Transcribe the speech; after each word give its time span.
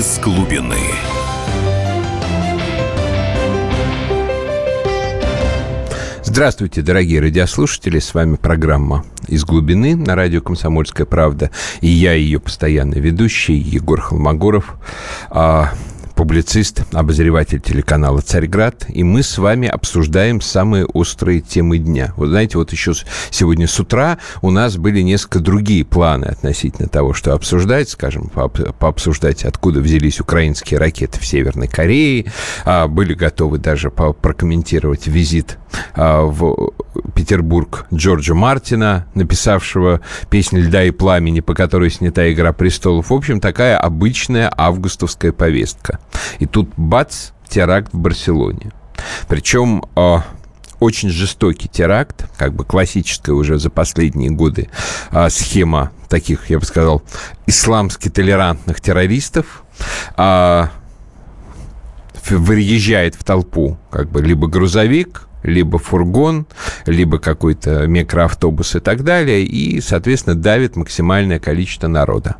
из 0.00 0.18
глубины. 0.18 0.78
Здравствуйте, 6.24 6.80
дорогие 6.80 7.20
радиослушатели. 7.20 7.98
С 7.98 8.14
вами 8.14 8.36
программа 8.36 9.04
«Из 9.28 9.44
глубины» 9.44 9.94
на 9.96 10.14
радио 10.14 10.40
«Комсомольская 10.40 11.04
правда». 11.04 11.50
И 11.82 11.88
я, 11.88 12.14
ее 12.14 12.40
постоянный 12.40 12.98
ведущий, 12.98 13.56
Егор 13.56 14.00
Холмогоров. 14.00 14.76
Публицист, 16.20 16.82
обозреватель 16.92 17.62
телеканала 17.62 18.20
«Царьград», 18.20 18.84
и 18.90 19.02
мы 19.02 19.22
с 19.22 19.38
вами 19.38 19.66
обсуждаем 19.66 20.42
самые 20.42 20.84
острые 20.84 21.40
темы 21.40 21.78
дня. 21.78 22.12
Вот 22.18 22.28
знаете, 22.28 22.58
вот 22.58 22.72
еще 22.72 22.92
сегодня 23.30 23.66
с 23.66 23.80
утра 23.80 24.18
у 24.42 24.50
нас 24.50 24.76
были 24.76 25.00
несколько 25.00 25.40
другие 25.40 25.82
планы 25.82 26.26
относительно 26.26 26.88
того, 26.88 27.14
что 27.14 27.32
обсуждать, 27.32 27.88
скажем, 27.88 28.28
пообсуждать, 28.28 29.46
откуда 29.46 29.80
взялись 29.80 30.20
украинские 30.20 30.78
ракеты 30.78 31.18
в 31.18 31.26
Северной 31.26 31.68
Корее, 31.68 32.30
а, 32.66 32.86
были 32.86 33.14
готовы 33.14 33.56
даже 33.56 33.90
прокомментировать 33.90 35.06
визит 35.06 35.56
а, 35.94 36.24
в 36.24 36.74
Петербург 37.14 37.86
Джорджа 37.94 38.34
Мартина, 38.34 39.06
написавшего 39.14 40.02
песню 40.28 40.64
«Льда 40.64 40.84
и 40.84 40.90
пламени», 40.90 41.40
по 41.40 41.54
которой 41.54 41.90
снята 41.90 42.30
«Игра 42.30 42.52
престолов». 42.52 43.08
В 43.08 43.14
общем, 43.14 43.40
такая 43.40 43.78
обычная 43.78 44.52
августовская 44.54 45.32
повестка. 45.32 45.98
И 46.38 46.46
тут 46.46 46.70
бац, 46.76 47.30
теракт 47.48 47.92
в 47.92 47.98
Барселоне. 47.98 48.72
Причем 49.28 49.84
э, 49.96 50.18
очень 50.78 51.10
жестокий 51.10 51.68
теракт, 51.68 52.28
как 52.36 52.54
бы 52.54 52.64
классическая 52.64 53.32
уже 53.32 53.58
за 53.58 53.70
последние 53.70 54.30
годы 54.30 54.68
э, 55.10 55.28
схема 55.30 55.92
таких, 56.08 56.50
я 56.50 56.58
бы 56.58 56.64
сказал, 56.64 57.02
исламски 57.46 58.08
толерантных 58.08 58.80
террористов. 58.80 59.64
Э, 60.16 60.68
выезжает 62.28 63.14
в 63.14 63.24
толпу 63.24 63.78
как 63.90 64.10
бы 64.10 64.22
либо 64.22 64.46
грузовик, 64.46 65.26
либо 65.42 65.78
фургон, 65.78 66.46
либо 66.86 67.18
какой-то 67.18 67.86
микроавтобус 67.86 68.76
и 68.76 68.80
так 68.80 69.04
далее, 69.04 69.44
и, 69.44 69.80
соответственно, 69.80 70.36
давит 70.36 70.76
максимальное 70.76 71.38
количество 71.38 71.88
народа. 71.88 72.36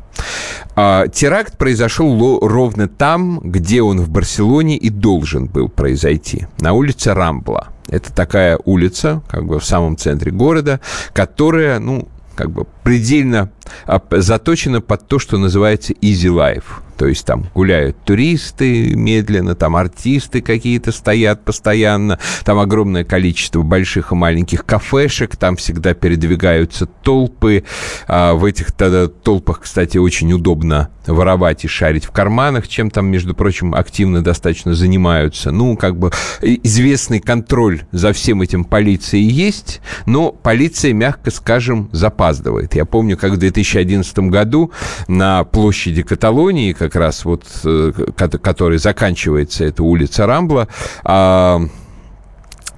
А, 0.75 1.07
теракт 1.07 1.57
произошел 1.57 2.39
ровно 2.39 2.87
там, 2.87 3.39
где 3.43 3.81
он 3.81 3.99
в 3.99 4.09
Барселоне 4.09 4.77
и 4.77 4.89
должен 4.89 5.47
был 5.47 5.69
произойти, 5.69 6.47
на 6.59 6.73
улице 6.73 7.13
Рамбла. 7.13 7.69
Это 7.87 8.13
такая 8.13 8.57
улица, 8.63 9.21
как 9.29 9.45
бы 9.45 9.59
в 9.59 9.65
самом 9.65 9.97
центре 9.97 10.31
города, 10.31 10.79
которая, 11.13 11.79
ну, 11.79 12.07
как 12.35 12.51
бы 12.51 12.65
предельно 12.83 13.51
а, 13.85 14.01
заточена 14.09 14.81
под 14.81 15.07
то, 15.07 15.19
что 15.19 15.37
называется 15.37 15.93
easy 15.93 16.29
life. 16.29 16.81
То 17.01 17.07
есть 17.07 17.25
там 17.25 17.47
гуляют 17.55 17.97
туристы 18.05 18.95
медленно, 18.95 19.55
там 19.55 19.75
артисты 19.75 20.39
какие-то 20.41 20.91
стоят 20.91 21.43
постоянно, 21.43 22.19
там 22.45 22.59
огромное 22.59 23.03
количество 23.03 23.63
больших 23.63 24.11
и 24.11 24.15
маленьких 24.15 24.63
кафешек, 24.67 25.35
там 25.35 25.55
всегда 25.55 25.95
передвигаются 25.95 26.85
толпы. 26.85 27.63
А 28.07 28.35
в 28.35 28.45
этих 28.45 28.71
тогда 28.71 29.07
толпах, 29.07 29.61
кстати, 29.61 29.97
очень 29.97 30.31
удобно 30.31 30.89
воровать 31.07 31.65
и 31.65 31.67
шарить 31.67 32.05
в 32.05 32.11
карманах, 32.11 32.67
чем 32.67 32.91
там, 32.91 33.07
между 33.07 33.33
прочим, 33.33 33.73
активно 33.73 34.23
достаточно 34.23 34.75
занимаются. 34.75 35.51
Ну, 35.51 35.75
как 35.75 35.97
бы 35.97 36.11
известный 36.41 37.19
контроль 37.19 37.81
за 37.91 38.13
всем 38.13 38.43
этим 38.43 38.63
полиции 38.63 39.19
есть, 39.19 39.81
но 40.05 40.31
полиция, 40.31 40.93
мягко 40.93 41.31
скажем, 41.31 41.89
запаздывает. 41.91 42.75
Я 42.75 42.85
помню, 42.85 43.17
как 43.17 43.31
в 43.31 43.37
2011 43.37 44.19
году 44.29 44.71
на 45.07 45.43
площади 45.45 46.03
Каталонии, 46.03 46.73
как 46.73 46.90
раз 46.95 47.25
вот, 47.25 47.43
э, 47.63 47.91
который 48.15 48.77
заканчивается, 48.77 49.65
это 49.65 49.83
улица 49.83 50.25
Рамбла, 50.25 50.67
а, 51.03 51.61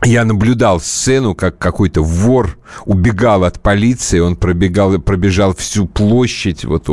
я 0.05 0.25
наблюдал 0.25 0.79
сцену, 0.79 1.35
как 1.35 1.57
какой-то 1.57 2.01
вор 2.01 2.57
убегал 2.85 3.43
от 3.43 3.61
полиции, 3.61 4.19
он 4.19 4.35
пробегал, 4.35 4.99
пробежал 4.99 5.55
всю 5.55 5.85
площадь, 5.85 6.65
вот 6.65 6.87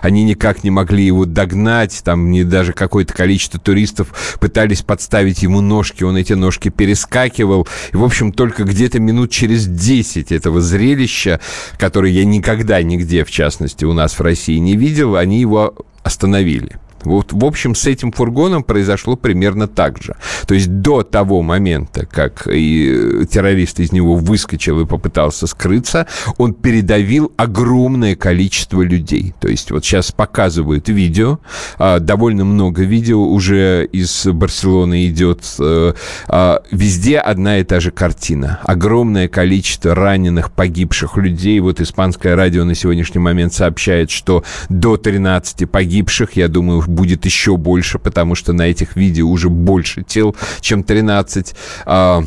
они 0.00 0.24
никак 0.24 0.64
не 0.64 0.70
могли 0.70 1.04
его 1.04 1.24
догнать, 1.24 2.02
там 2.04 2.30
не 2.30 2.44
даже 2.44 2.72
какое-то 2.72 3.12
количество 3.14 3.60
туристов 3.60 4.36
пытались 4.40 4.82
подставить 4.82 5.42
ему 5.42 5.60
ножки, 5.60 6.04
он 6.04 6.16
эти 6.16 6.32
ножки 6.32 6.68
перескакивал, 6.68 7.66
и, 7.92 7.96
в 7.96 8.04
общем, 8.04 8.32
только 8.32 8.64
где-то 8.64 9.00
минут 9.00 9.30
через 9.30 9.66
10 9.66 10.32
этого 10.32 10.60
зрелища, 10.60 11.40
которое 11.78 12.12
я 12.12 12.24
никогда 12.24 12.82
нигде, 12.82 13.24
в 13.24 13.30
частности, 13.30 13.84
у 13.84 13.92
нас 13.92 14.18
в 14.18 14.22
России 14.22 14.58
не 14.58 14.76
видел, 14.76 15.16
они 15.16 15.40
его 15.40 15.74
остановили. 16.02 16.78
Вот, 17.04 17.32
в 17.32 17.44
общем, 17.44 17.74
с 17.74 17.86
этим 17.86 18.12
фургоном 18.12 18.62
произошло 18.62 19.16
примерно 19.16 19.68
так 19.68 20.02
же. 20.02 20.16
То 20.46 20.54
есть 20.54 20.80
до 20.80 21.02
того 21.02 21.42
момента, 21.42 22.06
как 22.06 22.48
и 22.50 23.26
террорист 23.30 23.80
из 23.80 23.92
него 23.92 24.14
выскочил 24.14 24.80
и 24.80 24.86
попытался 24.86 25.46
скрыться, 25.46 26.06
он 26.38 26.54
передавил 26.54 27.32
огромное 27.36 28.16
количество 28.16 28.82
людей. 28.82 29.34
То 29.40 29.48
есть 29.48 29.70
вот 29.70 29.84
сейчас 29.84 30.12
показывают 30.12 30.88
видео, 30.88 31.38
а, 31.78 31.98
довольно 31.98 32.44
много 32.44 32.82
видео 32.82 33.22
уже 33.22 33.86
из 33.92 34.26
Барселоны 34.26 35.06
идет. 35.06 35.44
А, 35.58 35.94
а, 36.28 36.62
везде 36.70 37.18
одна 37.18 37.58
и 37.58 37.64
та 37.64 37.80
же 37.80 37.90
картина. 37.90 38.60
Огромное 38.64 39.28
количество 39.28 39.94
раненых, 39.94 40.52
погибших 40.52 41.16
людей. 41.16 41.60
Вот 41.60 41.80
испанское 41.80 42.36
радио 42.36 42.64
на 42.64 42.74
сегодняшний 42.74 43.20
момент 43.20 43.52
сообщает, 43.52 44.10
что 44.10 44.44
до 44.68 44.96
13 44.96 45.66
погибших, 45.66 46.32
я 46.32 46.48
думаю, 46.48 46.80
будет 46.94 47.24
еще 47.24 47.56
больше, 47.56 47.98
потому 47.98 48.34
что 48.34 48.52
на 48.52 48.62
этих 48.62 48.96
видео 48.96 49.28
уже 49.28 49.48
больше 49.48 50.02
тел, 50.02 50.34
чем 50.60 50.82
13 50.82 51.54
а, 51.86 52.24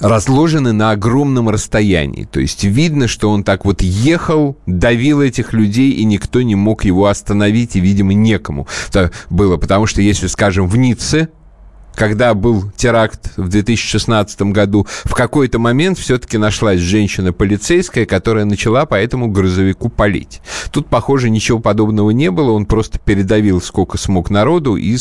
разложены 0.00 0.72
на 0.72 0.90
огромном 0.92 1.48
расстоянии. 1.48 2.24
То 2.24 2.40
есть 2.40 2.64
видно, 2.64 3.06
что 3.06 3.30
он 3.30 3.44
так 3.44 3.64
вот 3.64 3.82
ехал, 3.82 4.56
давил 4.66 5.20
этих 5.20 5.52
людей, 5.52 5.92
и 5.92 6.04
никто 6.04 6.42
не 6.42 6.54
мог 6.54 6.84
его 6.84 7.06
остановить, 7.06 7.76
и, 7.76 7.80
видимо, 7.80 8.14
некому 8.14 8.66
это 8.88 9.10
было. 9.28 9.56
Потому 9.56 9.86
что, 9.86 10.00
если, 10.02 10.26
скажем, 10.26 10.66
в 10.66 10.76
Ницце 10.76 11.28
когда 11.94 12.34
был 12.34 12.70
теракт 12.76 13.32
в 13.36 13.48
2016 13.48 14.42
году, 14.42 14.86
в 15.04 15.14
какой-то 15.14 15.58
момент 15.58 15.98
все-таки 15.98 16.38
нашлась 16.38 16.80
женщина 16.80 17.32
полицейская, 17.32 18.06
которая 18.06 18.44
начала 18.44 18.86
по 18.86 18.94
этому 18.94 19.28
грузовику 19.28 19.88
палить. 19.88 20.40
Тут, 20.70 20.88
похоже, 20.88 21.30
ничего 21.30 21.58
подобного 21.58 22.10
не 22.10 22.30
было, 22.30 22.52
он 22.52 22.66
просто 22.66 22.98
передавил 22.98 23.60
сколько 23.60 23.98
смог 23.98 24.30
народу 24.30 24.76
и, 24.76 24.96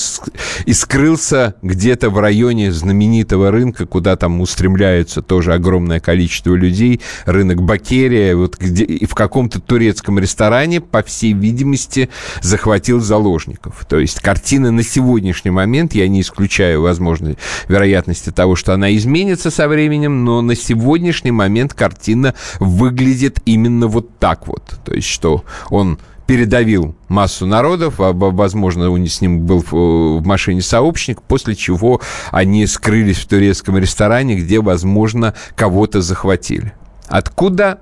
и 0.65 0.73
скрылся 0.73 1.55
где-то 1.61 2.09
в 2.09 2.19
районе 2.19 2.71
знаменитого 2.71 3.51
рынка, 3.51 3.85
куда 3.85 4.15
там 4.15 4.41
устремляются 4.41 5.21
тоже 5.21 5.53
огромное 5.53 5.99
количество 5.99 6.53
людей, 6.53 7.01
рынок 7.25 7.61
Бакерия, 7.61 8.35
вот 8.35 8.57
где, 8.57 8.83
и 8.83 9.05
в 9.05 9.15
каком-то 9.15 9.59
турецком 9.59 10.19
ресторане, 10.19 10.81
по 10.81 11.03
всей 11.03 11.33
видимости, 11.33 12.09
захватил 12.41 12.99
заложников. 12.99 13.85
То 13.87 13.99
есть 13.99 14.19
картина 14.19 14.71
на 14.71 14.83
сегодняшний 14.83 15.51
момент, 15.51 15.93
я 15.93 16.07
не 16.07 16.21
исключаю 16.21 16.78
возможной 16.79 17.37
вероятности 17.67 18.31
того, 18.31 18.55
что 18.55 18.73
она 18.73 18.95
изменится 18.95 19.51
со 19.51 19.67
временем, 19.67 20.25
но 20.25 20.41
на 20.41 20.55
сегодняшний 20.55 21.31
момент 21.31 21.73
картина 21.73 22.35
выглядит 22.59 23.39
именно 23.45 23.87
вот 23.87 24.17
так 24.19 24.47
вот. 24.47 24.63
То 24.85 24.93
есть, 24.93 25.07
что 25.07 25.43
он 25.69 25.99
передавил 26.29 26.95
массу 27.07 27.47
народов, 27.47 27.95
возможно, 27.97 28.91
он 28.91 29.03
с 29.07 29.19
ним 29.19 29.47
был 29.47 29.65
в 29.71 30.23
машине 30.23 30.61
сообщник, 30.61 31.23
после 31.23 31.55
чего 31.55 32.01
они 32.31 32.67
скрылись 32.67 33.17
в 33.17 33.27
турецком 33.27 33.79
ресторане, 33.79 34.35
где, 34.35 34.61
возможно, 34.61 35.33
кого-то 35.55 36.01
захватили. 36.01 36.73
Откуда 37.07 37.79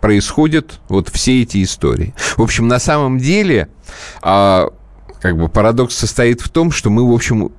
происходят 0.00 0.78
вот 0.88 1.08
все 1.08 1.42
эти 1.42 1.60
истории? 1.60 2.14
В 2.36 2.42
общем, 2.42 2.68
на 2.68 2.78
самом 2.78 3.18
деле, 3.18 3.66
а, 4.22 4.68
как 5.20 5.36
бы 5.36 5.48
парадокс 5.48 5.96
состоит 5.96 6.40
в 6.40 6.50
том, 6.50 6.70
что 6.70 6.90
мы, 6.90 7.04
в 7.04 7.12
общем, 7.12 7.50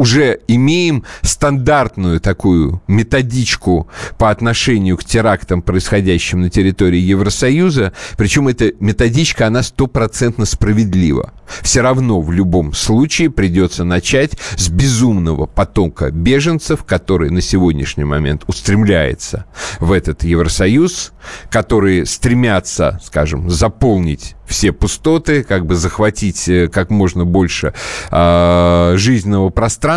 уже 0.00 0.40
имеем 0.48 1.04
стандартную 1.20 2.20
такую 2.20 2.80
методичку 2.88 3.86
по 4.16 4.30
отношению 4.30 4.96
к 4.96 5.04
терактам, 5.04 5.60
происходящим 5.60 6.40
на 6.40 6.48
территории 6.48 7.00
Евросоюза. 7.00 7.92
Причем 8.16 8.48
эта 8.48 8.72
методичка, 8.80 9.48
она 9.48 9.62
стопроцентно 9.62 10.46
справедлива. 10.46 11.34
Все 11.60 11.82
равно 11.82 12.22
в 12.22 12.32
любом 12.32 12.72
случае 12.72 13.28
придется 13.28 13.84
начать 13.84 14.38
с 14.56 14.70
безумного 14.70 15.44
потока 15.44 16.10
беженцев, 16.10 16.84
который 16.84 17.28
на 17.28 17.42
сегодняшний 17.42 18.04
момент 18.04 18.44
устремляется 18.46 19.44
в 19.80 19.92
этот 19.92 20.24
Евросоюз, 20.24 21.12
которые 21.50 22.06
стремятся, 22.06 22.98
скажем, 23.04 23.50
заполнить 23.50 24.34
все 24.46 24.72
пустоты, 24.72 25.44
как 25.44 25.64
бы 25.64 25.76
захватить 25.76 26.48
э, 26.48 26.68
как 26.68 26.90
можно 26.90 27.24
больше 27.24 27.72
э, 28.10 28.94
жизненного 28.96 29.50
пространства. 29.50 29.89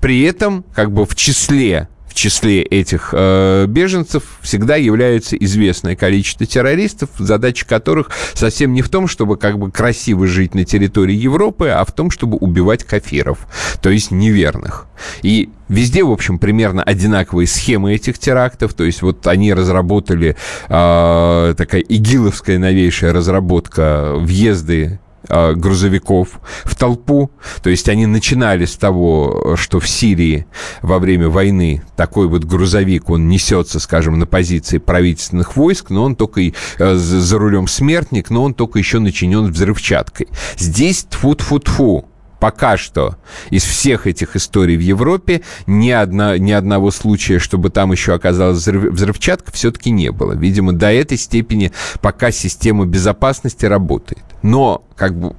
При 0.00 0.22
этом, 0.22 0.64
как 0.74 0.92
бы 0.92 1.06
в 1.06 1.14
числе 1.14 1.88
в 2.14 2.16
числе 2.16 2.62
этих 2.62 3.10
э, 3.12 3.66
беженцев 3.66 4.22
всегда 4.40 4.76
является 4.76 5.34
известное 5.34 5.96
количество 5.96 6.46
террористов, 6.46 7.10
задача 7.18 7.66
которых 7.66 8.10
совсем 8.34 8.72
не 8.72 8.82
в 8.82 8.88
том, 8.88 9.08
чтобы 9.08 9.36
как 9.36 9.58
бы 9.58 9.72
красиво 9.72 10.28
жить 10.28 10.54
на 10.54 10.64
территории 10.64 11.16
Европы, 11.16 11.70
а 11.70 11.84
в 11.84 11.90
том, 11.90 12.12
чтобы 12.12 12.36
убивать 12.36 12.84
кафиров, 12.84 13.48
то 13.82 13.90
есть 13.90 14.12
неверных. 14.12 14.86
И 15.22 15.50
Везде, 15.68 16.04
в 16.04 16.12
общем, 16.12 16.38
примерно 16.38 16.82
одинаковые 16.82 17.46
схемы 17.46 17.94
этих 17.94 18.18
терактов. 18.18 18.74
То 18.74 18.84
есть 18.84 19.00
вот 19.00 19.26
они 19.26 19.54
разработали 19.54 20.36
э, 20.68 21.54
такая 21.56 21.80
игиловская 21.80 22.58
новейшая 22.58 23.14
разработка 23.14 24.12
въезды 24.14 25.00
а, 25.28 25.54
грузовиков 25.54 26.40
в 26.64 26.74
толпу. 26.74 27.30
То 27.62 27.70
есть 27.70 27.88
они 27.88 28.06
начинали 28.06 28.64
с 28.64 28.76
того, 28.76 29.54
что 29.56 29.80
в 29.80 29.88
Сирии 29.88 30.46
во 30.82 30.98
время 30.98 31.28
войны 31.28 31.82
такой 31.96 32.28
вот 32.28 32.44
грузовик, 32.44 33.10
он 33.10 33.28
несется, 33.28 33.80
скажем, 33.80 34.18
на 34.18 34.26
позиции 34.26 34.78
правительственных 34.78 35.56
войск, 35.56 35.90
но 35.90 36.04
он 36.04 36.16
только 36.16 36.40
и, 36.40 36.54
э, 36.78 36.94
за 36.94 37.38
рулем 37.38 37.68
смертник, 37.68 38.30
но 38.30 38.44
он 38.44 38.54
только 38.54 38.78
еще 38.78 38.98
начинен 38.98 39.50
взрывчаткой. 39.50 40.28
Здесь 40.56 41.06
тфу-тфу-тфу 41.10 42.04
пока 42.44 42.76
что 42.76 43.16
из 43.48 43.64
всех 43.64 44.06
этих 44.06 44.36
историй 44.36 44.76
в 44.76 44.80
Европе 44.80 45.40
ни, 45.66 45.88
одна, 45.88 46.36
ни 46.36 46.52
одного 46.52 46.90
случая, 46.90 47.38
чтобы 47.38 47.70
там 47.70 47.90
еще 47.90 48.12
оказалась 48.12 48.68
взрывчатка, 48.68 49.50
все-таки 49.50 49.90
не 49.90 50.12
было. 50.12 50.34
Видимо, 50.34 50.74
до 50.74 50.92
этой 50.92 51.16
степени 51.16 51.72
пока 52.02 52.30
система 52.30 52.84
безопасности 52.84 53.64
работает. 53.64 54.22
Но 54.42 54.84
как 54.94 55.18
бы 55.18 55.36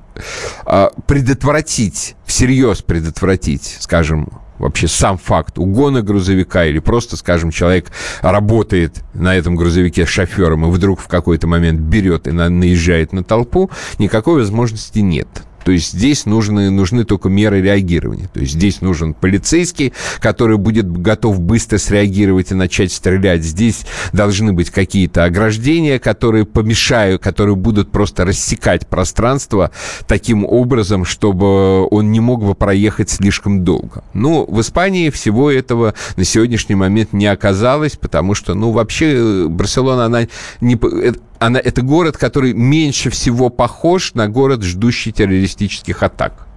а, 0.65 0.89
предотвратить, 1.05 2.15
всерьез 2.25 2.81
предотвратить, 2.81 3.77
скажем, 3.81 4.41
вообще 4.57 4.87
сам 4.87 5.19
факт 5.19 5.59
угона 5.59 6.01
грузовика 6.01 6.65
или 6.65 6.79
просто, 6.79 7.17
скажем, 7.17 7.51
человек 7.51 7.91
работает 8.21 9.03
на 9.13 9.35
этом 9.35 9.55
грузовике 9.55 10.07
шофером 10.07 10.65
и 10.65 10.71
вдруг 10.71 11.01
в 11.01 11.07
какой-то 11.07 11.45
момент 11.45 11.81
берет 11.81 12.27
и 12.27 12.31
наезжает 12.31 13.13
на 13.13 13.23
толпу, 13.23 13.69
никакой 13.99 14.39
возможности 14.39 14.97
нет. 14.97 15.27
То 15.65 15.71
есть 15.71 15.93
здесь 15.93 16.27
нужны, 16.27 16.69
нужны 16.69 17.05
только 17.05 17.27
меры 17.27 17.59
реагирования. 17.59 18.29
То 18.31 18.39
есть 18.39 18.53
здесь 18.53 18.81
нужен 18.81 19.15
полицейский, 19.15 19.93
который 20.19 20.57
будет 20.57 20.89
готов 20.89 21.39
быстро 21.39 21.79
среагировать 21.79 22.51
и 22.51 22.53
начать 22.53 22.91
стрелять. 22.91 23.43
Здесь 23.43 23.87
должны 24.13 24.53
быть 24.53 24.69
какие-то 24.69 25.23
ограждения, 25.23 25.97
которые 25.97 26.45
помешают, 26.45 27.23
которые 27.23 27.55
будут 27.55 27.91
просто 27.91 28.25
рассекать 28.25 28.85
пространство 28.85 29.71
таким 30.07 30.45
образом, 30.45 31.03
чтобы 31.03 31.87
он 31.87 32.11
не 32.11 32.19
мог 32.19 32.45
бы 32.45 32.53
проехать 32.53 33.09
слишком 33.09 33.63
долго. 33.63 34.03
Ну, 34.13 34.45
в 34.47 34.61
Испании 34.61 35.09
всего 35.09 35.49
этого 35.49 35.95
на 36.15 36.25
сегодняшний 36.25 36.75
момент 36.75 37.11
не 37.11 37.25
оказалось, 37.25 37.95
потому 37.95 38.35
что, 38.35 38.53
ну, 38.53 38.69
вообще 38.69 39.15
э, 39.15 39.47
Барселона, 39.47 40.05
она 40.05 40.27
не 40.61 40.75
э, 40.75 41.13
она, 41.39 41.59
это 41.59 41.81
город, 41.81 42.17
который 42.17 42.53
меньше 42.53 43.09
всего 43.09 43.49
похож 43.49 44.13
на 44.13 44.27
город, 44.27 44.63
ждущий 44.63 45.11
террористических 45.11 46.03
атак. 46.03 46.47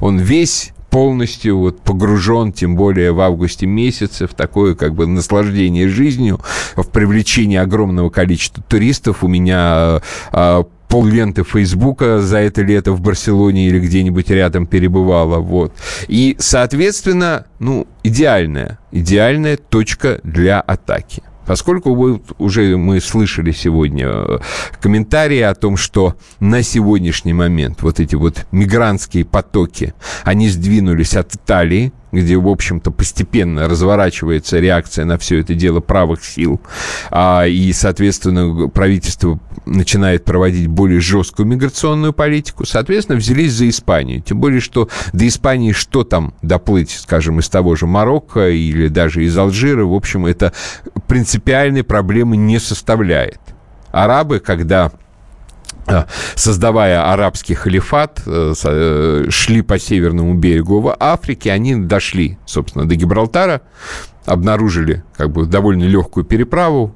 Он 0.00 0.18
весь 0.18 0.72
полностью 0.90 1.58
вот 1.58 1.80
погружен, 1.80 2.52
тем 2.52 2.76
более 2.76 3.12
в 3.12 3.20
августе 3.20 3.66
месяце, 3.66 4.26
в 4.26 4.34
такое 4.34 4.74
как 4.74 4.94
бы 4.94 5.06
наслаждение 5.06 5.88
жизнью, 5.88 6.40
в 6.76 6.88
привлечение 6.88 7.60
огромного 7.60 8.10
количества 8.10 8.62
туристов. 8.68 9.22
У 9.22 9.28
меня 9.28 10.00
э, 10.32 10.64
пол 10.88 11.06
ленты 11.06 11.44
Фейсбука 11.44 12.20
за 12.20 12.38
это 12.38 12.62
лето 12.62 12.92
в 12.92 13.00
Барселоне 13.00 13.68
или 13.68 13.78
где-нибудь 13.78 14.28
рядом 14.30 14.66
перебывала, 14.66 15.38
вот. 15.38 15.72
И, 16.08 16.36
соответственно, 16.38 17.46
ну, 17.60 17.86
идеальная, 18.02 18.78
идеальная 18.90 19.56
точка 19.56 20.20
для 20.24 20.60
атаки. 20.60 21.22
Поскольку 21.50 21.96
вы, 21.96 22.22
уже 22.38 22.76
мы 22.76 23.00
слышали 23.00 23.50
сегодня 23.50 24.06
э, 24.06 24.38
комментарии 24.80 25.40
о 25.40 25.52
том, 25.56 25.76
что 25.76 26.14
на 26.38 26.62
сегодняшний 26.62 27.32
момент 27.32 27.82
вот 27.82 27.98
эти 27.98 28.14
вот 28.14 28.46
мигрантские 28.52 29.24
потоки, 29.24 29.92
они 30.22 30.48
сдвинулись 30.48 31.16
от 31.16 31.34
Италии, 31.34 31.92
где, 32.12 32.36
в 32.36 32.48
общем-то, 32.48 32.90
постепенно 32.90 33.68
разворачивается 33.68 34.58
реакция 34.58 35.04
на 35.04 35.18
все 35.18 35.40
это 35.40 35.54
дело 35.54 35.80
правых 35.80 36.24
сил, 36.24 36.60
а, 37.10 37.46
и, 37.46 37.72
соответственно, 37.72 38.68
правительство 38.68 39.38
начинает 39.66 40.24
проводить 40.24 40.66
более 40.66 41.00
жесткую 41.00 41.46
миграционную 41.46 42.12
политику, 42.12 42.66
соответственно, 42.66 43.18
взялись 43.18 43.52
за 43.52 43.68
Испанию. 43.68 44.20
Тем 44.20 44.40
более, 44.40 44.60
что 44.60 44.88
до 45.12 45.26
Испании 45.26 45.72
что 45.72 46.04
там 46.04 46.34
доплыть, 46.42 46.90
скажем, 46.90 47.40
из 47.40 47.48
того 47.48 47.76
же 47.76 47.86
Марокко 47.86 48.50
или 48.50 48.88
даже 48.88 49.24
из 49.24 49.36
Алжира, 49.36 49.84
в 49.84 49.94
общем, 49.94 50.26
это 50.26 50.52
принципиальной 51.06 51.84
проблемы 51.84 52.36
не 52.36 52.58
составляет. 52.58 53.40
Арабы, 53.92 54.38
когда 54.38 54.92
создавая 56.34 57.12
арабский 57.12 57.54
халифат, 57.54 58.22
э, 58.26 58.54
э, 58.64 59.24
шли 59.28 59.62
по 59.62 59.78
северному 59.78 60.34
берегу 60.34 60.80
в 60.80 60.96
Африке, 60.98 61.52
они 61.52 61.74
дошли, 61.76 62.38
собственно, 62.46 62.88
до 62.88 62.94
Гибралтара, 62.94 63.62
обнаружили 64.26 65.02
как 65.16 65.30
бы 65.30 65.46
довольно 65.46 65.84
легкую 65.84 66.24
переправу, 66.24 66.94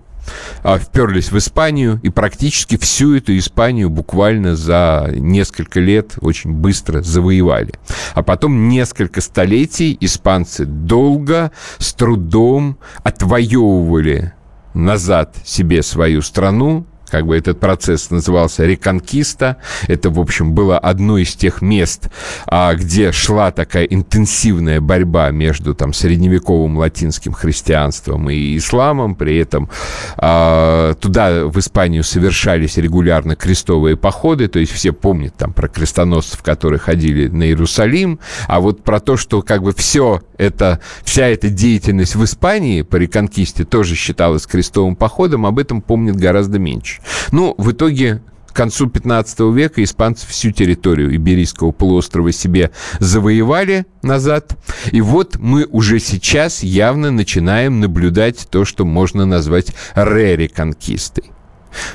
а, 0.63 0.79
вперлись 0.79 1.31
в 1.31 1.39
Испанию 1.39 2.01
и 2.03 2.09
практически 2.09 2.77
всю 2.77 3.17
эту 3.17 3.37
Испанию 3.37 3.91
буквально 3.91 4.57
за 4.57 5.11
несколько 5.15 5.81
лет 5.81 6.15
очень 6.21 6.53
быстро 6.53 7.03
завоевали. 7.03 7.75
А 8.15 8.23
потом 8.23 8.69
несколько 8.69 9.21
столетий 9.21 9.97
испанцы 10.01 10.65
долго, 10.65 11.53
с 11.79 11.93
трудом 11.93 12.79
отвоевывали 13.03 14.33
назад 14.73 15.37
себе 15.45 15.83
свою 15.83 16.23
страну, 16.23 16.87
как 17.15 17.27
бы 17.27 17.37
этот 17.37 17.61
процесс 17.61 18.11
назывался 18.11 18.67
«Реконкиста». 18.67 19.59
Это, 19.87 20.11
в 20.11 20.19
общем, 20.19 20.53
было 20.53 20.77
одно 20.77 21.17
из 21.17 21.37
тех 21.37 21.63
мест, 21.63 22.09
а, 22.45 22.75
где 22.75 23.13
шла 23.13 23.53
такая 23.53 23.85
интенсивная 23.85 24.81
борьба 24.81 25.31
между 25.31 25.77
там, 25.77 25.93
средневековым 25.93 26.77
латинским 26.77 27.33
христианством 27.33 28.29
и 28.31 28.57
исламом. 28.57 29.15
При 29.15 29.37
этом 29.37 29.71
а, 30.17 30.95
туда, 30.95 31.45
в 31.45 31.57
Испанию, 31.61 32.03
совершались 32.03 32.79
регулярно 32.79 33.37
крестовые 33.37 33.97
походы. 33.97 34.49
То 34.49 34.59
есть 34.59 34.73
все 34.73 34.91
помнят 34.91 35.37
там 35.37 35.53
про 35.53 35.69
крестоносцев, 35.69 36.43
которые 36.43 36.81
ходили 36.81 37.29
на 37.29 37.45
Иерусалим. 37.45 38.19
А 38.49 38.59
вот 38.59 38.83
про 38.83 38.99
то, 38.99 39.17
что 39.17 39.41
как 39.43 39.63
бы 39.63 39.73
все 39.73 40.21
это, 40.37 40.81
вся 41.05 41.29
эта 41.29 41.49
деятельность 41.49 42.17
в 42.17 42.25
Испании 42.25 42.83
по 42.83 42.97
реконкисте 42.97 43.63
тоже 43.63 43.95
считалась 43.95 44.47
крестовым 44.47 44.97
походом, 44.97 45.47
об 45.47 45.61
этом 45.61 45.81
помнят 45.81 46.17
гораздо 46.17 46.59
меньше. 46.59 47.04
Ну, 47.33 47.55
в 47.59 47.73
итоге 47.73 48.23
к 48.55 48.57
концу 48.57 48.89
15 48.89 49.41
века 49.53 49.83
испанцы 49.83 50.29
всю 50.29 50.53
территорию 50.53 51.15
Иберийского 51.15 51.73
полуострова 51.73 52.31
себе 52.31 52.71
завоевали 53.01 53.85
назад. 54.03 54.57
И 54.93 55.01
вот 55.01 55.39
мы 55.41 55.67
уже 55.67 55.99
сейчас 55.99 56.63
явно 56.63 57.11
начинаем 57.11 57.81
наблюдать 57.81 58.47
то, 58.49 58.65
что 58.65 58.85
можно 58.85 59.27
назвать 59.27 59.75
ре-реконкистой. 59.97 61.33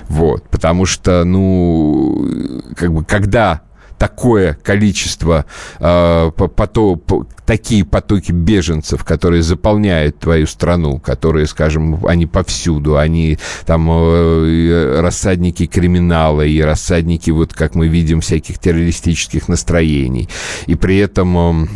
Вот, 0.10 0.50
потому 0.50 0.86
что, 0.86 1.24
ну, 1.24 2.28
как 2.76 2.94
бы, 2.94 3.06
когда 3.06 3.62
такое 4.00 4.58
количество, 4.64 5.46
э, 5.80 6.32
поток, 6.32 7.04
такие 7.46 7.86
потоки 7.86 8.32
беженцев, 8.32 9.04
которые 9.04 9.44
заполняют 9.44 10.18
твою 10.18 10.48
страну, 10.48 11.00
которые, 11.00 11.46
скажем, 11.46 12.04
они 12.08 12.26
повсюду, 12.26 12.98
они 12.98 13.38
там 13.66 13.90
э, 13.92 15.02
рассадники 15.02 15.68
криминала 15.68 16.42
и 16.42 16.62
рассадники, 16.62 17.30
вот 17.30 17.54
как 17.54 17.76
мы 17.76 17.90
видим, 17.90 18.22
всяких 18.22 18.58
террористических 18.58 19.48
настроений. 19.48 20.30
И 20.66 20.76
при 20.76 20.98
этом... 20.98 21.38
Э, 21.38 21.68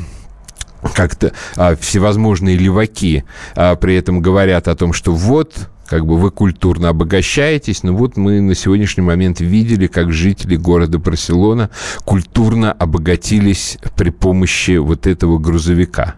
как-то 0.93 1.31
а, 1.55 1.77
всевозможные 1.77 2.57
леваки 2.57 3.23
а, 3.55 3.77
при 3.77 3.95
этом 3.95 4.21
говорят 4.21 4.67
о 4.67 4.75
том, 4.75 4.91
что 4.91 5.13
вот 5.13 5.69
как 5.85 6.05
бы 6.05 6.17
вы 6.17 6.31
культурно 6.31 6.89
обогащаетесь. 6.89 7.83
Но 7.83 7.93
вот 7.93 8.17
мы 8.17 8.41
на 8.41 8.55
сегодняшний 8.55 9.03
момент 9.03 9.39
видели, 9.39 9.87
как 9.87 10.11
жители 10.11 10.55
города 10.55 10.99
Барселона 10.99 11.69
культурно 12.05 12.71
обогатились 12.71 13.77
при 13.95 14.09
помощи 14.09 14.77
вот 14.77 15.07
этого 15.07 15.37
грузовика 15.39 16.15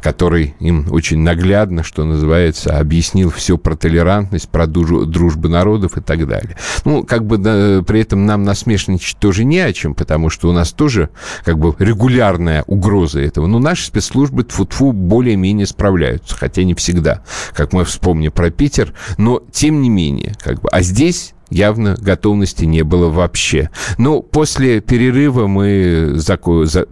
который 0.00 0.54
им 0.60 0.86
очень 0.90 1.18
наглядно, 1.18 1.82
что 1.82 2.04
называется, 2.04 2.78
объяснил 2.78 3.30
все 3.30 3.58
про 3.58 3.76
толерантность, 3.76 4.48
про 4.48 4.66
дружбу 4.66 5.48
народов 5.48 5.96
и 5.96 6.00
так 6.00 6.26
далее. 6.26 6.56
Ну, 6.84 7.04
как 7.04 7.24
бы 7.24 7.38
да, 7.38 7.82
при 7.82 8.00
этом 8.00 8.26
нам 8.26 8.42
насмешничать 8.44 9.18
тоже 9.18 9.44
не 9.44 9.60
о 9.60 9.72
чем, 9.72 9.94
потому 9.94 10.30
что 10.30 10.48
у 10.48 10.52
нас 10.52 10.72
тоже 10.72 11.10
как 11.44 11.58
бы 11.58 11.74
регулярная 11.78 12.62
угроза 12.66 13.20
этого. 13.20 13.46
Но 13.46 13.58
наши 13.58 13.86
спецслужбы 13.86 14.42
тфу-тфу 14.42 14.92
более-менее 14.92 15.66
справляются, 15.66 16.36
хотя 16.36 16.64
не 16.64 16.74
всегда, 16.74 17.22
как 17.54 17.72
мы 17.72 17.84
вспомним 17.84 18.32
про 18.32 18.50
Питер, 18.50 18.94
но 19.16 19.42
тем 19.52 19.80
не 19.82 19.90
менее, 19.90 20.34
как 20.42 20.60
бы, 20.60 20.68
а 20.70 20.82
здесь 20.82 21.34
явно 21.50 21.96
готовности 21.98 22.64
не 22.64 22.82
было 22.82 23.08
вообще. 23.08 23.70
Но 23.96 24.20
после 24.20 24.80
перерыва 24.80 25.46
мы 25.46 26.18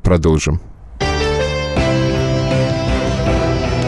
продолжим. 0.02 0.60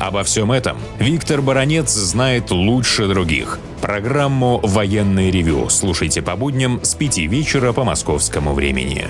Обо 0.00 0.22
всем 0.22 0.52
этом 0.52 0.78
Виктор 0.98 1.42
Баранец 1.42 1.90
знает 1.90 2.50
лучше 2.50 3.08
других. 3.08 3.58
Программу 3.80 4.60
«Военный 4.62 5.30
ревю» 5.30 5.68
слушайте 5.68 6.22
по 6.22 6.36
будням 6.36 6.80
с 6.82 6.94
5 6.94 7.18
вечера 7.18 7.72
по 7.72 7.84
московскому 7.84 8.54
времени. 8.54 9.08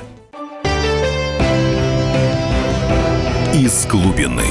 Из 3.55 3.87
глубины. 3.87 4.45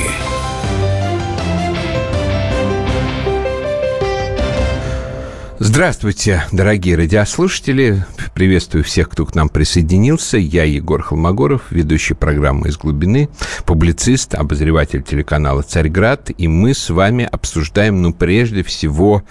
Здравствуйте, 5.70 6.46
дорогие 6.54 6.96
радиослушатели. 6.96 8.06
Приветствую 8.34 8.86
всех, 8.86 9.10
кто 9.10 9.26
к 9.26 9.36
нам 9.36 9.50
присоединился. 9.50 10.38
Я 10.38 10.64
Егор 10.64 11.02
Холмогоров, 11.02 11.64
ведущий 11.72 12.14
программы 12.14 12.70
«Из 12.70 12.78
глубины», 12.78 13.28
публицист, 13.66 14.34
обозреватель 14.34 15.04
телеканала 15.04 15.64
«Царьград». 15.64 16.32
И 16.38 16.48
мы 16.48 16.74
с 16.74 16.90
вами 16.90 17.28
обсуждаем, 17.30 18.02
ну, 18.02 18.14
прежде 18.14 18.64
всего, 18.64 19.24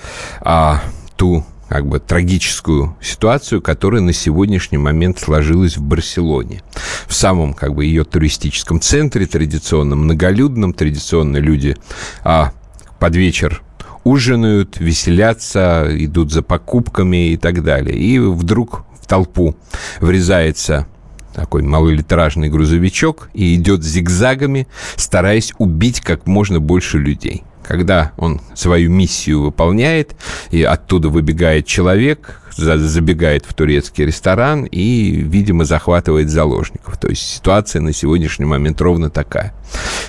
а, 0.42 0.82
ту 1.16 1.42
как 1.70 1.86
бы 1.86 2.00
трагическую 2.00 2.98
ситуацию, 3.00 3.62
которая 3.62 4.02
на 4.02 4.12
сегодняшний 4.12 4.78
момент 4.78 5.18
сложилась 5.18 5.78
в 5.78 5.82
Барселоне. 5.82 6.60
В 7.08 7.14
самом 7.14 7.54
как 7.54 7.74
бы 7.74 7.86
ее 7.86 8.04
туристическом 8.04 8.82
центре, 8.82 9.24
традиционно 9.24 9.96
многолюдном, 9.96 10.74
традиционно 10.74 11.38
люди 11.38 11.78
а, 12.24 12.52
под 12.98 13.16
вечер 13.16 13.62
ужинают, 14.06 14.78
веселятся, 14.78 15.88
идут 15.90 16.30
за 16.30 16.42
покупками 16.42 17.30
и 17.30 17.36
так 17.36 17.64
далее. 17.64 17.98
И 17.98 18.20
вдруг 18.20 18.84
в 19.02 19.06
толпу 19.08 19.56
врезается 20.00 20.86
такой 21.34 21.62
малолитражный 21.62 22.48
грузовичок 22.48 23.28
и 23.34 23.56
идет 23.56 23.82
зигзагами, 23.82 24.68
стараясь 24.94 25.52
убить 25.58 26.00
как 26.00 26.28
можно 26.28 26.60
больше 26.60 26.98
людей. 26.98 27.42
Когда 27.64 28.12
он 28.16 28.40
свою 28.54 28.92
миссию 28.92 29.42
выполняет, 29.42 30.14
и 30.52 30.62
оттуда 30.62 31.08
выбегает 31.08 31.66
человек, 31.66 32.40
забегает 32.56 33.44
в 33.46 33.54
турецкий 33.54 34.06
ресторан 34.06 34.64
и, 34.64 35.10
видимо, 35.10 35.64
захватывает 35.64 36.30
заложников. 36.30 36.96
То 36.98 37.08
есть 37.08 37.22
ситуация 37.22 37.80
на 37.82 37.92
сегодняшний 37.92 38.46
момент 38.46 38.80
ровно 38.80 39.10
такая. 39.10 39.54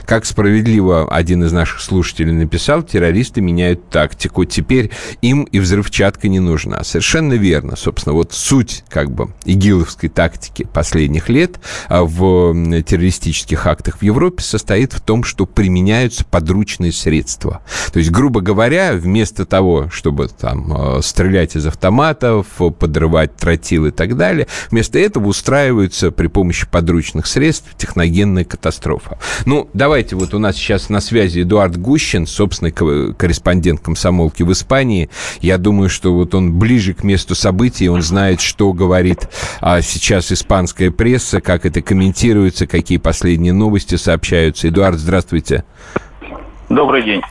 Как 0.06 0.26
справедливо 0.26 1.14
один 1.14 1.44
из 1.44 1.52
наших 1.52 1.82
слушателей 1.82 2.32
написал, 2.32 2.84
террористы 2.84 3.42
меняют 3.42 3.90
тактику. 3.90 4.46
Теперь 4.46 4.92
им 5.22 5.44
и 5.44 5.60
взрывчатка 5.60 6.30
не 6.30 6.40
нужна. 6.40 6.84
Совершенно 6.84 7.34
верно. 7.34 7.76
Собственно, 7.76 8.14
вот 8.14 8.34
суть 8.34 8.84
как 8.90 9.12
бы 9.12 9.30
игиловской 9.46 10.10
тактики 10.10 10.68
последних 10.72 11.30
лет 11.30 11.60
а, 11.90 12.04
в 12.04 12.54
террористических 12.84 13.68
актах 13.68 13.98
в 13.98 14.02
Европе 14.04 14.42
состоит 14.44 14.94
в 14.94 15.02
том, 15.02 15.24
что 15.24 15.46
применяются 15.46 16.24
подручные 16.24 16.92
средства. 16.92 17.62
То 17.92 18.00
есть, 18.00 18.12
грубо 18.12 18.42
говоря, 18.42 18.94
вместо 18.94 19.46
того, 19.46 19.90
чтобы 19.90 20.30
там 20.30 20.74
а, 20.74 21.02
стрелять 21.02 21.56
из 21.56 21.66
автоматов, 22.38 22.78
подрывать 22.78 23.36
тротил 23.36 23.86
и 23.86 23.92
так 23.92 24.16
далее, 24.16 24.48
вместо 24.72 25.00
этого 25.00 25.28
устраиваются 25.28 26.12
при 26.12 26.28
помощи 26.28 26.68
подручных 26.70 27.28
средств 27.28 27.70
техногенная 27.78 28.44
катастрофа. 28.44 29.18
Ну, 29.46 29.70
давайте, 29.74 30.16
вот 30.16 30.34
у 30.34 30.40
нас 30.40 30.56
сейчас 30.56 30.90
на 30.90 31.02
связи 31.02 31.42
Эдуард 31.42 31.78
Гущин, 31.78 32.28
собственный 32.28 32.72
корреспондент 32.72 33.82
комсомолки 33.82 34.44
в 34.44 34.52
Испании. 34.52 35.10
Я 35.42 35.58
думаю, 35.58 35.90
что 35.90 36.14
вот 36.14 36.36
он 36.36 36.58
ближе 36.58 36.94
к 36.94 37.04
месту 37.04 37.36
событий, 37.36 37.90
он 37.90 38.02
знает, 38.02 38.42
что 38.42 38.74
говорит 38.74 39.30
а, 39.62 39.82
сейчас 39.82 40.32
испанская 40.32 40.92
пресса, 40.92 41.42
как 41.42 41.66
это 41.66 41.82
комментируется, 41.82 42.68
какие 42.68 42.98
последние 42.98 43.54
новости 43.54 43.96
сообщаются. 43.96 44.70
Эдуард, 44.70 44.98
здравствуйте. 44.98 45.64
Добрый 46.70 47.04
день. 47.04 47.22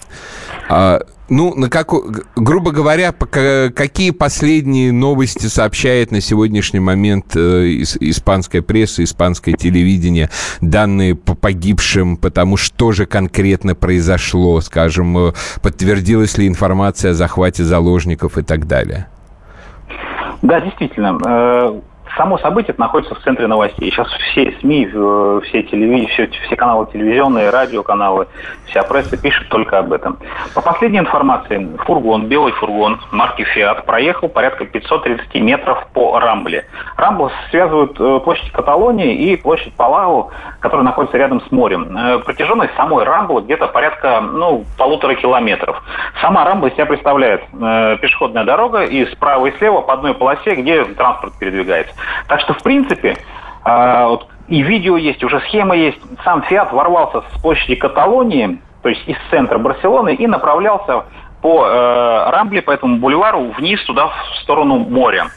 А, 0.68 1.00
ну, 1.28 1.54
на 1.54 1.68
какой, 1.68 2.02
грубо 2.36 2.70
говоря, 2.70 3.12
какие 3.12 4.10
последние 4.10 4.92
новости 4.92 5.46
сообщает 5.46 6.10
на 6.10 6.20
сегодняшний 6.20 6.80
момент 6.80 7.36
э, 7.36 7.40
испанская 8.00 8.62
пресса, 8.62 9.02
испанское 9.02 9.54
телевидение, 9.54 10.30
данные 10.60 11.14
по 11.14 11.34
погибшим, 11.34 12.16
потому 12.16 12.56
что 12.56 12.92
же 12.92 13.06
конкретно 13.06 13.74
произошло, 13.74 14.60
скажем, 14.60 15.18
э, 15.18 15.32
подтвердилась 15.62 16.38
ли 16.38 16.46
информация 16.46 17.10
о 17.10 17.14
захвате 17.14 17.64
заложников 17.64 18.38
и 18.38 18.42
так 18.42 18.66
далее? 18.66 19.08
Да, 20.42 20.60
действительно. 20.60 21.82
Э, 22.16 22.26
само 22.26 22.38
событие 22.38 22.74
находится 22.78 23.14
в 23.14 23.20
центре 23.20 23.46
новостей. 23.46 23.90
Сейчас 23.90 24.08
все 24.08 24.52
СМИ, 24.60 24.86
все, 24.86 25.62
телеви... 25.62 26.06
все, 26.06 26.28
все 26.28 26.56
каналы 26.56 26.86
телевизионные, 26.92 27.50
радиоканалы, 27.50 28.26
вся 28.66 28.82
пресса 28.82 29.16
пишет 29.16 29.48
только 29.48 29.78
об 29.78 29.92
этом. 29.92 30.18
По 30.54 30.62
последней 30.62 30.98
информации, 30.98 31.68
фургон, 31.84 32.26
белый 32.26 32.52
фургон 32.52 33.00
марки 33.10 33.46
Fiat 33.54 33.84
проехал 33.84 34.28
порядка 34.28 34.64
530 34.64 35.34
метров 35.36 35.86
по 35.92 36.18
Рамбле. 36.18 36.66
Рамбл 36.96 37.30
связывают 37.50 37.98
э, 38.00 38.20
площадь 38.24 38.50
Каталонии 38.52 39.14
и 39.14 39.36
площадь 39.36 39.74
Палау, 39.74 40.30
которая 40.60 40.84
находится 40.84 41.16
рядом 41.16 41.40
с 41.42 41.50
морем. 41.50 41.96
Э, 41.96 42.18
протяженность 42.18 42.74
самой 42.76 43.04
Рамблы 43.04 43.42
где-то 43.42 43.68
порядка 43.68 44.20
ну, 44.20 44.64
полутора 44.76 45.14
километров. 45.14 45.82
Сама 46.20 46.44
Рамбла 46.44 46.70
себя 46.70 46.86
представляет 46.86 47.42
э, 47.52 47.98
пешеходная 48.00 48.44
дорога 48.44 48.84
и 48.84 49.06
справа 49.12 49.46
и 49.46 49.56
слева 49.58 49.82
по 49.82 49.92
одной 49.94 50.14
полосе, 50.14 50.54
где 50.54 50.84
транспорт 50.84 51.34
передвигается. 51.38 51.94
Так 52.28 52.40
что, 52.40 52.54
в 52.54 52.62
принципе, 52.62 53.16
э, 53.64 54.04
вот, 54.06 54.28
и 54.48 54.62
видео 54.62 54.96
есть, 54.96 55.22
уже 55.24 55.40
схема 55.40 55.76
есть. 55.76 55.98
Сам 56.24 56.42
Фиат 56.42 56.72
ворвался 56.72 57.22
с 57.32 57.40
площади 57.40 57.74
Каталонии, 57.74 58.60
то 58.82 58.88
есть 58.88 59.06
из 59.08 59.16
центра 59.30 59.58
Барселоны, 59.58 60.14
и 60.14 60.26
направлялся 60.26 61.04
по 61.42 61.66
э, 61.66 62.30
Рамбле, 62.30 62.62
по 62.62 62.70
этому 62.70 62.98
бульвару, 62.98 63.52
вниз 63.56 63.82
туда, 63.84 64.08
в 64.08 64.42
сторону 64.42 64.78
моря. 64.78 65.28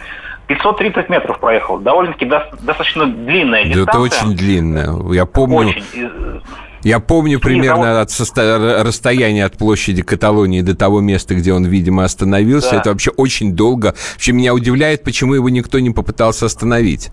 530 0.47 1.09
метров 1.09 1.39
проехал. 1.39 1.77
Довольно-таки 1.77 2.25
достаточно 2.25 3.05
длинная 3.05 3.65
дистанция. 3.65 3.83
Это 3.83 3.99
очень 3.99 4.35
длинная. 4.35 4.89
Я 5.13 5.25
помню... 5.25 5.69
Очень. 5.69 6.41
Я 6.83 6.99
помню 6.99 7.39
примерно 7.39 8.01
от 8.01 8.11
состо... 8.11 8.83
расстояния 8.83 9.45
от 9.45 9.57
площади 9.57 10.01
Каталонии 10.01 10.61
до 10.61 10.75
того 10.75 11.01
места, 11.01 11.35
где 11.35 11.53
он, 11.53 11.65
видимо, 11.65 12.03
остановился. 12.03 12.71
Да. 12.71 12.77
Это 12.77 12.89
вообще 12.89 13.11
очень 13.11 13.53
долго. 13.53 13.95
Вообще 14.13 14.31
меня 14.31 14.53
удивляет, 14.53 15.03
почему 15.03 15.33
его 15.33 15.49
никто 15.49 15.79
не 15.79 15.91
попытался 15.91 16.45
остановить. 16.45 17.11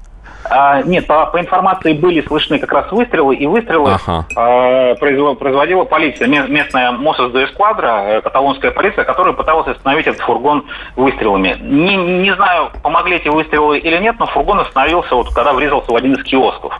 А, 0.50 0.82
нет, 0.82 1.06
по, 1.06 1.26
по 1.26 1.40
информации 1.40 1.92
были 1.92 2.20
слышны 2.22 2.58
как 2.58 2.72
раз 2.72 2.90
выстрелы, 2.92 3.36
и 3.36 3.46
выстрелы 3.46 3.92
ага. 3.92 4.26
а, 4.36 4.94
производила 4.94 5.84
полиция, 5.84 6.28
местная 6.28 6.92
Мосос 6.92 7.32
де 7.32 7.44
Эсквадра, 7.44 8.04
э, 8.06 8.20
каталонская 8.20 8.70
полиция, 8.70 9.04
которая 9.04 9.34
пыталась 9.34 9.68
остановить 9.68 10.06
этот 10.06 10.20
фургон 10.20 10.64
выстрелами. 10.96 11.56
Не, 11.60 11.96
не 11.96 12.34
знаю, 12.34 12.70
помогли 12.82 13.16
эти 13.16 13.28
выстрелы 13.28 13.78
или 13.78 13.98
нет, 13.98 14.16
но 14.18 14.26
фургон 14.26 14.60
остановился, 14.60 15.14
вот, 15.14 15.32
когда 15.34 15.52
врезался 15.52 15.92
в 15.92 15.96
один 15.96 16.14
из 16.14 16.24
киосков. 16.24 16.78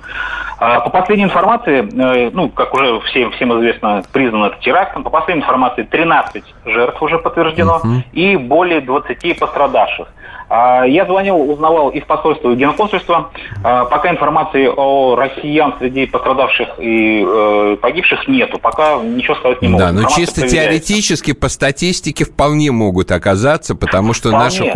А, 0.58 0.80
по 0.80 0.90
последней 0.90 1.24
информации, 1.24 1.82
э, 1.82 2.30
ну, 2.32 2.48
как 2.48 2.72
уже 2.74 3.00
всем, 3.00 3.30
всем 3.32 3.52
известно, 3.58 4.02
признан 4.12 4.44
это 4.44 4.56
терактом, 4.60 5.02
по 5.02 5.10
последней 5.10 5.42
информации 5.42 5.82
13 5.82 6.44
жертв 6.64 7.02
уже 7.02 7.18
подтверждено 7.18 7.80
uh 7.84 7.96
и 8.12 8.36
более 8.36 8.80
20 8.80 9.38
пострадавших. 9.38 10.08
А, 10.48 10.84
я 10.84 11.04
звонил, 11.04 11.50
узнавал 11.50 11.90
и 11.90 12.00
в 12.00 12.06
посольство, 12.06 12.50
и 12.50 12.54
в 12.54 12.58
генконсульство. 12.58 13.16
А, 13.16 13.55
пока 13.62 14.10
информации 14.10 14.70
о 14.74 15.16
россиян 15.16 15.74
среди 15.78 16.06
пострадавших 16.06 16.68
и 16.78 17.24
э, 17.26 17.76
погибших 17.80 18.28
нету. 18.28 18.58
Пока 18.58 18.96
ничего 19.02 19.34
сказать 19.36 19.62
не 19.62 19.68
могу. 19.68 19.78
Да, 19.78 19.92
но 19.92 20.08
чисто 20.08 20.46
теоретически 20.48 21.32
по 21.32 21.48
статистике 21.48 22.24
вполне 22.24 22.70
могут 22.70 23.12
оказаться, 23.12 23.74
потому 23.74 24.12
что 24.12 24.28
вполне. 24.28 24.44
наших 24.44 24.66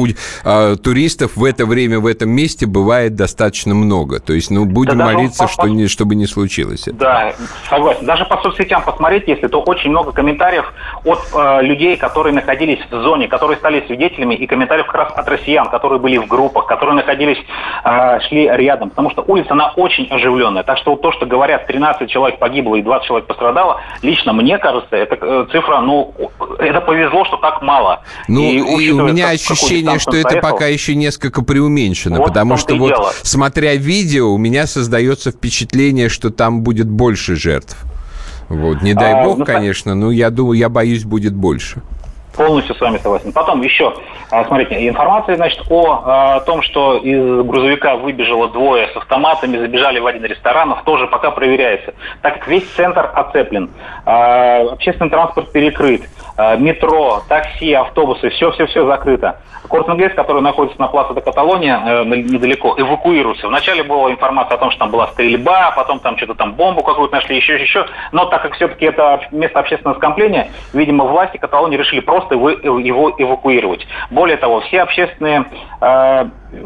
э, 0.45 0.77
туристов 0.83 1.37
в 1.37 1.45
это 1.45 1.67
время 1.67 2.01
в 2.01 2.07
этом 2.07 2.31
месте 2.31 2.67
бывает 2.67 3.15
достаточно 3.15 3.75
много. 3.75 4.21
То 4.21 4.33
есть, 4.33 4.51
ну, 4.51 4.65
будем 4.65 4.99
да, 4.99 5.07
молиться, 5.07 5.45
по, 5.45 5.49
что 5.51 5.69
не, 5.69 5.89
чтобы 5.89 6.15
не 6.15 6.27
случилось 6.27 6.89
это. 6.89 6.97
Да, 6.97 7.33
согласен. 7.69 8.07
Даже 8.07 8.25
по 8.25 8.39
соцсетям 8.39 8.83
посмотреть, 8.83 9.25
если, 9.27 9.49
то 9.49 9.61
очень 9.61 9.91
много 9.91 10.13
комментариев 10.13 10.73
от 11.05 11.21
э, 11.35 11.63
людей, 11.63 11.97
которые 11.97 12.35
находились 12.35 12.81
в 12.91 13.03
зоне, 13.03 13.29
которые 13.29 13.59
стали 13.59 13.85
свидетелями, 13.87 14.35
и 14.35 14.47
комментариев 14.47 14.87
как 14.87 14.95
раз 14.95 15.13
от 15.15 15.29
россиян 15.29 15.51
россиян, 15.51 15.69
которые 15.69 15.99
были 15.99 16.19
в 16.19 16.27
группах, 16.27 16.67
которые 16.67 16.97
находились, 16.97 17.39
э, 17.85 18.21
шли 18.29 18.49
рядом, 18.61 18.90
потому 18.90 19.11
что 19.11 19.23
улица, 19.23 19.52
она 19.52 19.73
очень 19.76 20.07
оживленная. 20.09 20.62
Так 20.62 20.79
что 20.79 20.93
вот 20.93 21.02
то, 21.02 21.12
что 21.12 21.26
говорят, 21.26 21.67
13 21.67 22.11
человек 22.11 22.38
погибло 22.38 22.76
и 22.76 22.83
20 22.83 23.07
человек 23.07 23.26
пострадало, 23.26 23.81
лично 24.02 24.33
мне 24.33 24.59
кажется, 24.59 24.97
это 24.97 25.19
э, 25.21 25.47
цифра, 25.50 25.81
ну, 25.81 26.14
это 26.59 26.81
повезло, 26.81 27.25
что 27.25 27.37
так 27.38 27.62
мало. 27.62 28.02
Ну, 28.29 28.43
и, 28.43 28.85
и 28.85 28.90
у 28.90 29.07
меня 29.07 29.31
ощущение, 29.31 29.99
что 29.99 30.17
это 30.17 30.29
поехал, 30.29 30.50
пока 30.50 30.67
еще 30.67 30.95
несколько 30.95 31.43
преуменьшено, 31.43 32.19
вот 32.19 32.29
потому 32.29 32.57
что 32.57 32.75
вот, 32.76 32.88
дело. 32.88 33.11
смотря 33.23 33.75
видео, 33.75 34.29
у 34.31 34.38
меня 34.38 34.67
создается 34.67 35.31
впечатление, 35.31 36.09
что 36.09 36.31
там 36.31 36.62
будет 36.62 36.88
больше 36.88 37.37
жертв. 37.37 37.76
Вот. 38.49 38.83
Не 38.83 38.95
дай 38.95 39.12
а, 39.12 39.25
бог, 39.25 39.38
ну, 39.38 39.45
конечно, 39.45 39.95
но 39.95 40.11
я 40.11 40.31
думаю, 40.31 40.59
я 40.59 40.69
боюсь, 40.69 41.05
будет 41.05 41.35
больше. 41.35 41.83
Полностью 42.37 42.75
с 42.75 42.81
вами 42.81 42.99
согласен. 42.99 43.33
Потом 43.33 43.61
еще, 43.63 43.93
а, 44.31 44.45
смотрите, 44.45 44.89
информация, 44.89 45.37
значит, 45.37 45.63
о, 45.69 45.93
о 45.93 46.03
а, 46.05 46.41
том, 46.41 46.63
что 46.63 46.97
из 46.97 47.43
грузовика 47.45 47.97
выбежало 47.97 48.49
двое 48.49 48.89
с 48.89 48.97
автоматами, 48.97 49.59
забежали 49.59 49.99
в 49.99 50.07
один 50.07 50.25
ресторан, 50.25 50.75
тоже 50.85 51.07
пока 51.09 51.31
проверяется. 51.31 51.95
Так 52.23 52.35
как 52.35 52.49
весь 52.49 52.69
центр 52.71 53.11
оцеплен, 53.15 53.71
общественный 54.05 55.11
транспорт 55.11 55.51
перекрыт, 55.53 56.03
метро, 56.59 57.23
такси, 57.28 57.73
автобусы, 57.73 58.30
все-все-все 58.30 58.87
закрыто. 58.87 59.40
Корт-Инглес, 59.68 60.14
который 60.14 60.42
находится 60.42 60.80
на 60.80 60.88
плацу 60.88 61.14
до 61.14 61.20
Каталония, 61.20 61.80
э, 61.85 62.04
недалеко, 62.04 62.75
эвакуируется. 62.76 63.49
Вначале 63.49 63.82
была 63.82 64.11
информация 64.11 64.56
о 64.56 64.59
том, 64.59 64.70
что 64.70 64.80
там 64.80 64.90
была 64.90 65.06
стрельба, 65.09 65.73
потом 65.76 66.00
там 66.00 66.16
что-то 66.16 66.35
там 66.35 66.54
бомбу 66.54 66.82
какую-то 66.82 67.14
нашли, 67.14 67.37
еще, 67.37 67.54
еще. 67.61 67.87
Но 68.12 68.26
так 68.26 68.42
как 68.42 68.54
все-таки 68.54 68.87
это 68.87 69.20
место 69.30 69.61
общественного 69.61 69.97
скопления, 69.99 70.49
видимо, 70.73 71.04
власти 71.04 71.37
Каталонии 71.37 71.76
решили 71.76 72.00
просто 72.00 72.35
его 72.35 73.11
эвакуировать. 73.16 73.87
Более 74.11 74.37
того, 74.37 74.61
все 74.61 74.82
общественные 74.82 75.44
э, 75.80 76.25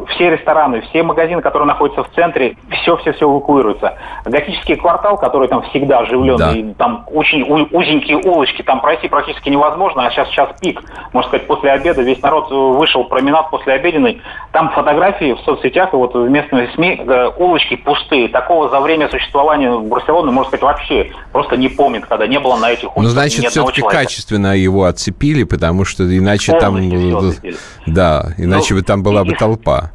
все 0.08 0.30
рестораны, 0.30 0.80
все 0.82 1.02
магазины, 1.02 1.42
которые 1.42 1.66
находятся 1.66 2.04
в 2.04 2.10
центре, 2.14 2.56
все-все-все 2.70 3.26
эвакуируется. 3.26 3.98
Готический 4.24 4.76
квартал, 4.76 5.18
который 5.18 5.48
там 5.48 5.62
всегда 5.62 5.98
оживленный, 5.98 6.62
да. 6.62 6.74
там 6.78 7.04
очень 7.12 7.42
узенькие 7.42 8.16
улочки, 8.16 8.62
там 8.62 8.80
пройти 8.80 9.08
практически 9.08 9.48
невозможно, 9.48 9.63
а 9.66 10.10
сейчас 10.10 10.28
сейчас 10.28 10.50
пик. 10.60 10.82
Можно 11.12 11.28
сказать, 11.28 11.46
после 11.46 11.70
обеда 11.70 12.02
весь 12.02 12.20
народ 12.22 12.50
вышел 12.50 13.04
променад 13.04 13.50
после 13.50 13.74
обеденной. 13.74 14.22
Там 14.52 14.70
фотографии 14.70 15.32
в 15.32 15.40
соцсетях 15.40 15.92
и 15.92 15.96
вот 15.96 16.14
в 16.14 16.28
местных 16.28 16.72
СМИ, 16.74 17.02
э, 17.06 17.30
улочки 17.36 17.76
пустые. 17.76 18.28
Такого 18.28 18.68
за 18.68 18.80
время 18.80 19.08
существования 19.08 19.76
Барселоны, 19.78 20.30
можно 20.30 20.48
сказать, 20.48 20.62
вообще 20.62 21.12
просто 21.32 21.56
не 21.56 21.68
помнит, 21.68 22.06
когда 22.06 22.26
не 22.26 22.38
было 22.38 22.56
на 22.56 22.70
этих 22.70 22.96
улицах 22.96 23.02
Ну, 23.02 23.08
значит, 23.08 23.46
все-таки 23.46 23.82
качественно 23.82 24.56
его 24.56 24.84
отцепили, 24.84 25.44
потому 25.44 25.84
что 25.84 26.04
иначе 26.04 26.52
Полностью 26.52 27.52
там... 27.52 27.54
Да, 27.86 28.26
иначе 28.38 28.74
ну, 28.74 28.80
бы 28.80 28.86
там 28.86 29.02
была 29.02 29.22
и, 29.22 29.24
бы 29.24 29.34
толпа. 29.34 29.90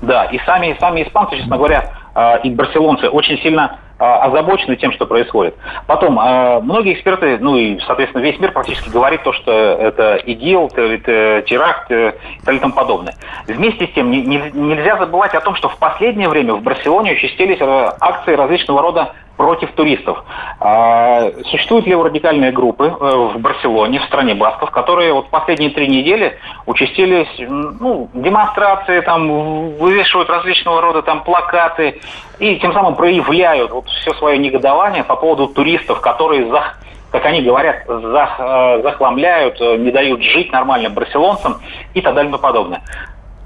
Да, 0.00 0.24
и 0.24 0.38
сами, 0.44 0.76
сами 0.80 1.04
испанцы, 1.04 1.36
честно 1.36 1.56
говоря, 1.56 1.92
а, 2.14 2.36
и 2.36 2.50
барселонцы 2.50 3.08
очень 3.08 3.38
сильно 3.38 3.78
озабочены 4.02 4.76
тем, 4.76 4.92
что 4.92 5.06
происходит. 5.06 5.54
Потом, 5.86 6.18
а, 6.18 6.60
многие 6.60 6.94
эксперты, 6.94 7.38
ну 7.40 7.56
и, 7.56 7.78
соответственно, 7.86 8.22
весь 8.22 8.38
мир 8.40 8.52
практически 8.52 8.88
говорит 8.88 9.22
то, 9.22 9.32
что 9.32 9.52
это 9.52 10.16
ИГИЛ, 10.16 10.70
это 10.76 11.42
теракт 11.46 11.90
и 11.90 12.12
так 12.44 12.60
тому 12.60 12.74
подобное. 12.74 13.14
Вместе 13.46 13.86
с 13.86 13.90
тем, 13.90 14.10
нельзя 14.10 14.96
забывать 14.96 15.34
о 15.34 15.40
том, 15.40 15.54
что 15.54 15.68
в 15.68 15.78
последнее 15.78 16.28
время 16.28 16.54
в 16.54 16.62
Барселоне 16.62 17.12
участились 17.12 17.58
акции 17.60 18.34
различного 18.34 18.82
рода 18.82 19.12
против 19.36 19.72
туристов. 19.72 20.22
А, 20.60 21.30
существуют 21.46 21.86
леворадикальные 21.86 22.52
группы 22.52 22.86
э, 22.86 22.90
в 22.90 23.38
Барселоне, 23.38 24.00
в 24.00 24.04
стране 24.04 24.34
Басков, 24.34 24.70
которые 24.70 25.12
вот 25.12 25.30
последние 25.30 25.70
три 25.70 25.88
недели 25.88 26.38
участились, 26.66 27.28
ну, 27.38 28.08
демонстрации, 28.14 29.00
там, 29.00 29.72
вывешивают 29.78 30.30
различного 30.30 30.80
рода 30.80 31.02
там 31.02 31.24
плакаты 31.24 32.00
и 32.38 32.56
тем 32.56 32.72
самым 32.72 32.94
проявляют 32.94 33.70
вот 33.70 33.86
все 33.88 34.12
свое 34.14 34.38
негодование 34.38 35.04
по 35.04 35.16
поводу 35.16 35.48
туристов, 35.48 36.00
которые 36.00 36.46
за 36.50 36.74
как 37.12 37.26
они 37.26 37.42
говорят, 37.42 37.84
э, 37.86 38.80
захламляют, 38.82 39.60
э, 39.60 39.76
не 39.76 39.90
дают 39.90 40.22
жить 40.22 40.50
нормально 40.50 40.88
барселонцам 40.88 41.60
и 41.92 42.00
так 42.00 42.14
далее 42.14 42.34
и 42.34 42.38
подобное. 42.38 42.80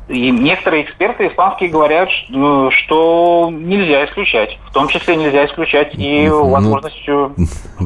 И 0.09 0.31
некоторые 0.31 0.85
эксперты 0.85 1.27
испанские 1.27 1.69
говорят, 1.69 2.09
ну, 2.29 2.71
что 2.71 3.51
нельзя 3.53 4.05
исключать. 4.07 4.57
В 4.71 4.73
том 4.73 4.87
числе 4.87 5.17
нельзя 5.17 5.47
исключать 5.47 5.95
и 5.97 6.29
ну. 6.29 7.35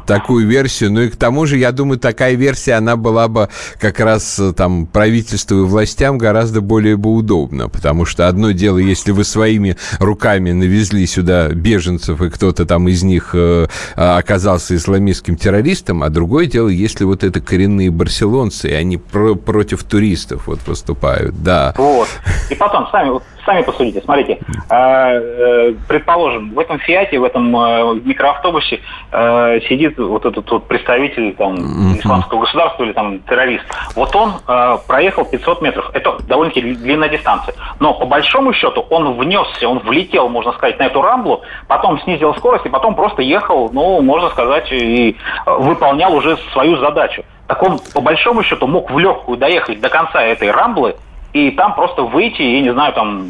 Такую 0.06 0.46
версию. 0.46 0.92
Ну 0.92 1.00
и 1.00 1.08
к 1.08 1.16
тому 1.16 1.46
же, 1.46 1.56
я 1.56 1.72
думаю, 1.72 1.98
такая 1.98 2.34
версия, 2.34 2.74
она 2.74 2.96
была 2.96 3.28
бы 3.28 3.48
как 3.78 4.00
раз 4.00 4.38
э, 4.38 4.52
там 4.52 4.86
правительству 4.86 5.60
и 5.60 5.64
властям 5.64 6.18
гораздо 6.18 6.60
более 6.60 6.98
бы 6.98 7.14
удобна. 7.14 7.70
Потому 7.70 8.04
что 8.04 8.28
одно 8.28 8.50
дело, 8.50 8.76
если 8.78 9.12
вы 9.12 9.24
своими 9.24 9.76
руками 9.98 10.52
навезли 10.52 11.06
сюда 11.06 11.48
беженцев, 11.48 12.20
и 12.20 12.28
кто-то 12.28 12.66
там 12.66 12.86
из 12.88 13.02
них 13.02 13.30
э, 13.32 13.66
а, 13.96 14.18
оказался 14.18 14.76
исламистским 14.76 15.36
террористом, 15.36 16.02
а 16.02 16.10
другое 16.10 16.46
дело, 16.46 16.68
если 16.68 17.04
вот 17.04 17.24
это 17.24 17.40
коренные 17.40 17.90
барселонцы, 17.90 18.68
и 18.68 18.74
они 18.74 18.98
про 18.98 19.34
против 19.34 19.84
туристов 19.84 20.48
вот 20.48 20.60
выступают. 20.66 21.42
Да. 21.42 21.74
Вот. 21.78 22.09
И 22.50 22.54
потом, 22.56 22.88
сами, 22.90 23.20
сами 23.46 23.62
посудите, 23.62 24.00
смотрите, 24.02 24.38
э, 24.68 24.74
э, 24.74 25.74
предположим, 25.88 26.52
в 26.52 26.58
этом 26.58 26.78
Фиате, 26.80 27.18
в 27.18 27.24
этом 27.24 27.56
э, 27.56 27.94
микроавтобусе 28.04 28.80
сидит 29.68 29.98
вот 29.98 30.24
этот 30.24 30.48
вот 30.50 30.68
представитель 30.68 31.34
там, 31.34 31.56
исламского 31.98 32.40
государства 32.40 32.84
или 32.84 32.92
там 32.92 33.18
террорист. 33.20 33.64
Вот 33.94 34.14
он 34.14 34.34
проехал 34.86 35.24
500 35.24 35.62
метров. 35.62 35.90
Это 35.92 36.18
довольно-таки 36.26 36.74
длинная 36.74 37.08
дистанция. 37.08 37.54
Но 37.80 37.94
по 37.94 38.06
большому 38.06 38.52
счету 38.52 38.86
он 38.90 39.16
внесся, 39.18 39.68
он 39.68 39.80
влетел, 39.80 40.28
можно 40.28 40.52
сказать, 40.52 40.78
на 40.78 40.84
эту 40.84 41.02
рамблу, 41.02 41.42
потом 41.66 42.00
снизил 42.02 42.34
скорость 42.34 42.66
и 42.66 42.68
потом 42.68 42.94
просто 42.94 43.22
ехал, 43.22 43.70
ну, 43.72 44.00
можно 44.00 44.30
сказать, 44.30 44.70
и 44.70 45.16
выполнял 45.46 46.14
уже 46.14 46.36
свою 46.52 46.76
задачу. 46.78 47.24
Так 47.48 47.62
он, 47.64 47.80
по 47.92 48.00
большому 48.00 48.44
счету, 48.44 48.68
мог 48.68 48.90
в 48.90 48.98
легкую 48.98 49.36
доехать 49.36 49.80
до 49.80 49.88
конца 49.88 50.22
этой 50.22 50.52
рамблы, 50.52 50.94
и 51.32 51.50
там 51.52 51.74
просто 51.74 52.02
выйти, 52.02 52.42
я 52.42 52.60
не 52.60 52.72
знаю, 52.72 52.92
там, 52.92 53.26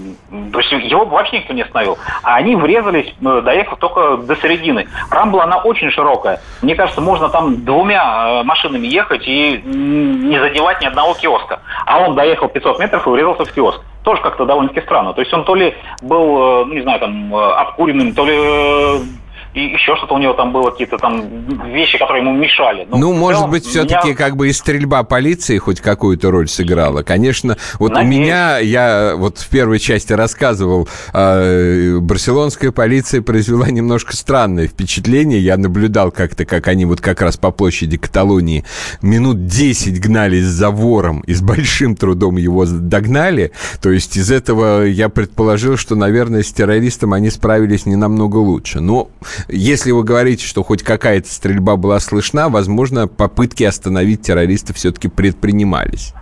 то 0.52 0.58
есть 0.60 0.72
его 0.72 1.04
вообще 1.04 1.38
никто 1.38 1.52
не 1.52 1.62
остановил. 1.62 1.98
А 2.22 2.36
они 2.36 2.56
врезались, 2.56 3.14
э, 3.20 3.42
доехав 3.44 3.78
только 3.78 4.16
до 4.16 4.36
середины. 4.36 4.88
Рамбла, 5.10 5.44
она 5.44 5.58
очень 5.58 5.90
широкая. 5.90 6.40
Мне 6.62 6.74
кажется, 6.74 7.00
можно 7.00 7.28
там 7.28 7.64
двумя 7.64 8.40
э, 8.40 8.42
машинами 8.42 8.86
ехать 8.86 9.26
и 9.26 9.60
не 9.64 10.38
задевать 10.38 10.80
ни 10.80 10.86
одного 10.86 11.14
киоска. 11.14 11.60
А 11.84 12.00
он 12.00 12.14
доехал 12.14 12.48
500 12.48 12.78
метров 12.78 13.06
и 13.06 13.10
врезался 13.10 13.44
в 13.44 13.52
киоск. 13.52 13.80
Тоже 14.02 14.22
как-то 14.22 14.46
довольно-таки 14.46 14.80
странно. 14.80 15.12
То 15.12 15.20
есть 15.20 15.32
он 15.34 15.44
то 15.44 15.54
ли 15.54 15.74
был, 16.00 16.62
э, 16.62 16.64
ну, 16.66 16.74
не 16.74 16.80
знаю, 16.80 17.00
там, 17.00 17.34
обкуренным, 17.34 18.14
то 18.14 18.24
ли 18.24 19.19
и 19.52 19.60
еще 19.60 19.96
что-то 19.96 20.14
у 20.14 20.18
него 20.18 20.32
там 20.34 20.52
было, 20.52 20.70
какие-то 20.70 20.96
там 20.98 21.44
вещи, 21.72 21.98
которые 21.98 22.22
ему 22.22 22.36
мешали. 22.36 22.86
Но 22.88 22.98
ну, 22.98 23.12
может 23.12 23.48
быть, 23.48 23.64
все-таки 23.66 24.08
меня... 24.08 24.16
как 24.16 24.36
бы 24.36 24.48
и 24.48 24.52
стрельба 24.52 25.02
полиции 25.02 25.58
хоть 25.58 25.80
какую-то 25.80 26.30
роль 26.30 26.48
сыграла. 26.48 27.02
Конечно, 27.02 27.56
вот 27.78 27.92
Надеюсь. 27.92 28.16
у 28.16 28.20
меня, 28.20 28.58
я 28.58 29.14
вот 29.16 29.38
в 29.38 29.48
первой 29.48 29.80
части 29.80 30.12
рассказывал, 30.12 30.88
э, 31.12 31.98
барселонская 31.98 32.70
полиция 32.70 33.22
произвела 33.22 33.68
немножко 33.68 34.16
странное 34.16 34.68
впечатление. 34.68 35.40
Я 35.40 35.56
наблюдал 35.56 36.12
как-то, 36.12 36.44
как 36.44 36.68
они 36.68 36.84
вот 36.84 37.00
как 37.00 37.20
раз 37.20 37.36
по 37.36 37.50
площади 37.50 37.96
Каталонии 37.96 38.64
минут 39.02 39.46
10 39.46 40.00
гнались 40.00 40.44
за 40.44 40.70
вором 40.70 41.20
и 41.26 41.34
с 41.34 41.42
большим 41.42 41.96
трудом 41.96 42.36
его 42.36 42.66
догнали. 42.66 43.50
То 43.82 43.90
есть 43.90 44.16
из 44.16 44.30
этого 44.30 44.84
я 44.84 45.08
предположил, 45.08 45.76
что, 45.76 45.96
наверное, 45.96 46.44
с 46.44 46.52
террористом 46.52 47.14
они 47.14 47.30
справились 47.30 47.84
не 47.86 47.96
намного 47.96 48.36
лучше. 48.36 48.78
Но 48.80 49.10
если 49.48 49.90
вы 49.90 50.04
говорите, 50.04 50.44
что 50.46 50.62
хоть 50.62 50.82
какая-то 50.82 51.28
стрельба 51.28 51.76
была 51.76 52.00
слышна, 52.00 52.48
возможно, 52.48 53.08
попытки 53.08 53.64
остановить 53.64 54.22
террористов 54.22 54.76
все-таки 54.76 55.08
предпринимались. 55.08 56.14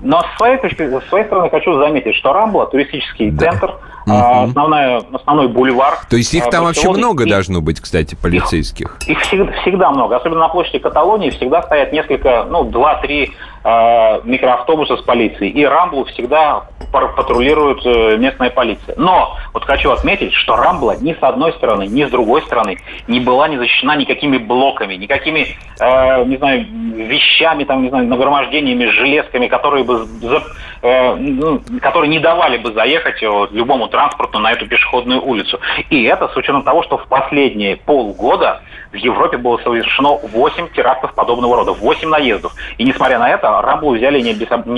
Но 0.00 0.22
с 0.22 0.36
своей, 0.36 0.58
точки, 0.58 0.88
с 0.88 1.08
своей 1.08 1.24
стороны 1.26 1.50
хочу 1.50 1.78
заметить, 1.78 2.14
что 2.14 2.32
Рамбла, 2.32 2.66
туристический 2.66 3.30
да. 3.30 3.50
центр, 3.50 3.74
угу. 4.10 4.48
основная, 4.48 5.02
основной 5.12 5.48
бульвар. 5.48 5.98
То 6.08 6.16
есть 6.16 6.32
их 6.34 6.46
а, 6.46 6.50
там 6.50 6.64
вообще 6.64 6.90
много 6.90 7.24
и, 7.24 7.28
должно 7.28 7.60
быть, 7.60 7.80
кстати, 7.80 8.14
полицейских? 8.14 8.96
Их, 9.06 9.10
их 9.10 9.20
всегда, 9.20 9.52
всегда 9.62 9.90
много. 9.90 10.16
Особенно 10.16 10.40
на 10.40 10.48
площади 10.48 10.78
Каталонии 10.78 11.30
всегда 11.30 11.62
стоят 11.62 11.92
несколько, 11.92 12.46
ну, 12.48 12.64
два-три 12.64 13.32
э, 13.64 14.20
микроавтобуса 14.24 14.96
с 14.96 15.02
полицией. 15.02 15.50
И 15.50 15.64
Рамблу 15.64 16.04
всегда 16.06 16.64
патрулирует 16.90 17.84
э, 17.84 18.16
местная 18.16 18.50
полиция. 18.50 18.94
Но 18.96 19.36
вот 19.52 19.64
хочу 19.64 19.90
отметить, 19.90 20.32
что 20.32 20.56
Рамбла 20.56 20.96
ни 21.00 21.12
с 21.12 21.22
одной 21.22 21.52
стороны, 21.54 21.86
ни 21.86 22.04
с 22.04 22.10
другой 22.10 22.42
стороны 22.42 22.78
не 23.06 23.20
была 23.20 23.48
не 23.48 23.58
защищена 23.58 23.96
никакими 23.96 24.38
блоками, 24.38 24.94
никакими, 24.94 25.56
э, 25.80 26.24
не 26.24 26.36
знаю, 26.36 26.66
вещами, 26.94 27.64
там, 27.64 27.82
не 27.82 27.90
знаю, 27.90 28.06
нагромождениями, 28.06 28.86
железками, 28.86 29.48
которые 29.48 29.84
бы, 29.84 30.06
за, 30.20 30.42
которые 30.80 32.08
не 32.08 32.18
давали 32.18 32.58
бы 32.58 32.72
заехать 32.72 33.22
вот, 33.22 33.52
любому 33.52 33.88
транспорту 33.88 34.38
на 34.38 34.52
эту 34.52 34.66
пешеходную 34.66 35.22
улицу. 35.22 35.60
И 35.90 36.04
это 36.04 36.28
с 36.28 36.36
учетом 36.36 36.62
того, 36.62 36.82
что 36.82 36.98
в 36.98 37.06
последние 37.08 37.76
полгода 37.76 38.62
в 38.92 38.96
Европе 38.96 39.36
было 39.36 39.58
совершено 39.58 40.18
8 40.22 40.68
терактов 40.74 41.14
подобного 41.14 41.56
рода, 41.56 41.72
8 41.72 42.08
наездов. 42.08 42.54
И 42.78 42.84
несмотря 42.84 43.18
на 43.18 43.28
это, 43.28 43.60
Рамбу 43.60 43.94
взяли 43.94 44.18
и 44.18 44.22
не 44.22 44.30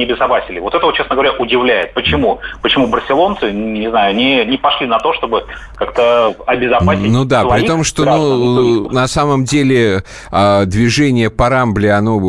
обезопасили. 0.02 0.58
Вот 0.58 0.74
это, 0.74 0.92
честно 0.92 1.14
говоря, 1.14 1.32
удивляет. 1.32 1.94
Почему? 1.94 2.40
Почему 2.62 2.88
барселонцы, 2.88 3.52
не 3.52 3.88
знаю, 3.88 4.14
не, 4.14 4.44
не 4.44 4.56
пошли 4.56 4.86
на 4.86 4.98
то, 4.98 5.12
чтобы 5.14 5.44
как-то 5.76 6.34
обезопасить 6.46 7.10
Ну 7.10 7.24
да, 7.24 7.44
при 7.44 7.66
том, 7.66 7.84
что 7.84 8.04
ну, 8.04 8.90
на 8.90 9.06
самом 9.06 9.44
деле 9.44 10.04
а, 10.30 10.64
движение 10.64 11.30
по 11.30 11.48
Рамбле, 11.48 11.92
оно 11.92 12.20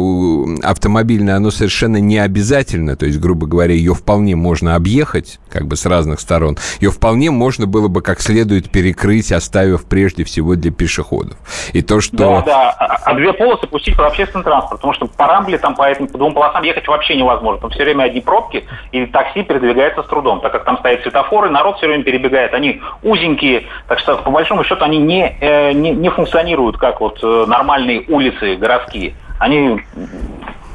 автомобильное, 0.63 1.37
оно 1.37 1.51
совершенно 1.51 1.97
не 1.97 2.19
обязательно. 2.19 2.95
То 2.95 3.05
есть, 3.05 3.19
грубо 3.19 3.47
говоря, 3.47 3.73
ее 3.73 3.95
вполне 3.95 4.35
можно 4.35 4.75
объехать, 4.75 5.39
как 5.49 5.65
бы 5.65 5.75
с 5.75 5.85
разных 5.85 6.19
сторон. 6.19 6.57
Ее 6.79 6.91
вполне 6.91 7.31
можно 7.31 7.65
было 7.65 7.87
бы 7.87 8.01
как 8.01 8.21
следует 8.21 8.69
перекрыть, 8.69 9.31
оставив 9.31 9.85
прежде 9.85 10.23
всего 10.23 10.55
для 10.55 10.71
пешеходов. 10.71 11.37
И 11.73 11.81
то, 11.81 12.01
что... 12.01 12.17
Да, 12.17 12.41
да, 12.41 12.69
а, 12.71 12.97
а 13.05 13.13
две 13.13 13.33
полосы 13.33 13.67
пустить 13.67 13.95
под 13.95 14.07
общественный 14.07 14.43
транспорт, 14.43 14.81
потому 14.81 14.93
что 14.93 15.07
по 15.07 15.27
Рамбле 15.27 15.57
там 15.57 15.75
по 15.75 15.83
этим 15.83 16.07
по 16.07 16.17
двум 16.17 16.33
полосам 16.33 16.63
ехать 16.63 16.87
вообще 16.87 17.15
невозможно. 17.15 17.61
Там 17.61 17.69
все 17.71 17.83
время 17.83 18.03
одни 18.03 18.21
пробки, 18.21 18.65
и 18.91 19.05
такси 19.05 19.43
передвигается 19.43 20.03
с 20.03 20.07
трудом, 20.07 20.41
так 20.41 20.51
как 20.51 20.65
там 20.65 20.77
стоят 20.79 21.01
светофоры, 21.01 21.49
народ 21.49 21.77
все 21.77 21.87
время 21.87 22.03
перебегает. 22.03 22.53
Они 22.53 22.81
узенькие, 23.03 23.67
так 23.87 23.99
что 23.99 24.17
по 24.17 24.31
большому 24.31 24.63
счету 24.63 24.83
они 24.83 24.97
не, 24.97 25.35
э, 25.39 25.71
не, 25.71 25.91
не 25.91 26.09
функционируют 26.09 26.77
как 26.77 26.99
вот 26.99 27.19
э, 27.23 27.45
нормальные 27.47 28.05
улицы 28.07 28.55
городские. 28.55 29.13
Они 29.39 29.81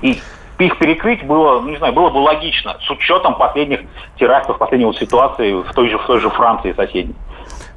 и 0.03 0.19
их 0.59 0.79
перекрыть 0.79 1.23
было, 1.25 1.61
ну, 1.61 1.69
не 1.69 1.77
знаю, 1.77 1.93
было 1.93 2.11
бы 2.11 2.19
логично 2.19 2.77
с 2.81 2.91
учетом 2.91 3.35
последних 3.35 3.81
терактов, 4.19 4.59
последней 4.59 4.93
ситуации 4.95 5.53
в 5.53 5.73
той 5.75 5.91
же, 5.91 5.99
в 5.99 6.07
той 6.07 6.21
же 6.21 6.31
Франции 6.31 6.73
соседней. 6.73 7.15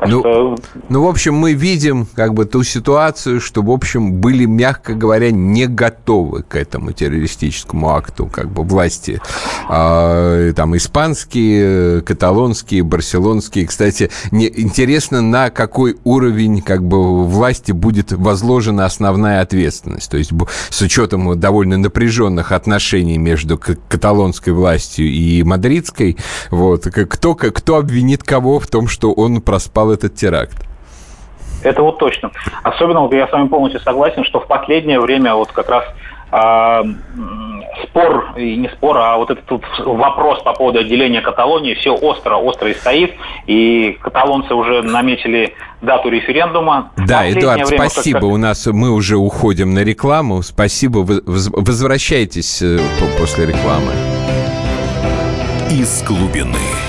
Ну, 0.02 0.20
что... 0.22 0.56
ну, 0.88 1.04
в 1.04 1.08
общем, 1.08 1.36
мы 1.36 1.54
видим 1.54 2.08
как 2.16 2.34
бы 2.34 2.46
ту 2.46 2.64
ситуацию, 2.64 3.42
что, 3.42 3.62
в 3.62 3.70
общем, 3.70 4.14
были, 4.14 4.46
мягко 4.46 4.94
говоря, 4.94 5.32
не 5.32 5.68
готовы 5.68 6.44
к 6.44 6.56
этому 6.56 6.94
террористическому 6.94 7.90
акту, 7.90 8.28
как 8.28 8.50
бы 8.50 8.64
власти. 8.64 9.22
А, 9.68 10.54
там 10.54 10.78
испанские, 10.78 12.02
каталонские, 12.02 12.84
барселонские. 12.84 13.68
Кстати, 13.68 14.10
не, 14.32 14.48
интересно, 14.48 15.22
на 15.22 15.50
какой 15.50 15.98
уровень 16.06 16.62
как 16.62 16.84
бы 16.84 17.26
власти 17.26 17.74
будет 17.74 18.14
возложена 18.14 18.86
основная 18.86 19.42
ответственность. 19.42 20.10
То 20.10 20.18
есть 20.18 20.32
с 20.70 20.82
учетом 20.82 21.38
довольно 21.38 21.78
напряженных 21.78 22.54
отношений 22.54 23.18
между 23.18 23.58
каталонской 23.58 24.54
властью 24.54 25.08
и 25.08 25.44
мадридской, 25.44 26.18
вот, 26.52 26.86
кто, 26.86 27.36
кто 27.36 27.76
обвинит 27.76 28.24
кого 28.24 28.60
в 28.60 28.68
том, 28.68 28.88
что 28.88 29.12
он 29.12 29.42
проспал 29.42 29.89
этот 29.90 30.16
теракт. 30.16 30.58
Это 31.64 31.82
вот 31.82 31.98
точно. 32.00 32.32
Особенно 32.64 33.02
вот 33.02 33.14
я 33.14 33.28
с 33.28 33.32
вами 33.32 33.48
полностью 33.48 33.82
согласен, 33.82 34.24
что 34.24 34.40
в 34.40 34.48
последнее 34.48 35.00
время 35.00 35.36
вот 35.36 35.52
как 35.52 35.70
раз 35.70 35.84
э, 36.32 36.84
спор, 37.84 38.34
и 38.38 38.56
не 38.56 38.70
спор, 38.70 38.98
а 38.98 39.18
вот 39.18 39.30
этот 39.32 39.50
вот 39.50 39.64
вопрос 39.80 40.42
по 40.44 40.54
поводу 40.54 40.80
отделения 40.80 41.22
Каталонии 41.22 41.74
все 41.74 41.94
остро, 41.94 42.36
остро 42.36 42.70
и 42.70 42.74
стоит, 42.74 43.14
и 43.46 43.98
каталонцы 44.02 44.54
уже 44.54 44.82
наметили 44.84 45.54
дату 45.82 46.10
референдума. 46.10 46.92
Да, 46.96 47.30
Эдуард, 47.30 47.68
время, 47.68 47.90
спасибо, 47.90 48.20
как... 48.20 48.30
у 48.30 48.38
нас 48.38 48.66
мы 48.68 48.92
уже 48.92 49.18
уходим 49.18 49.74
на 49.74 49.84
рекламу, 49.84 50.42
спасибо, 50.44 51.00
возвращайтесь 51.26 52.62
э, 52.62 52.80
после 53.20 53.48
рекламы. 53.48 53.92
Из 55.70 56.04
глубины. 56.04 56.89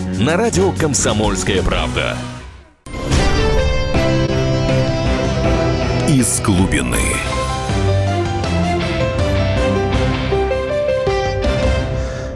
на 0.21 0.37
радио 0.37 0.71
«Комсомольская 0.73 1.63
правда». 1.63 2.15
Из 6.07 6.39
глубины. 6.41 6.99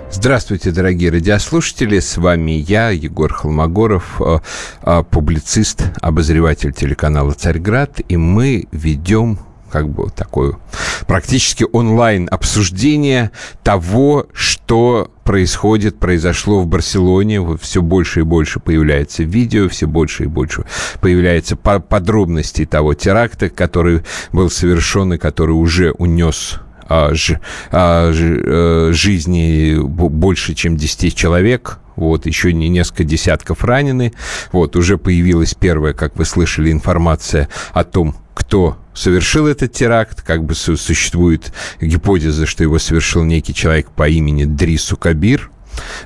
Здравствуйте, 0.10 0.71
дорогие 0.71 1.12
радиослушатели. 1.12 2.00
С 2.00 2.17
вами 2.17 2.54
я, 2.54 2.89
Егор 2.89 3.32
Холмогоров, 3.32 4.19
э, 4.19 4.39
э, 4.82 5.04
публицист, 5.12 5.84
обозреватель 6.02 6.74
телеканала 6.74 7.34
«Царьград». 7.34 8.02
И 8.10 8.17
мы 8.17 8.65
ведем 8.71 9.38
как 9.69 9.89
бы 9.89 10.10
такое 10.10 10.58
практически 11.06 11.67
онлайн 11.71 12.30
обсуждение 12.32 13.30
того, 13.62 14.26
что 14.34 15.12
происходит, 15.25 15.99
произошло 15.99 16.61
в 16.61 16.67
Барселоне. 16.67 17.45
Все 17.57 17.81
больше 17.81 18.21
и 18.21 18.23
больше 18.23 18.59
появляется 18.61 19.23
видео, 19.23 19.67
все 19.67 19.88
больше 19.88 20.23
и 20.23 20.27
больше 20.27 20.63
появляется 21.01 21.57
подробностей 21.57 22.65
того 22.65 22.93
теракта, 22.93 23.49
который 23.49 24.03
был 24.31 24.49
совершен 24.49 25.13
и 25.13 25.17
который 25.17 25.51
уже 25.51 25.91
унес 25.91 26.59
а, 26.88 27.13
ж, 27.15 27.39
а, 27.71 28.13
ж, 28.13 28.39
а, 28.43 28.91
жизни 28.93 29.75
больше, 29.81 30.53
чем 30.53 30.77
10 30.77 31.15
человек, 31.15 31.79
вот, 31.95 32.27
еще 32.27 32.53
не 32.53 32.69
несколько 32.69 33.03
десятков 33.03 33.63
ранены, 33.63 34.13
вот, 34.51 34.75
уже 34.75 34.99
появилась 34.99 35.55
первая, 35.55 35.93
как 35.93 36.15
вы 36.17 36.25
слышали, 36.25 36.71
информация 36.71 37.49
о 37.73 37.83
том, 37.83 38.15
кто 38.47 38.77
совершил 38.93 39.47
этот 39.47 39.73
теракт, 39.73 40.21
как 40.21 40.43
бы 40.43 40.53
существует 40.53 41.51
гипотеза, 41.81 42.45
что 42.45 42.63
его 42.63 42.77
совершил 42.79 43.23
некий 43.23 43.53
человек 43.53 43.89
по 43.89 44.08
имени 44.08 44.45
Дрису 44.45 44.97
Кабир, 44.97 45.49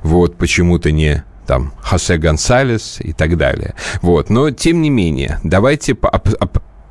вот, 0.03 0.37
почему-то 0.37 0.91
не 0.91 1.23
там 1.45 1.73
Хосе 1.81 2.17
Гонсалес 2.17 2.97
и 3.01 3.11
так 3.11 3.35
далее. 3.35 3.73
Вот. 4.03 4.29
Но, 4.29 4.51
тем 4.51 4.81
не 4.81 4.89
менее, 4.89 5.39
давайте 5.43 5.97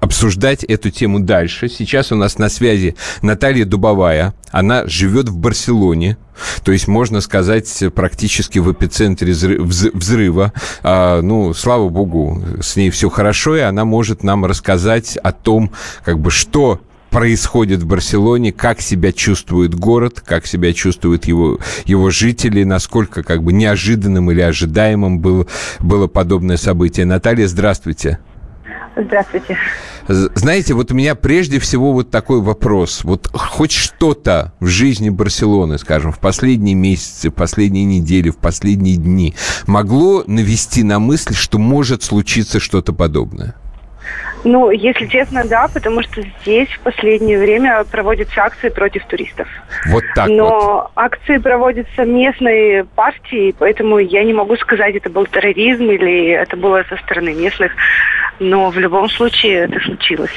обсуждать 0.08 0.64
эту 0.64 0.90
тему 0.90 1.20
дальше. 1.20 1.68
Сейчас 1.68 2.12
у 2.12 2.16
нас 2.16 2.38
на 2.38 2.48
связи 2.48 2.96
Наталья 3.20 3.66
Дубовая. 3.66 4.32
Она 4.50 4.86
живет 4.86 5.28
в 5.28 5.36
Барселоне, 5.36 6.16
то 6.64 6.72
есть, 6.72 6.88
можно 6.88 7.20
сказать, 7.20 7.84
практически 7.94 8.58
в 8.58 8.72
эпицентре 8.72 9.34
взрыва. 9.34 10.54
А, 10.82 11.20
ну, 11.20 11.52
слава 11.52 11.90
богу, 11.90 12.42
с 12.62 12.76
ней 12.76 12.88
все 12.88 13.10
хорошо, 13.10 13.56
и 13.56 13.60
она 13.60 13.84
может 13.84 14.24
нам 14.24 14.46
рассказать 14.46 15.18
о 15.18 15.32
том, 15.32 15.72
как 16.02 16.18
бы, 16.18 16.30
что 16.30 16.80
происходит 17.10 17.82
в 17.82 17.86
Барселоне, 17.86 18.50
как 18.50 18.80
себя 18.80 19.12
чувствует 19.12 19.74
город, 19.74 20.22
как 20.24 20.46
себя 20.46 20.72
чувствуют 20.72 21.26
его, 21.26 21.58
его 21.84 22.08
жители, 22.08 22.64
насколько 22.64 23.22
как 23.22 23.42
бы 23.42 23.52
неожиданным 23.52 24.30
или 24.30 24.40
ожидаемым 24.40 25.18
было, 25.18 25.46
было 25.80 26.06
подобное 26.06 26.56
событие. 26.56 27.04
Наталья, 27.04 27.46
здравствуйте. 27.46 28.20
Здравствуйте. 28.98 29.56
Знаете, 30.08 30.74
вот 30.74 30.90
у 30.90 30.94
меня 30.94 31.14
прежде 31.14 31.60
всего 31.60 31.92
вот 31.92 32.10
такой 32.10 32.40
вопрос. 32.40 33.04
Вот 33.04 33.28
хоть 33.32 33.70
что-то 33.70 34.52
в 34.58 34.66
жизни 34.66 35.08
Барселоны, 35.08 35.78
скажем, 35.78 36.10
в 36.12 36.18
последние 36.18 36.74
месяцы, 36.74 37.30
в 37.30 37.34
последние 37.34 37.84
недели, 37.84 38.30
в 38.30 38.38
последние 38.38 38.96
дни 38.96 39.34
могло 39.66 40.24
навести 40.26 40.82
на 40.82 40.98
мысль, 40.98 41.34
что 41.34 41.58
может 41.58 42.02
случиться 42.02 42.58
что-то 42.58 42.92
подобное? 42.92 43.54
Ну, 44.44 44.70
если 44.70 45.06
честно, 45.06 45.44
да, 45.44 45.68
потому 45.72 46.02
что 46.02 46.22
здесь 46.40 46.68
в 46.68 46.80
последнее 46.80 47.38
время 47.38 47.84
проводятся 47.84 48.42
акции 48.42 48.68
против 48.68 49.04
туристов. 49.06 49.48
Вот 49.86 50.04
так 50.14 50.28
Но 50.28 50.48
вот. 50.48 50.90
акции 50.94 51.38
проводятся 51.38 52.04
местной 52.04 52.84
партией, 52.94 53.54
поэтому 53.58 53.98
я 53.98 54.24
не 54.24 54.32
могу 54.32 54.56
сказать, 54.56 54.94
это 54.94 55.10
был 55.10 55.26
терроризм 55.26 55.84
или 55.84 56.28
это 56.30 56.56
было 56.56 56.84
со 56.88 56.96
стороны 56.98 57.34
местных. 57.34 57.72
Но 58.40 58.70
в 58.70 58.78
любом 58.78 59.08
случае 59.10 59.64
это 59.64 59.80
случилось. 59.80 60.30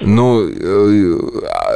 Ну, 0.00 0.48
э, 0.48 1.18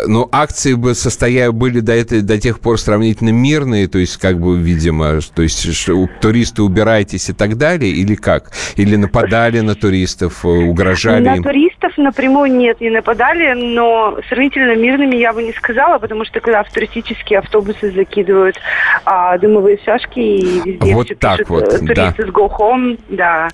ну, 0.06 0.28
акции 0.30 0.74
бы 0.74 0.94
состоя 0.94 1.50
были 1.50 1.80
до, 1.80 1.92
этой, 1.92 2.22
до 2.22 2.38
тех 2.38 2.60
пор 2.60 2.78
сравнительно 2.78 3.30
мирные, 3.30 3.88
то 3.88 3.98
есть, 3.98 4.16
как 4.18 4.38
бы, 4.38 4.58
видимо, 4.58 5.20
то 5.34 5.42
есть, 5.42 5.74
что, 5.74 6.08
туристы 6.20 6.62
убирайтесь 6.62 7.28
и 7.28 7.32
так 7.32 7.56
далее, 7.56 7.90
или 7.90 8.14
как? 8.14 8.52
Или 8.76 8.96
нападали 8.96 9.60
на 9.60 9.74
туристов, 9.74 10.44
э, 10.44 10.48
угрожали 10.48 11.24
на 11.24 11.36
им? 11.36 11.42
На 11.42 11.50
туристов 11.50 11.98
напрямую 11.98 12.52
нет, 12.52 12.80
не 12.80 12.90
нападали, 12.90 13.52
но 13.54 14.18
сравнительно 14.28 14.76
мирными 14.76 15.16
я 15.16 15.32
бы 15.32 15.42
не 15.42 15.52
сказала, 15.52 15.98
потому 15.98 16.24
что 16.24 16.40
когда 16.40 16.62
в 16.62 16.72
туристические 16.72 17.40
автобусы 17.40 17.90
закидывают 17.90 18.56
а, 19.04 19.36
дымовые 19.38 19.78
шашки 19.84 20.20
и 20.20 20.60
везде 20.64 20.94
вот 20.94 21.06
все 21.06 21.14
так 21.16 21.38
пишут, 21.38 21.50
вот, 21.50 21.70
туристы 21.70 21.94
да. 21.94 22.12
с 22.12 22.28
home, 22.28 22.98
да. 23.08 23.48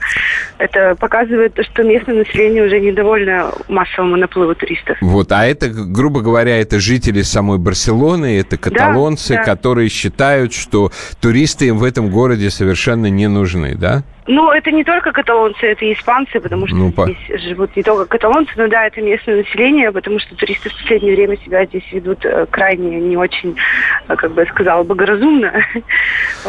Это 0.59 0.95
показывает, 0.97 1.59
что 1.63 1.83
местное 1.83 2.17
население 2.17 2.65
уже 2.65 2.81
недовольно 2.81 3.53
массовому 3.69 4.17
наплыву 4.17 4.55
туристов. 4.59 4.99
Вот, 5.01 5.33
а 5.33 5.47
это, 5.47 5.69
грубо 5.69 6.21
говоря, 6.21 6.61
это 6.61 6.79
жители 6.79 7.23
самой 7.23 7.59
Барселоны, 7.59 8.39
это 8.39 8.57
каталонцы, 8.59 9.35
да. 9.35 9.45
которые 9.45 9.89
считают, 9.89 10.53
что 10.53 10.91
туристы 11.21 11.67
им 11.69 11.79
в 11.79 11.85
этом 11.85 12.11
городе 12.11 12.51
совершенно 12.51 13.07
не 13.07 13.29
нужны, 13.29 13.75
да? 13.75 14.03
Ну, 14.31 14.51
это 14.53 14.71
не 14.71 14.85
только 14.85 15.11
каталонцы, 15.13 15.65
это 15.65 15.87
и 15.87 15.95
испанцы, 15.95 16.39
потому 16.39 16.67
что 16.67 16.77
Ну, 16.77 16.93
по- 16.93 17.07
здесь 17.07 17.43
живут 17.45 17.75
не 17.75 17.83
только 17.83 18.05
каталонцы, 18.05 18.53
но 18.57 18.69
да, 18.69 18.87
это 18.87 19.01
местное 19.01 19.37
население, 19.39 19.91
потому 19.91 20.19
что 20.19 20.37
туристы 20.37 20.69
в 20.69 20.75
последнее 20.77 21.15
время 21.17 21.39
себя 21.39 21.65
здесь 21.65 21.85
ведут 21.93 22.23
э, 22.27 22.45
крайне 22.51 23.01
не 23.01 23.17
очень, 23.17 23.57
э, 24.07 24.17
как 24.17 24.33
бы 24.35 24.43
я 24.43 24.47
сказала, 24.49 24.83
благоразумно. 24.83 25.53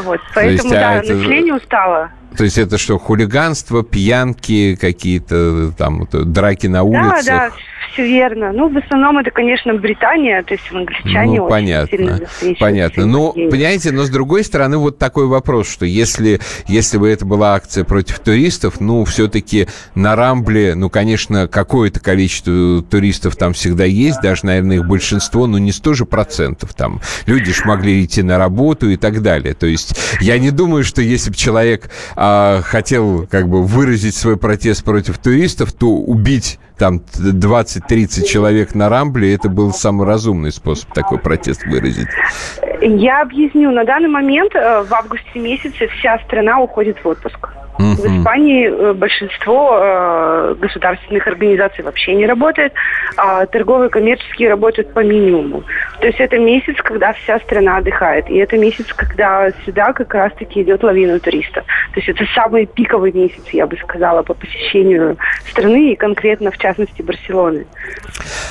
Вот. 0.03 0.19
Поэтому, 0.35 0.69
есть, 0.69 0.75
а 0.75 0.79
да, 0.79 0.95
это- 0.95 1.13
население 1.13 1.53
устало. 1.53 2.11
То 2.37 2.43
есть 2.43 2.57
это 2.57 2.77
что, 2.77 2.97
хулиганство, 2.97 3.83
пьянки, 3.83 4.77
какие-то 4.79 5.71
там 5.77 6.07
драки 6.11 6.67
на 6.67 6.79
Да, 6.79 6.83
улицах? 6.83 7.25
да, 7.25 7.49
все 7.93 8.05
верно. 8.07 8.51
Ну, 8.53 8.69
в 8.69 8.77
основном 8.77 9.17
это, 9.17 9.31
конечно, 9.31 9.73
Британия, 9.73 10.43
то 10.43 10.53
есть 10.53 10.63
англичане 10.71 11.37
Ну, 11.39 11.43
очень 11.45 11.49
понятно, 11.49 11.97
сильно 11.97 12.19
понятно. 12.59 13.05
Ну, 13.05 13.33
понимаете, 13.33 13.91
но 13.91 14.03
с 14.03 14.09
другой 14.09 14.43
стороны, 14.43 14.77
вот 14.77 14.97
такой 14.97 15.27
вопрос, 15.27 15.69
что 15.69 15.85
если, 15.85 16.39
если 16.67 16.97
бы 16.97 17.09
это 17.09 17.25
была 17.25 17.55
акция 17.55 17.83
против 17.83 18.19
туристов, 18.19 18.79
ну, 18.79 19.03
все-таки 19.05 19.67
на 19.95 20.15
Рамбле, 20.15 20.75
ну, 20.75 20.89
конечно, 20.89 21.47
какое-то 21.47 21.99
количество 21.99 22.83
туристов 22.83 23.35
там 23.35 23.53
всегда 23.53 23.85
есть, 23.85 24.21
даже, 24.21 24.45
наверное, 24.45 24.77
их 24.77 24.85
большинство, 24.85 25.47
но 25.47 25.57
не 25.57 25.71
100 25.71 25.93
же 25.95 26.05
процентов 26.05 26.73
там. 26.73 27.01
Люди 27.25 27.51
ж 27.51 27.65
могли 27.65 28.05
идти 28.05 28.21
на 28.21 28.37
работу 28.37 28.89
и 28.89 28.97
так 28.97 29.21
далее. 29.21 29.53
То 29.55 29.65
есть 29.65 29.95
я 30.21 30.37
не 30.37 30.51
думаю, 30.51 30.83
что 30.83 31.01
если 31.01 31.31
бы 31.31 31.35
человек 31.35 31.89
а, 32.21 32.61
хотел 32.61 33.25
как 33.27 33.47
бы 33.47 33.63
выразить 33.63 34.13
свой 34.13 34.35
протест 34.35 34.83
против 34.83 35.17
туристов, 35.19 35.71
то 35.71 35.87
убить 35.87 36.59
там 36.77 36.97
20-30 36.97 38.25
человек 38.25 38.75
на 38.75 38.89
Рамбле, 38.89 39.33
это 39.33 39.47
был 39.47 39.71
самый 39.71 40.05
разумный 40.05 40.51
способ 40.51 40.93
такой 40.93 41.17
протест 41.17 41.65
выразить. 41.65 42.09
Я 42.81 43.21
объясню. 43.21 43.71
На 43.71 43.85
данный 43.85 44.09
момент 44.09 44.53
э, 44.53 44.83
в 44.83 44.93
августе 44.93 45.39
месяце 45.39 45.87
вся 45.87 46.19
страна 46.25 46.59
уходит 46.59 46.97
в 47.01 47.07
отпуск. 47.07 47.47
В 47.79 47.81
Мгм. 47.81 48.19
Испании 48.19 48.67
э, 48.67 48.93
большинство 48.93 49.79
э, 49.81 50.55
государственных 50.59 51.25
организаций 51.27 51.81
вообще 51.81 52.13
не 52.13 52.25
работает, 52.25 52.73
а 53.15 53.45
торговые 53.45 53.89
коммерческие 53.89 54.49
работают 54.49 54.93
по 54.93 54.99
минимуму. 54.99 55.63
То 56.01 56.07
есть 56.07 56.19
это 56.19 56.37
месяц, 56.39 56.75
когда 56.83 57.13
вся 57.13 57.39
страна 57.39 57.77
отдыхает. 57.77 58.29
И 58.29 58.35
это 58.35 58.57
месяц, 58.57 58.85
когда 58.93 59.49
сюда 59.65 59.93
как 59.93 60.13
раз-таки 60.13 60.61
идет 60.61 60.83
лавина 60.83 61.21
туристов. 61.21 61.63
То 61.93 62.01
есть 62.01 62.09
это 62.09 62.25
самый 62.35 62.65
пиковый 62.65 63.13
месяц, 63.13 63.47
я 63.53 63.65
бы 63.65 63.77
сказала, 63.77 64.23
по 64.23 64.33
посещению 64.33 65.17
страны 65.49 65.93
и 65.93 65.95
конкретно, 65.95 66.51
в 66.51 66.57
частности, 66.57 67.01
Барселоны. 67.01 67.65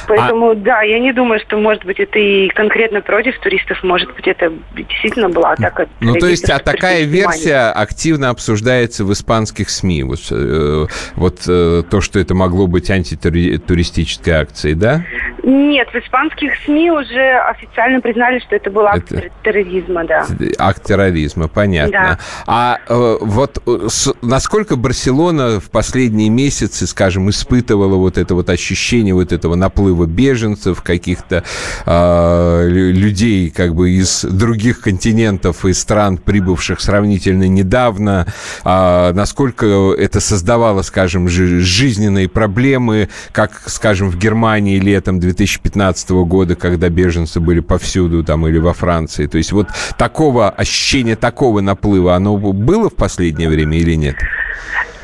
Поэтому, 0.06 0.54
да, 0.54 0.80
я 0.80 0.98
не 0.98 1.12
думаю, 1.12 1.38
что, 1.40 1.58
может 1.58 1.84
быть, 1.84 2.00
это 2.00 2.18
и 2.18 2.48
конкретно 2.48 3.02
против 3.02 3.38
туристов, 3.40 3.82
может 3.82 4.14
быть, 4.14 4.26
это 4.26 4.50
действительно 4.74 5.28
была 5.28 5.52
атака. 5.52 5.86
Ну, 6.00 6.14
то 6.14 6.26
есть, 6.26 6.48
а 6.48 6.58
такая 6.58 7.04
версия 7.04 7.70
активно 7.72 8.30
обсуждается 8.30 9.04
в 9.04 9.17
испанских 9.18 9.70
СМИ. 9.70 10.04
Вот, 10.04 10.20
э, 10.30 10.86
вот 11.16 11.40
э, 11.46 11.82
то, 11.88 12.00
что 12.00 12.18
это 12.18 12.34
могло 12.34 12.66
быть 12.66 12.90
антитуристической 12.90 14.32
акцией, 14.32 14.74
да? 14.74 15.04
Нет, 15.50 15.88
в 15.94 15.96
испанских 15.96 16.52
СМИ 16.66 16.90
уже 16.90 17.38
официально 17.38 18.02
признали, 18.02 18.38
что 18.40 18.54
это 18.54 18.68
был 18.70 18.86
акт 18.86 19.10
Это- 19.10 19.30
терроризма, 19.42 20.04
да. 20.04 20.26
Акт 20.58 20.84
терроризма, 20.84 21.48
понятно. 21.48 21.92
Да. 21.92 22.18
А 22.46 22.78
э, 22.86 23.16
вот 23.22 23.56
э, 23.66 23.86
с- 23.88 24.12
насколько 24.20 24.76
Барселона 24.76 25.58
в 25.58 25.70
последние 25.70 26.28
месяцы, 26.28 26.86
скажем, 26.86 27.30
испытывала 27.30 27.96
вот 27.96 28.18
это 28.18 28.34
вот 28.34 28.50
ощущение 28.50 29.14
вот 29.14 29.32
этого 29.32 29.54
наплыва 29.54 30.04
беженцев, 30.04 30.82
каких-то 30.82 31.44
э, 31.86 32.68
лю- 32.68 32.92
людей 32.92 33.48
как 33.48 33.74
бы 33.74 33.90
из 33.92 34.24
других 34.24 34.82
континентов 34.82 35.64
и 35.64 35.72
стран, 35.72 36.18
прибывших 36.18 36.78
сравнительно 36.80 37.44
недавно, 37.48 38.26
а 38.64 39.14
насколько 39.14 39.94
это 39.96 40.20
создавало, 40.20 40.82
скажем, 40.82 41.26
жи- 41.26 41.60
жизненные 41.60 42.28
проблемы, 42.28 43.08
как, 43.32 43.62
скажем, 43.66 44.10
в 44.10 44.18
Германии 44.18 44.78
летом 44.78 45.18
2015 45.38 46.10
года, 46.10 46.56
когда 46.56 46.88
беженцы 46.88 47.40
были 47.40 47.60
повсюду 47.60 48.24
там 48.24 48.46
или 48.46 48.58
во 48.58 48.72
Франции. 48.72 49.26
То 49.26 49.38
есть 49.38 49.52
вот 49.52 49.68
такого 49.96 50.50
ощущения 50.50 51.16
такого 51.16 51.60
наплыва, 51.60 52.14
оно 52.14 52.36
было 52.36 52.90
в 52.90 52.96
последнее 52.96 53.48
время 53.48 53.78
или 53.78 53.94
нет? 53.94 54.16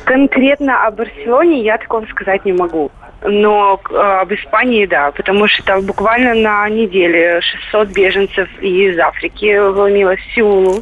Конкретно 0.03 0.85
о 0.85 0.91
Барселоне 0.91 1.63
я 1.63 1.77
такого 1.77 2.05
сказать 2.05 2.45
не 2.45 2.53
могу. 2.53 2.91
Но 3.23 3.81
э, 3.89 3.95
об 3.95 4.31
Испании, 4.33 4.85
да, 4.85 5.11
потому 5.11 5.47
что 5.47 5.81
буквально 5.81 6.35
на 6.35 6.69
неделе 6.69 7.41
600 7.41 7.89
беженцев 7.89 8.47
из 8.61 8.99
Африки 8.99 9.57
вломилось 9.67 10.19
в 10.19 10.35
Сеулу, 10.35 10.81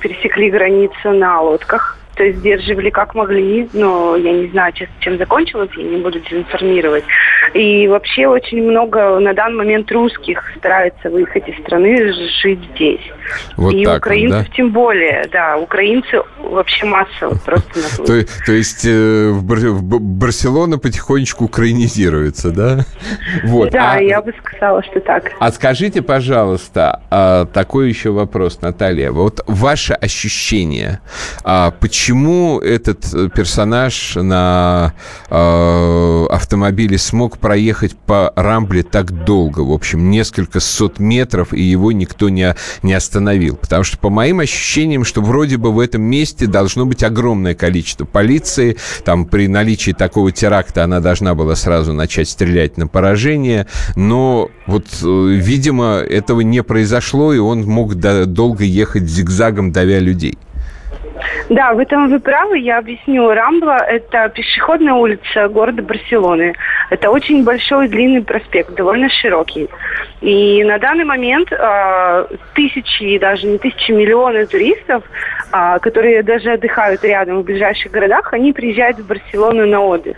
пересекли 0.00 0.50
границу 0.50 1.10
на 1.10 1.42
лодках, 1.42 1.98
то 2.14 2.24
есть 2.24 2.38
сдерживали 2.38 2.90
как 2.90 3.14
могли, 3.14 3.68
но 3.72 4.16
я 4.16 4.32
не 4.32 4.48
знаю, 4.48 4.72
честно, 4.72 4.94
чем 5.00 5.18
закончилось, 5.18 5.70
я 5.76 5.84
не 5.84 5.96
буду 5.96 6.18
информировать. 6.18 7.04
И 7.54 7.86
вообще 7.88 8.26
очень 8.26 8.62
много 8.62 9.18
на 9.20 9.34
данный 9.34 9.56
момент 9.58 9.90
русских 9.92 10.42
старается 10.56 11.10
выехать 11.10 11.48
из 11.48 11.58
страны, 11.60 12.12
жить 12.42 12.60
здесь. 12.74 13.00
Вот 13.56 13.72
и 13.72 13.84
так 13.84 13.98
украинцев 13.98 14.48
да? 14.48 14.54
тем 14.56 14.70
более, 14.70 15.28
да, 15.32 15.56
украинцы 15.56 16.22
вообще 16.38 16.86
массово 16.86 17.36
просто 17.44 17.78
наплыв. 17.78 18.26
То, 18.26 18.44
то 18.46 18.52
есть 18.52 18.84
э, 18.84 19.30
в, 19.30 19.82
Барселона 19.82 20.78
потихонечку 20.78 21.44
украинизируется, 21.44 22.50
да? 22.50 22.84
Вот. 23.44 23.70
Да, 23.70 23.94
а- 23.94 24.00
я 24.00 24.20
бы 24.20 24.32
сказала, 24.44 24.82
что 24.82 25.00
так. 25.00 25.32
А 25.38 25.50
скажите, 25.52 26.02
пожалуйста, 26.02 27.02
а, 27.10 27.46
такой 27.46 27.88
еще 27.88 28.10
вопрос, 28.10 28.60
Наталья. 28.60 29.10
Вот 29.10 29.40
ваше 29.46 29.94
ощущение, 29.94 31.00
а, 31.44 31.70
почему 32.04 32.58
этот 32.58 33.14
э, 33.14 33.30
персонаж 33.34 34.16
на 34.16 34.92
э, 35.30 36.26
автомобиле 36.28 36.98
смог 36.98 37.38
проехать 37.38 37.96
по 37.96 38.30
Рамбле 38.36 38.82
так 38.82 39.24
долго, 39.24 39.60
в 39.60 39.72
общем, 39.72 40.10
несколько 40.10 40.60
сот 40.60 40.98
метров, 40.98 41.54
и 41.54 41.62
его 41.62 41.92
никто 41.92 42.28
не, 42.28 42.54
не 42.82 42.92
остановил? 42.92 43.56
Потому 43.56 43.84
что, 43.84 43.96
по 43.96 44.10
моим 44.10 44.40
ощущениям, 44.40 45.02
что 45.02 45.22
вроде 45.22 45.56
бы 45.56 45.72
в 45.72 45.80
этом 45.80 46.02
месте 46.02 46.46
должно 46.46 46.84
быть 46.84 47.02
огромное 47.02 47.54
количество 47.54 48.04
полиции, 48.04 48.76
там 49.06 49.24
при 49.24 49.48
наличии 49.48 49.92
такого 49.92 50.30
теракта 50.30 50.84
она 50.84 51.00
должна 51.00 51.34
была 51.34 51.56
сразу 51.56 51.94
начать 51.94 52.28
стрелять 52.28 52.76
на 52.76 52.86
поражение, 52.86 53.66
но 53.96 54.50
вот, 54.66 54.84
э, 55.02 55.06
видимо, 55.06 56.00
этого 56.00 56.42
не 56.42 56.62
произошло, 56.62 57.32
и 57.32 57.38
он 57.38 57.64
мог 57.64 57.94
до- 57.94 58.26
долго 58.26 58.64
ехать 58.64 59.04
зигзагом, 59.04 59.72
давя 59.72 60.00
людей. 60.00 60.36
Да, 61.48 61.72
в 61.74 61.78
этом 61.78 62.08
вы 62.08 62.20
правы. 62.20 62.58
Я 62.58 62.78
объясню. 62.78 63.32
Рамбла– 63.32 63.78
это 63.88 64.28
пешеходная 64.28 64.94
улица 64.94 65.48
города 65.48 65.82
Барселоны. 65.82 66.54
Это 66.90 67.10
очень 67.10 67.44
большой 67.44 67.88
длинный 67.88 68.22
проспект, 68.22 68.74
довольно 68.74 69.08
широкий. 69.08 69.68
И 70.20 70.64
на 70.64 70.78
данный 70.78 71.04
момент 71.04 71.52
э, 71.52 72.26
тысячи, 72.54 73.18
даже 73.18 73.46
не 73.46 73.58
тысячи, 73.58 73.92
миллионы 73.92 74.46
туристов, 74.46 75.04
а, 75.52 75.78
которые 75.78 76.22
даже 76.22 76.52
отдыхают 76.52 77.04
рядом 77.04 77.40
в 77.40 77.44
ближайших 77.44 77.92
городах, 77.92 78.32
они 78.32 78.52
приезжают 78.52 78.98
в 78.98 79.06
Барселону 79.06 79.66
на 79.66 79.80
отдых. 79.80 80.16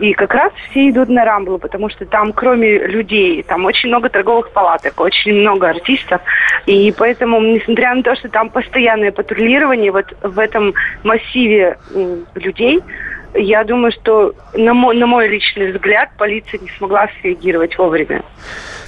И 0.00 0.14
как 0.14 0.32
раз 0.32 0.52
все 0.70 0.88
идут 0.88 1.10
на 1.10 1.24
Рамблу, 1.24 1.58
потому 1.58 1.90
что 1.90 2.06
там, 2.06 2.32
кроме 2.32 2.78
людей, 2.86 3.42
там 3.42 3.66
очень 3.66 3.90
много 3.90 4.08
торговых 4.08 4.50
палаток, 4.50 4.98
очень 4.98 5.34
много 5.34 5.68
артистов. 5.68 6.22
И 6.66 6.92
поэтому, 6.96 7.40
несмотря 7.40 7.94
на 7.94 8.02
то, 8.02 8.16
что 8.16 8.30
там 8.30 8.48
постоянное 8.48 9.12
патрулирование 9.12 9.92
вот 9.92 10.06
в 10.22 10.38
этом 10.38 10.72
массиве 11.04 11.78
людей, 12.34 12.80
я 13.34 13.64
думаю, 13.64 13.92
что, 13.92 14.34
на 14.54 14.74
мой, 14.74 14.96
на 14.96 15.06
мой 15.06 15.28
личный 15.28 15.72
взгляд, 15.72 16.10
полиция 16.18 16.60
не 16.60 16.68
смогла 16.78 17.08
среагировать 17.20 17.76
вовремя. 17.78 18.22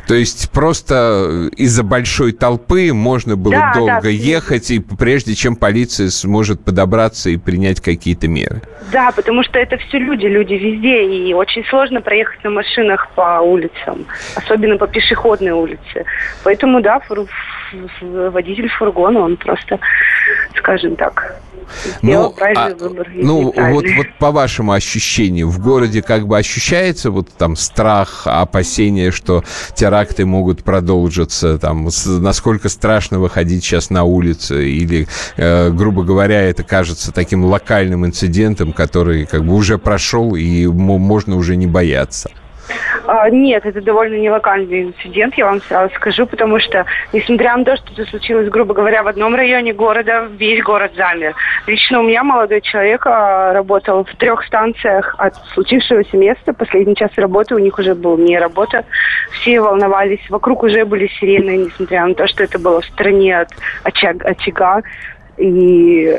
То 0.08 0.14
есть 0.14 0.50
просто 0.50 1.48
из-за 1.56 1.84
большой 1.84 2.32
толпы 2.32 2.92
можно 2.92 3.36
было 3.36 3.52
Да, 3.54 3.70
да, 3.72 3.78
долго 3.78 3.96
абсолютно. 3.98 4.24
ехать, 4.24 4.70
и 4.72 4.80
прежде 4.80 5.34
чем 5.36 5.54
полиция 5.54 6.08
сможет 6.08 6.64
подобраться 6.64 7.30
и 7.30 7.36
принять 7.36 7.80
какие-то 7.80 8.26
меры. 8.26 8.62
Да, 8.90 9.12
потому 9.12 9.44
что 9.44 9.60
это 9.60 9.76
все 9.78 9.98
люди, 9.98 10.26
люди 10.26 10.54
везде, 10.54 11.04
и 11.04 11.32
очень 11.34 11.64
сложно 11.66 12.00
проехать 12.00 12.42
на 12.42 12.50
машинах 12.50 13.10
по 13.14 13.40
улицам, 13.42 14.04
особенно 14.34 14.76
по 14.76 14.88
пешеходной 14.88 15.52
улице. 15.52 16.04
Поэтому, 16.42 16.80
да, 16.82 16.98
фор- 16.98 17.28
водитель 18.02 18.68
фургона, 18.70 19.20
он 19.20 19.36
просто, 19.36 19.78
скажем 20.56 20.96
так, 20.96 21.36
ну, 22.02 22.34
а, 22.40 22.70
ну 23.14 23.52
вот, 23.54 23.84
вот 23.96 24.06
по 24.18 24.30
вашему 24.30 24.72
ощущению, 24.72 25.48
в 25.48 25.58
городе 25.58 26.02
как 26.02 26.26
бы 26.26 26.38
ощущается 26.38 27.10
вот 27.10 27.28
там 27.30 27.56
страх, 27.56 28.22
опасение, 28.24 29.10
что 29.10 29.44
теракты 29.74 30.26
могут 30.26 30.62
продолжиться, 30.64 31.58
там, 31.58 31.88
насколько 32.06 32.68
страшно 32.68 33.18
выходить 33.18 33.64
сейчас 33.64 33.90
на 33.90 34.04
улицу, 34.04 34.60
или, 34.60 35.06
э, 35.36 35.70
грубо 35.70 36.02
говоря, 36.02 36.42
это 36.42 36.62
кажется 36.62 37.12
таким 37.12 37.44
локальным 37.44 38.06
инцидентом, 38.06 38.72
который 38.72 39.26
как 39.26 39.44
бы 39.44 39.54
уже 39.54 39.78
прошел, 39.78 40.34
и 40.34 40.66
можно 40.66 41.36
уже 41.36 41.56
не 41.56 41.66
бояться? 41.66 42.30
А, 43.14 43.28
нет, 43.28 43.66
это 43.66 43.82
довольно 43.82 44.14
нелокальный 44.14 44.84
инцидент, 44.84 45.34
я 45.34 45.44
вам 45.44 45.60
сразу 45.60 45.94
скажу, 45.96 46.26
потому 46.26 46.58
что, 46.58 46.86
несмотря 47.12 47.54
на 47.58 47.62
то, 47.62 47.76
что 47.76 47.92
это 47.92 48.06
случилось, 48.06 48.48
грубо 48.48 48.72
говоря, 48.72 49.02
в 49.02 49.06
одном 49.06 49.34
районе 49.34 49.74
города, 49.74 50.30
весь 50.30 50.62
город 50.62 50.92
замер. 50.96 51.34
Лично 51.66 52.00
у 52.00 52.04
меня 52.04 52.24
молодой 52.24 52.62
человек 52.62 53.06
а, 53.06 53.52
работал 53.52 54.04
в 54.04 54.16
трех 54.16 54.42
станциях 54.46 55.14
от 55.18 55.34
случившегося 55.52 56.16
места. 56.16 56.54
Последний 56.54 56.96
час 56.96 57.10
работы 57.16 57.54
у 57.54 57.58
них 57.58 57.78
уже 57.78 57.94
был 57.94 58.16
не 58.16 58.38
работа. 58.38 58.86
Все 59.32 59.60
волновались, 59.60 60.30
вокруг 60.30 60.62
уже 60.62 60.86
были 60.86 61.06
сирены, 61.20 61.66
несмотря 61.66 62.06
на 62.06 62.14
то, 62.14 62.26
что 62.26 62.44
это 62.44 62.58
было 62.58 62.80
в 62.80 62.86
стороне 62.86 63.40
от 63.40 63.50
очага. 63.84 64.82
И 65.36 66.18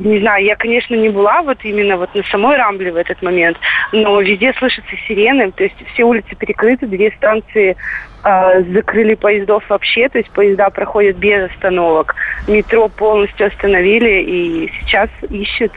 не 0.00 0.18
знаю, 0.20 0.44
я, 0.44 0.56
конечно, 0.56 0.94
не 0.94 1.10
была 1.10 1.42
вот 1.42 1.58
именно 1.62 1.96
вот 1.96 2.14
на 2.14 2.22
самой 2.24 2.56
Рамбле 2.56 2.90
в 2.90 2.96
этот 2.96 3.20
момент, 3.22 3.58
но 3.92 4.20
везде 4.20 4.52
слышатся 4.54 4.96
сирены, 5.06 5.52
то 5.52 5.62
есть 5.62 5.76
все 5.92 6.04
улицы 6.04 6.34
перекрыты, 6.36 6.86
две 6.86 7.10
станции 7.12 7.76
э, 8.24 8.62
закрыли 8.72 9.14
поездов 9.14 9.62
вообще, 9.68 10.08
то 10.08 10.18
есть 10.18 10.30
поезда 10.30 10.70
проходят 10.70 11.16
без 11.16 11.50
остановок. 11.50 12.14
Метро 12.48 12.88
полностью 12.88 13.46
остановили 13.48 14.22
и 14.22 14.72
сейчас 14.80 15.10
ищут 15.28 15.72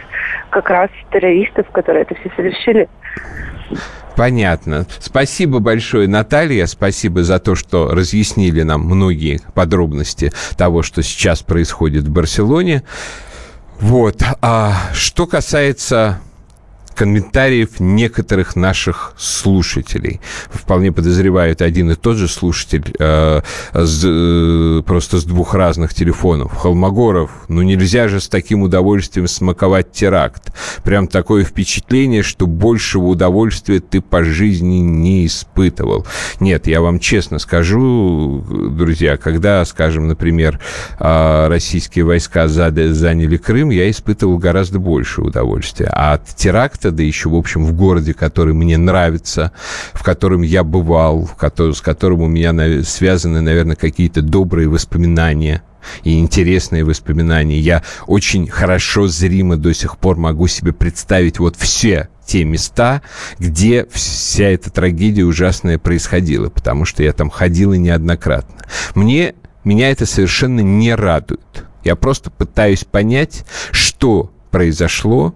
как 0.50 0.70
раз 0.70 0.90
террористов, 1.12 1.70
которые 1.72 2.04
это 2.04 2.16
все 2.16 2.32
совершили. 2.36 2.88
Понятно. 4.16 4.86
Спасибо 5.00 5.60
большое, 5.60 6.08
Наталья. 6.08 6.68
Спасибо 6.68 7.24
за 7.24 7.40
то, 7.40 7.56
что 7.56 7.90
разъяснили 7.90 8.62
нам 8.62 8.82
многие 8.82 9.42
подробности 9.54 10.32
того, 10.56 10.84
что 10.84 11.02
сейчас 11.02 11.42
происходит 11.42 12.04
в 12.04 12.12
Барселоне. 12.12 12.84
Вот. 13.84 14.24
А 14.42 14.92
что 14.94 15.28
касается 15.28 16.22
комментариев 16.94 17.80
некоторых 17.80 18.56
наших 18.56 19.14
слушателей. 19.18 20.22
Вполне 20.52 20.92
подозревают 20.92 21.62
один 21.62 21.92
и 21.92 21.96
тот 21.96 22.18
же 22.18 22.28
слушатель 22.28 22.94
э, 23.00 23.42
с, 23.74 24.02
э, 24.04 24.82
просто 24.86 25.18
с 25.18 25.24
двух 25.24 25.54
разных 25.54 25.94
телефонов. 25.94 26.56
Холмогоров, 26.56 27.32
ну 27.48 27.62
нельзя 27.62 28.08
же 28.08 28.20
с 28.20 28.28
таким 28.28 28.64
удовольствием 28.64 29.28
смаковать 29.28 29.92
теракт. 29.92 30.54
Прям 30.84 31.08
такое 31.08 31.44
впечатление, 31.44 32.24
что 32.24 32.48
большего 32.48 33.08
удовольствия 33.08 33.80
ты 33.80 34.02
по 34.02 34.24
жизни 34.24 34.78
не 34.78 35.26
испытывал. 35.26 36.06
Нет, 36.40 36.68
я 36.68 36.82
вам 36.82 37.00
честно 37.00 37.40
скажу, 37.40 38.44
друзья, 38.72 39.18
когда, 39.18 39.64
скажем, 39.66 40.08
например, 40.08 40.60
э, 41.00 41.48
российские 41.48 42.06
войска 42.06 42.48
заняли 42.48 43.38
Крым, 43.38 43.70
я 43.70 43.90
испытывал 43.90 44.38
гораздо 44.38 44.80
больше 44.80 45.22
удовольствия. 45.22 45.90
А 45.92 46.14
от 46.14 46.28
теракта 46.36 46.83
проекта, 46.84 46.92
да 46.92 47.04
еще, 47.04 47.30
в 47.30 47.36
общем, 47.36 47.66
в 47.66 47.74
городе, 47.74 48.14
который 48.14 48.54
мне 48.54 48.78
нравится, 48.78 49.52
в 49.94 50.04
котором 50.04 50.42
я 50.42 50.64
бывал, 50.64 51.26
в 51.26 51.36
который, 51.36 51.74
с 51.74 51.82
которым 51.82 52.22
у 52.22 52.28
меня 52.28 52.84
связаны, 52.84 53.42
наверное, 53.42 53.76
какие-то 53.76 54.22
добрые 54.22 54.68
воспоминания 54.68 55.62
и 56.04 56.20
интересные 56.20 56.84
воспоминания. 56.84 57.60
Я 57.60 57.84
очень 58.08 58.48
хорошо, 58.48 59.08
зримо 59.08 59.58
до 59.58 59.74
сих 59.74 59.98
пор 59.98 60.18
могу 60.18 60.48
себе 60.48 60.72
представить 60.72 61.40
вот 61.40 61.56
все 61.58 62.10
те 62.26 62.46
места, 62.46 63.02
где 63.38 63.86
вся 63.92 64.46
эта 64.46 64.70
трагедия 64.70 65.26
ужасная 65.26 65.78
происходила, 65.78 66.50
потому 66.50 66.86
что 66.86 67.04
я 67.04 67.12
там 67.12 67.30
ходил 67.30 67.74
и 67.74 67.78
неоднократно. 67.78 68.64
Мне, 68.96 69.36
меня 69.66 69.92
это 69.92 70.06
совершенно 70.06 70.62
не 70.62 70.96
радует. 70.96 71.66
Я 71.84 71.98
просто 71.98 72.32
пытаюсь 72.32 72.86
понять, 72.86 73.46
что 73.72 74.32
произошло, 74.52 75.36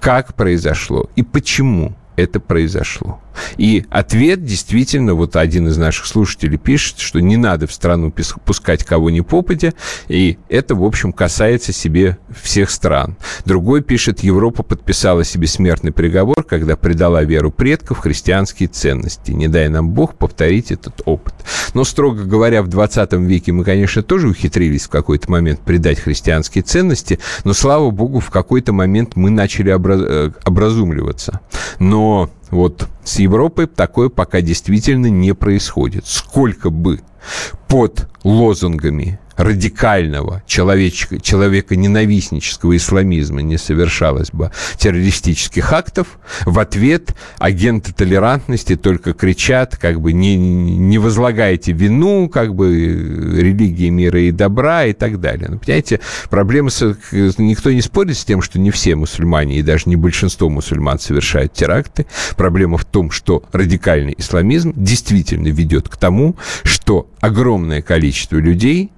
как 0.00 0.34
произошло 0.34 1.08
и 1.16 1.22
почему 1.22 1.94
это 2.16 2.40
произошло. 2.40 3.20
И 3.56 3.84
ответ 3.90 4.44
действительно, 4.44 5.14
вот 5.14 5.36
один 5.36 5.68
из 5.68 5.76
наших 5.76 6.06
слушателей 6.06 6.58
пишет, 6.58 6.98
что 6.98 7.20
не 7.20 7.36
надо 7.36 7.66
в 7.66 7.72
страну 7.72 8.12
пускать 8.44 8.84
кого 8.84 9.10
ни 9.10 9.20
попадя, 9.20 9.72
и 10.08 10.38
это, 10.48 10.74
в 10.74 10.84
общем, 10.84 11.12
касается 11.12 11.72
себе 11.72 12.18
всех 12.42 12.70
стран. 12.70 13.16
Другой 13.44 13.82
пишет, 13.82 14.20
Европа 14.20 14.62
подписала 14.62 15.24
себе 15.24 15.46
смертный 15.46 15.92
приговор, 15.92 16.42
когда 16.42 16.76
предала 16.76 17.24
веру 17.24 17.50
предков, 17.50 17.98
христианские 17.98 18.68
ценности. 18.68 19.32
Не 19.32 19.48
дай 19.48 19.68
нам 19.68 19.90
Бог 19.90 20.14
повторить 20.14 20.70
этот 20.70 21.02
опыт. 21.04 21.34
Но, 21.74 21.84
строго 21.84 22.24
говоря, 22.24 22.62
в 22.62 22.68
20 22.68 23.12
веке 23.14 23.52
мы, 23.52 23.64
конечно, 23.64 24.02
тоже 24.02 24.28
ухитрились 24.28 24.84
в 24.84 24.88
какой-то 24.88 25.30
момент 25.30 25.60
предать 25.60 26.00
христианские 26.00 26.62
ценности, 26.62 27.18
но, 27.44 27.52
слава 27.52 27.90
Богу, 27.90 28.20
в 28.20 28.30
какой-то 28.30 28.72
момент 28.72 29.16
мы 29.16 29.30
начали 29.30 29.70
э, 29.70 30.30
образумливаться. 30.44 31.40
Но 31.78 32.30
вот 32.50 32.88
с 33.04 33.18
Европой 33.18 33.66
такое 33.66 34.08
пока 34.08 34.40
действительно 34.40 35.06
не 35.06 35.34
происходит. 35.34 36.06
Сколько 36.06 36.70
бы 36.70 37.00
под 37.66 38.08
лозунгами 38.24 39.18
радикального 39.38 40.42
человеческого, 40.46 41.20
человека 41.20 41.76
ненавистнического 41.76 42.76
исламизма 42.76 43.40
не 43.40 43.56
совершалось 43.56 44.30
бы 44.30 44.50
террористических 44.76 45.72
актов, 45.72 46.18
в 46.44 46.58
ответ 46.58 47.14
агенты 47.38 47.92
толерантности 47.92 48.76
только 48.76 49.14
кричат, 49.14 49.76
как 49.76 50.00
бы 50.00 50.12
не, 50.12 50.36
не 50.36 50.98
возлагайте 50.98 51.72
вину, 51.72 52.28
как 52.28 52.54
бы 52.54 52.74
религии 52.74 53.88
мира 53.88 54.20
и 54.20 54.32
добра 54.32 54.86
и 54.86 54.92
так 54.92 55.20
далее. 55.20 55.48
Но, 55.48 55.58
понимаете, 55.58 56.00
проблема, 56.30 56.70
с, 56.70 56.96
никто 57.38 57.70
не 57.70 57.80
спорит 57.80 58.18
с 58.18 58.24
тем, 58.24 58.42
что 58.42 58.58
не 58.58 58.72
все 58.72 58.96
мусульмане 58.96 59.58
и 59.58 59.62
даже 59.62 59.84
не 59.86 59.96
большинство 59.96 60.48
мусульман 60.48 60.98
совершают 60.98 61.52
теракты. 61.52 62.06
Проблема 62.36 62.76
в 62.76 62.84
том, 62.84 63.12
что 63.12 63.44
радикальный 63.52 64.16
исламизм 64.18 64.72
действительно 64.74 65.48
ведет 65.48 65.88
к 65.88 65.96
тому, 65.96 66.36
что 66.64 67.08
огромное 67.20 67.82
количество 67.82 68.36
людей 68.36 68.90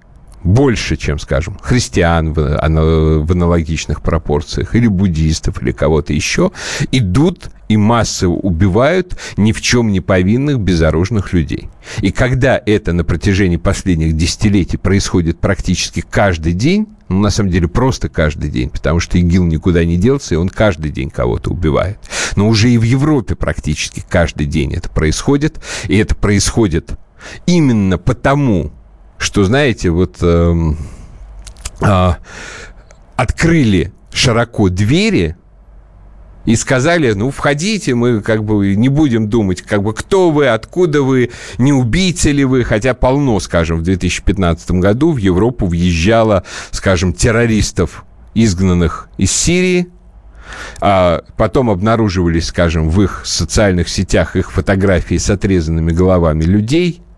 больше, 0.42 0.96
чем, 0.96 1.18
скажем, 1.18 1.58
христиан 1.60 2.32
в, 2.32 2.58
аналогичных 2.60 4.02
пропорциях, 4.02 4.74
или 4.74 4.86
буддистов, 4.86 5.62
или 5.62 5.72
кого-то 5.72 6.12
еще, 6.12 6.50
идут 6.92 7.50
и 7.68 7.76
массово 7.76 8.32
убивают 8.32 9.16
ни 9.36 9.52
в 9.52 9.60
чем 9.60 9.92
не 9.92 10.00
повинных 10.00 10.58
безоружных 10.58 11.32
людей. 11.32 11.68
И 12.00 12.10
когда 12.10 12.60
это 12.64 12.92
на 12.92 13.04
протяжении 13.04 13.58
последних 13.58 14.16
десятилетий 14.16 14.76
происходит 14.76 15.38
практически 15.38 16.00
каждый 16.00 16.52
день, 16.52 16.88
ну, 17.08 17.20
на 17.20 17.30
самом 17.30 17.50
деле, 17.50 17.68
просто 17.68 18.08
каждый 18.08 18.50
день, 18.50 18.70
потому 18.70 19.00
что 19.00 19.18
ИГИЛ 19.18 19.44
никуда 19.44 19.84
не 19.84 19.96
делся, 19.96 20.34
и 20.34 20.38
он 20.38 20.48
каждый 20.48 20.90
день 20.90 21.10
кого-то 21.10 21.50
убивает. 21.50 21.98
Но 22.36 22.48
уже 22.48 22.70
и 22.70 22.78
в 22.78 22.82
Европе 22.82 23.34
практически 23.34 24.04
каждый 24.08 24.46
день 24.46 24.74
это 24.74 24.88
происходит, 24.88 25.60
и 25.86 25.96
это 25.96 26.14
происходит 26.14 26.92
именно 27.46 27.98
потому, 27.98 28.72
что, 29.20 29.44
знаете, 29.44 29.90
вот 29.90 30.16
э, 30.22 30.54
э, 31.82 32.10
открыли 33.16 33.92
широко 34.12 34.70
двери 34.70 35.36
и 36.46 36.56
сказали, 36.56 37.12
ну, 37.12 37.30
входите, 37.30 37.94
мы 37.94 38.22
как 38.22 38.42
бы 38.42 38.74
не 38.74 38.88
будем 38.88 39.28
думать, 39.28 39.60
как 39.60 39.82
бы, 39.82 39.92
кто 39.92 40.30
вы, 40.30 40.48
откуда 40.48 41.02
вы, 41.02 41.30
не 41.58 41.70
убийцы 41.70 42.30
ли 42.30 42.46
вы, 42.46 42.64
хотя 42.64 42.94
полно, 42.94 43.38
скажем, 43.40 43.80
в 43.80 43.82
2015 43.82 44.70
году 44.72 45.12
в 45.12 45.18
Европу 45.18 45.66
въезжало, 45.66 46.42
скажем, 46.70 47.12
террористов, 47.12 48.06
изгнанных 48.34 49.10
из 49.18 49.32
Сирии, 49.32 49.88
а 50.80 51.24
потом 51.36 51.68
обнаруживались, 51.68 52.46
скажем, 52.46 52.88
в 52.88 53.02
их 53.02 53.20
социальных 53.26 53.90
сетях 53.90 54.34
их 54.34 54.50
фотографии 54.50 55.18
с 55.18 55.28
отрезанными 55.28 55.92
головами 55.92 56.44
людей– 56.44 57.02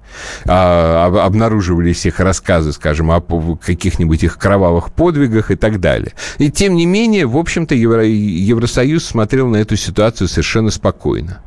а, 0.47 1.07
обнаруживались 1.25 2.07
их 2.07 2.21
рассказы, 2.21 2.73
скажем, 2.73 3.11
о 3.11 3.21
каких-нибудь 3.21 4.25
их 4.25 4.39
кровавых 4.39 4.93
подвигах 4.93 5.51
и 5.51 5.57
так 5.57 5.81
далее. 5.81 6.13
И 6.39 6.51
тем 6.51 6.77
не 6.77 6.87
менее, 6.87 7.27
в 7.27 7.37
общем-то, 7.37 7.75
Евро, 7.75 8.05
Евросоюз 8.05 9.05
смотрел 9.05 9.49
на 9.49 9.57
эту 9.57 9.77
ситуацию 9.77 10.29
совершенно 10.29 10.71
спокойно. 10.71 11.43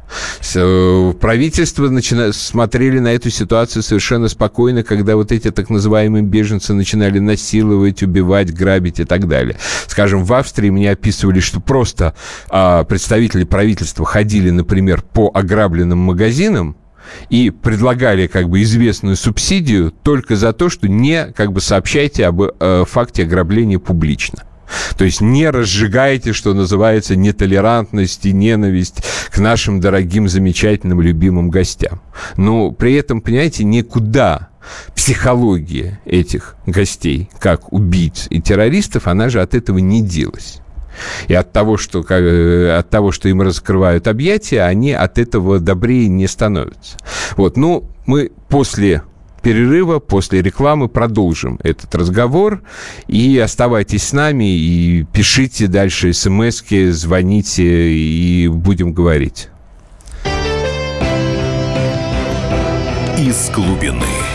Э, 0.56 1.13
правительство 1.19 1.89
начина... 1.89 2.32
смотрели 2.34 2.99
на 2.99 3.13
эту 3.13 3.30
ситуацию 3.30 3.84
совершенно 3.84 4.28
спокойно, 4.28 4.84
когда 4.84 5.15
вот 5.15 5.32
эти 5.32 5.51
так 5.51 5.69
называемые 5.69 6.23
беженцы 6.23 6.73
начинали 6.73 7.19
насиловать, 7.19 8.04
убивать, 8.04 8.54
грабить 8.54 8.99
и 8.99 9.06
так 9.06 9.28
далее. 9.28 9.58
Скажем, 9.88 10.23
в 10.23 10.34
Австрии 10.34 10.69
мне 10.69 10.91
описывали, 10.91 11.39
что 11.39 11.60
просто 11.60 12.13
а, 12.49 12.84
представители 12.84 13.43
правительства 13.43 14.06
ходили, 14.06 14.49
например, 14.49 15.01
по 15.01 15.32
ограбленным 15.34 15.99
магазинам, 15.99 16.78
и 17.29 17.49
предлагали 17.49 18.27
как 18.27 18.49
бы 18.49 18.61
известную 18.61 19.15
субсидию 19.15 19.91
только 19.91 20.36
за 20.36 20.53
то, 20.53 20.69
что 20.69 20.88
не 20.88 21.27
как 21.36 21.51
бы 21.51 21.61
сообщайте 21.61 22.25
об 22.25 22.41
э, 22.41 22.84
факте 22.88 23.23
ограбления 23.23 23.80
публично. 23.80 24.43
То 24.97 25.05
есть 25.05 25.21
не 25.21 25.49
разжигаете, 25.49 26.34
что 26.34 26.53
называется, 26.53 27.15
нетолерантность 27.15 28.25
и 28.25 28.34
ненависть 28.34 29.03
к 29.30 29.38
нашим 29.38 29.80
дорогим, 29.80 30.27
замечательным, 30.27 31.01
любимым 31.01 31.49
гостям. 31.49 32.01
Но 32.38 32.71
при 32.71 32.95
этом, 32.95 33.21
понимаете, 33.21 33.63
никуда 33.63 34.49
психология 34.95 35.99
этих 36.05 36.55
гостей, 36.65 37.30
как 37.39 37.71
убийц 37.71 38.27
и 38.30 38.41
террористов, 38.41 39.07
она 39.07 39.30
же 39.30 39.41
от 39.41 39.53
этого 39.53 39.77
не 39.77 40.01
делась. 40.01 40.61
И 41.27 41.33
от 41.33 41.51
того, 41.51 41.77
что, 41.77 42.05
э, 42.09 42.77
от 42.77 42.89
того, 42.89 43.11
что 43.11 43.29
им 43.29 43.41
раскрывают 43.41 44.07
объятия, 44.07 44.61
они 44.61 44.93
от 44.93 45.17
этого 45.17 45.59
добрее 45.59 46.07
не 46.07 46.27
становятся. 46.27 46.97
Вот, 47.37 47.57
ну, 47.57 47.89
мы 48.05 48.31
после 48.49 49.01
перерыва, 49.45 49.99
после 49.99 50.41
рекламы 50.41 50.89
продолжим 50.89 51.59
этот 51.61 51.93
разговор. 51.93 52.63
И 53.07 53.37
оставайтесь 53.37 54.03
с 54.07 54.11
нами, 54.11 54.57
и 54.57 55.05
пишите 55.13 55.67
дальше 55.67 56.13
смс 56.13 56.63
звоните, 56.89 57.91
и 57.91 58.47
будем 58.47 58.91
говорить. 58.91 59.49
Из 63.19 63.51
глубины. 63.51 64.34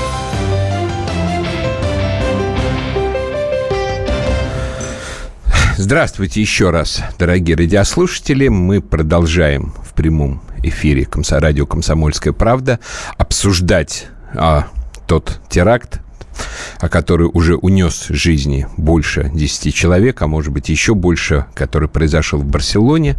Здравствуйте 5.83 6.39
еще 6.39 6.69
раз, 6.69 7.01
дорогие 7.17 7.57
радиослушатели. 7.57 8.49
Мы 8.49 8.81
продолжаем 8.81 9.73
в 9.83 9.93
прямом 9.93 10.43
эфире 10.61 11.07
радио 11.39 11.65
«Комсомольская 11.65 12.33
правда» 12.33 12.79
обсуждать 13.17 14.05
а, 14.35 14.67
тот 15.07 15.41
теракт, 15.49 15.99
а 16.79 16.87
который 16.87 17.27
уже 17.33 17.55
унес 17.55 18.05
жизни 18.09 18.67
больше 18.77 19.31
10 19.33 19.73
человек, 19.73 20.21
а 20.21 20.27
может 20.27 20.53
быть 20.53 20.69
еще 20.69 20.93
больше, 20.93 21.47
который 21.55 21.89
произошел 21.89 22.39
в 22.39 22.45
Барселоне. 22.45 23.15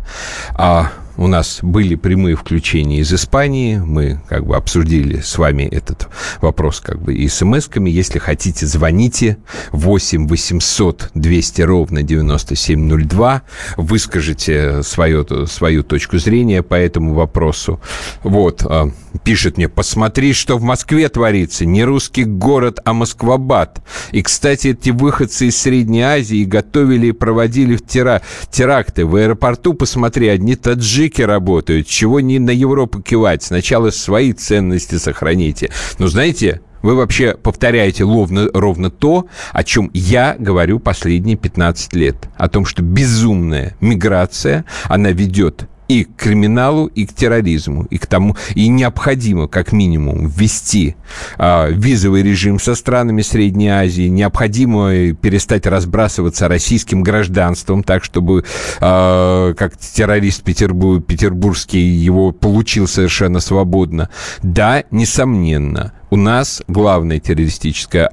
А 0.55 0.93
у 1.17 1.27
нас 1.27 1.59
были 1.63 1.95
прямые 1.95 2.37
включения 2.37 3.01
из 3.01 3.13
Испании. 3.13 3.79
Мы 3.79 4.21
как 4.29 4.47
бы 4.47 4.57
обсудили 4.57 5.21
с 5.21 5.37
вами 5.37 5.65
этот 5.65 6.09
вопрос 6.41 6.81
как 6.81 7.01
бы 7.01 7.15
и 7.15 7.29
смс-ками. 7.29 7.91
Если 7.91 8.19
хотите, 8.19 8.67
звоните 8.67 9.37
8 9.73 10.27
800 10.27 11.11
200 11.15 11.63
ровно 11.63 12.03
9702. 12.03 13.43
Выскажите 13.77 14.83
свою, 14.83 15.47
свою 15.47 15.83
точку 15.83 16.19
зрения 16.19 16.63
по 16.63 16.75
этому 16.75 17.15
вопросу. 17.15 17.81
Вот, 18.23 18.65
а, 18.65 18.91
пишет 19.23 19.59
мне, 19.59 19.69
посмотри, 19.69 20.33
что 20.33 20.57
в 20.57 20.63
Москве 20.63 21.09
творится. 21.09 21.67
Не 21.67 21.85
русский 21.85 22.25
город, 22.25 22.81
а 22.85 22.95
Москвабад. 22.95 23.83
И, 24.13 24.23
кстати, 24.23 24.69
эти 24.69 24.91
выходцы 24.91 25.49
из 25.49 25.57
Средней 25.59 26.03
Азии 26.03 26.45
готовили 26.45 27.09
и 27.09 27.13
проводили 27.13 27.77
в 27.77 27.87
тера... 27.87 28.23
теракты. 28.51 29.05
В 29.05 29.17
аэропорту, 29.17 29.75
посмотри, 29.75 30.29
одни 30.29 30.57
таджики 30.57 31.02
таджики 31.03 31.23
работают, 31.23 31.87
чего 31.87 32.21
не 32.21 32.39
на 32.39 32.51
Европу 32.51 33.01
кивать. 33.01 33.43
Сначала 33.43 33.91
свои 33.91 34.33
ценности 34.33 34.97
сохраните. 34.97 35.71
Но 35.99 36.07
знаете, 36.07 36.61
вы 36.83 36.95
вообще 36.95 37.35
повторяете 37.35 38.05
ровно, 38.05 38.49
ровно 38.53 38.91
то, 38.91 39.27
о 39.53 39.65
чем 39.65 39.91
я 39.95 40.37
говорю 40.39 40.79
последние 40.79 41.37
15 41.37 41.95
лет. 41.95 42.17
О 42.37 42.49
том, 42.49 42.67
что 42.67 42.83
безумная 42.83 43.77
миграция, 43.81 44.65
она 44.85 45.11
ведет 45.11 45.69
и 45.93 46.05
к 46.05 46.17
криминалу, 46.17 46.87
и 46.87 47.05
к 47.05 47.13
терроризму, 47.13 47.85
и 47.91 47.99
к 47.99 48.07
тому, 48.07 48.35
и 48.55 48.69
необходимо 48.69 49.47
как 49.47 49.73
минимум 49.73 50.27
ввести 50.27 50.97
э, 51.39 51.71
визовый 51.73 52.23
режим 52.23 52.59
со 52.59 52.75
странами 52.75 53.21
Средней 53.21 53.69
Азии, 53.69 54.09
необходимо 54.09 55.13
перестать 55.13 55.67
разбрасываться 55.67 56.49
российским 56.49 57.03
гражданством, 57.03 57.83
так 57.83 58.05
чтобы 58.05 58.45
э, 58.81 59.55
как 59.57 59.77
террорист 59.77 60.43
Петербург, 60.43 61.05
петербургский 61.05 61.81
его 61.81 62.33
получил 62.33 62.89
совершенно 62.89 63.41
свободно. 63.41 64.09
Да, 64.43 64.85
несомненно, 64.91 65.93
у 66.09 66.17
нас 66.17 66.63
главная 66.69 67.21
террористическая 67.21 68.11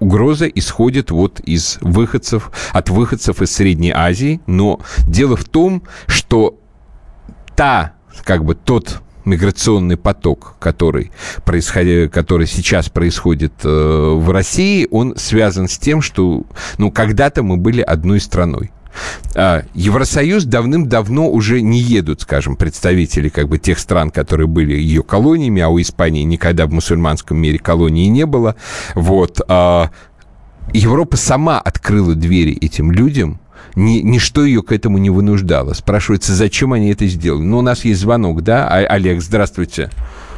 угроза 0.00 0.46
исходит 0.46 1.10
вот 1.10 1.40
из 1.40 1.76
выходцев, 1.82 2.50
от 2.72 2.88
выходцев 2.88 3.42
из 3.42 3.52
Средней 3.52 3.92
Азии, 3.94 4.40
но 4.46 4.80
дело 5.06 5.36
в 5.36 5.44
том, 5.44 5.82
что 6.06 6.58
та, 7.58 7.94
как 8.22 8.44
бы 8.44 8.54
тот 8.54 9.00
миграционный 9.24 9.96
поток, 9.96 10.54
который, 10.60 11.10
происходит, 11.44 12.12
который 12.12 12.46
сейчас 12.46 12.88
происходит 12.88 13.52
э, 13.64 13.68
в 13.68 14.30
России, 14.30 14.86
он 14.92 15.16
связан 15.16 15.66
с 15.66 15.76
тем, 15.76 16.00
что 16.00 16.44
ну, 16.78 16.92
когда-то 16.92 17.42
мы 17.42 17.56
были 17.56 17.80
одной 17.80 18.20
страной. 18.20 18.70
А, 19.34 19.64
Евросоюз 19.74 20.44
давным-давно 20.44 21.28
уже 21.28 21.60
не 21.60 21.80
едут, 21.80 22.20
скажем, 22.20 22.54
представители 22.54 23.28
как 23.28 23.48
бы 23.48 23.58
тех 23.58 23.80
стран, 23.80 24.12
которые 24.12 24.46
были 24.46 24.74
ее 24.74 25.02
колониями, 25.02 25.60
а 25.60 25.68
у 25.68 25.80
Испании 25.80 26.22
никогда 26.22 26.66
в 26.66 26.72
мусульманском 26.72 27.36
мире 27.36 27.58
колонии 27.58 28.06
не 28.06 28.24
было. 28.24 28.54
Вот. 28.94 29.40
А, 29.48 29.90
Европа 30.72 31.16
сама 31.16 31.60
открыла 31.60 32.14
двери 32.14 32.52
этим 32.52 32.92
людям, 32.92 33.40
ни, 33.74 34.00
ничто 34.00 34.42
ее 34.42 34.62
к 34.62 34.72
этому 34.72 34.98
не 34.98 35.10
вынуждало. 35.10 35.72
Спрашивается, 35.72 36.32
зачем 36.32 36.72
они 36.72 36.90
это 36.92 37.06
сделали? 37.06 37.42
Ну, 37.42 37.58
у 37.58 37.62
нас 37.62 37.84
есть 37.84 38.00
звонок, 38.00 38.42
да? 38.42 38.68
А, 38.68 38.78
Олег, 38.78 39.20
здравствуйте. 39.20 39.90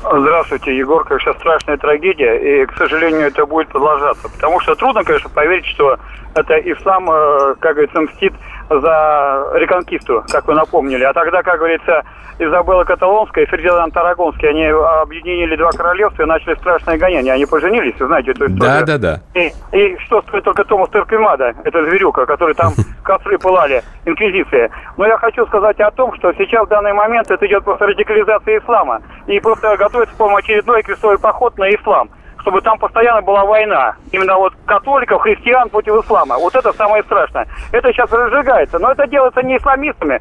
Здравствуйте, 0.03 0.77
Егорка. 0.77 1.18
Сейчас 1.18 1.37
страшная 1.37 1.77
трагедия, 1.77 2.62
и, 2.62 2.66
к 2.66 2.77
сожалению, 2.77 3.29
это 3.29 3.47
будет 3.47 3.68
продолжаться. 3.68 4.29
Потому 4.29 4.61
что 4.61 4.75
трудно, 4.75 5.05
конечно, 5.05 5.29
поверить, 5.31 5.66
что 5.66 5.99
это 6.35 6.59
ислам, 6.59 7.11
э, 7.11 7.55
как 7.61 7.75
говорится, 7.75 8.01
мстит 8.01 8.33
за 8.71 9.49
реконкисту, 9.55 10.25
как 10.31 10.47
вы 10.47 10.55
напомнили. 10.55 11.03
А 11.03 11.12
тогда, 11.12 11.43
как 11.43 11.59
говорится, 11.59 12.05
Изабелла 12.39 12.85
Каталонская 12.85 13.45
и 13.45 13.47
Фердинанд 13.49 13.95
Арагонский, 13.97 14.49
они 14.49 14.64
объединили 14.64 15.57
два 15.57 15.71
королевства 15.71 16.23
и 16.23 16.27
начали 16.27 16.55
страшное 16.55 16.97
гонение. 16.97 17.35
Они 17.35 17.45
поженились, 17.47 17.99
вы 17.99 18.07
знаете 18.07 18.31
эту 18.31 18.47
историю. 18.47 18.87
Да, 18.87 18.99
да, 18.99 18.99
да. 18.99 19.21
И, 19.35 19.53
и 19.73 19.99
что 20.07 20.23
стоит 20.23 20.45
только 20.45 20.64
Томас 20.64 20.89
Терквимада, 20.91 21.55
это 21.64 21.85
зверюка, 21.85 22.25
который 22.27 22.55
там 22.55 22.73
костры 23.05 23.39
пылали, 23.39 23.83
инквизиция. 24.07 24.71
Но 24.97 25.07
я 25.07 25.18
хочу 25.18 25.45
сказать 25.47 25.79
о 25.81 25.91
том, 25.91 26.14
что 26.14 26.33
сейчас 26.35 26.66
в 26.66 26.71
данный 26.71 26.93
момент 26.93 27.31
это 27.31 27.45
идет 27.47 27.64
просто 27.64 27.87
радикализация 27.87 28.59
ислама. 28.59 29.03
И 29.27 29.39
просто 29.41 29.77
готовится, 29.77 30.14
по-моему, 30.16 30.39
очередной 30.39 30.83
крестовый 30.83 31.18
поход 31.18 31.59
на 31.59 31.68
ислам 31.75 32.09
чтобы 32.43 32.61
там 32.61 32.78
постоянно 32.78 33.22
была 33.22 33.45
война. 33.45 33.95
Именно 34.12 34.36
вот 34.36 34.55
католиков, 34.66 35.22
христиан 35.22 35.68
против 35.68 36.05
ислама. 36.05 36.36
Вот 36.38 36.55
это 36.55 36.72
самое 36.72 37.03
страшное. 37.05 37.47
Это 37.72 37.93
сейчас 37.93 38.11
разжигается. 38.12 38.78
Но 38.78 38.93
это 38.93 39.07
делается 39.07 39.43
не 39.43 39.57
исламистами, 39.57 40.20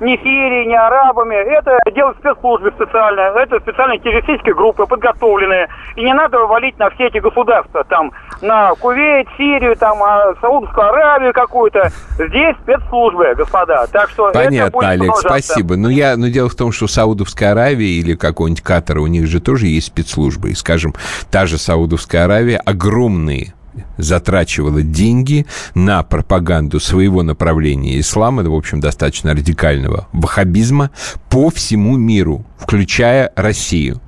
не 0.00 0.16
Сирией, 0.18 0.66
не 0.66 0.76
арабами. 0.76 1.36
Это 1.36 1.78
делают 1.94 2.18
спецслужбы 2.18 2.70
специально. 2.72 3.20
Это 3.38 3.60
специальные 3.60 3.98
террористические 4.00 4.54
группы, 4.54 4.86
подготовленные. 4.86 5.68
И 5.96 6.04
не 6.04 6.14
надо 6.14 6.38
валить 6.38 6.78
на 6.78 6.90
все 6.90 7.06
эти 7.06 7.18
государства. 7.18 7.84
Там 7.84 8.12
на 8.42 8.74
Кувейт, 8.74 9.28
Сирию, 9.36 9.76
там 9.76 10.02
а, 10.02 10.34
Саудовскую 10.40 10.88
Аравию 10.88 11.32
какую-то. 11.32 11.90
Здесь 12.18 12.56
спецслужбы, 12.62 13.34
господа. 13.34 13.86
Так 13.92 14.10
что 14.10 14.30
Понятно, 14.32 14.88
Олег, 14.88 15.16
спасибо. 15.16 15.76
Но, 15.76 15.88
я, 15.88 16.16
но 16.16 16.28
дело 16.28 16.48
в 16.48 16.54
том, 16.54 16.72
что 16.72 16.86
Саудовская 16.86 17.52
Аравия 17.52 17.88
или 17.88 18.14
какой-нибудь 18.14 18.62
Катар, 18.62 18.98
у 18.98 19.06
них 19.06 19.26
же 19.26 19.40
тоже 19.40 19.66
есть 19.66 19.88
спецслужбы. 19.88 20.50
И, 20.50 20.54
скажем, 20.54 20.75
скажем, 20.76 20.94
та 21.30 21.46
же 21.46 21.56
Саудовская 21.56 22.24
Аравия 22.24 22.58
огромные 22.58 23.54
затрачивала 23.96 24.82
деньги 24.82 25.46
на 25.74 26.02
пропаганду 26.02 26.80
своего 26.80 27.22
направления 27.22 27.98
ислама, 27.98 28.42
в 28.42 28.54
общем, 28.54 28.80
достаточно 28.80 29.32
радикального 29.32 30.06
ваххабизма 30.12 30.90
по 31.30 31.48
всему 31.48 31.96
миру, 31.96 32.44
включая 32.58 33.32
Россию. 33.36 34.02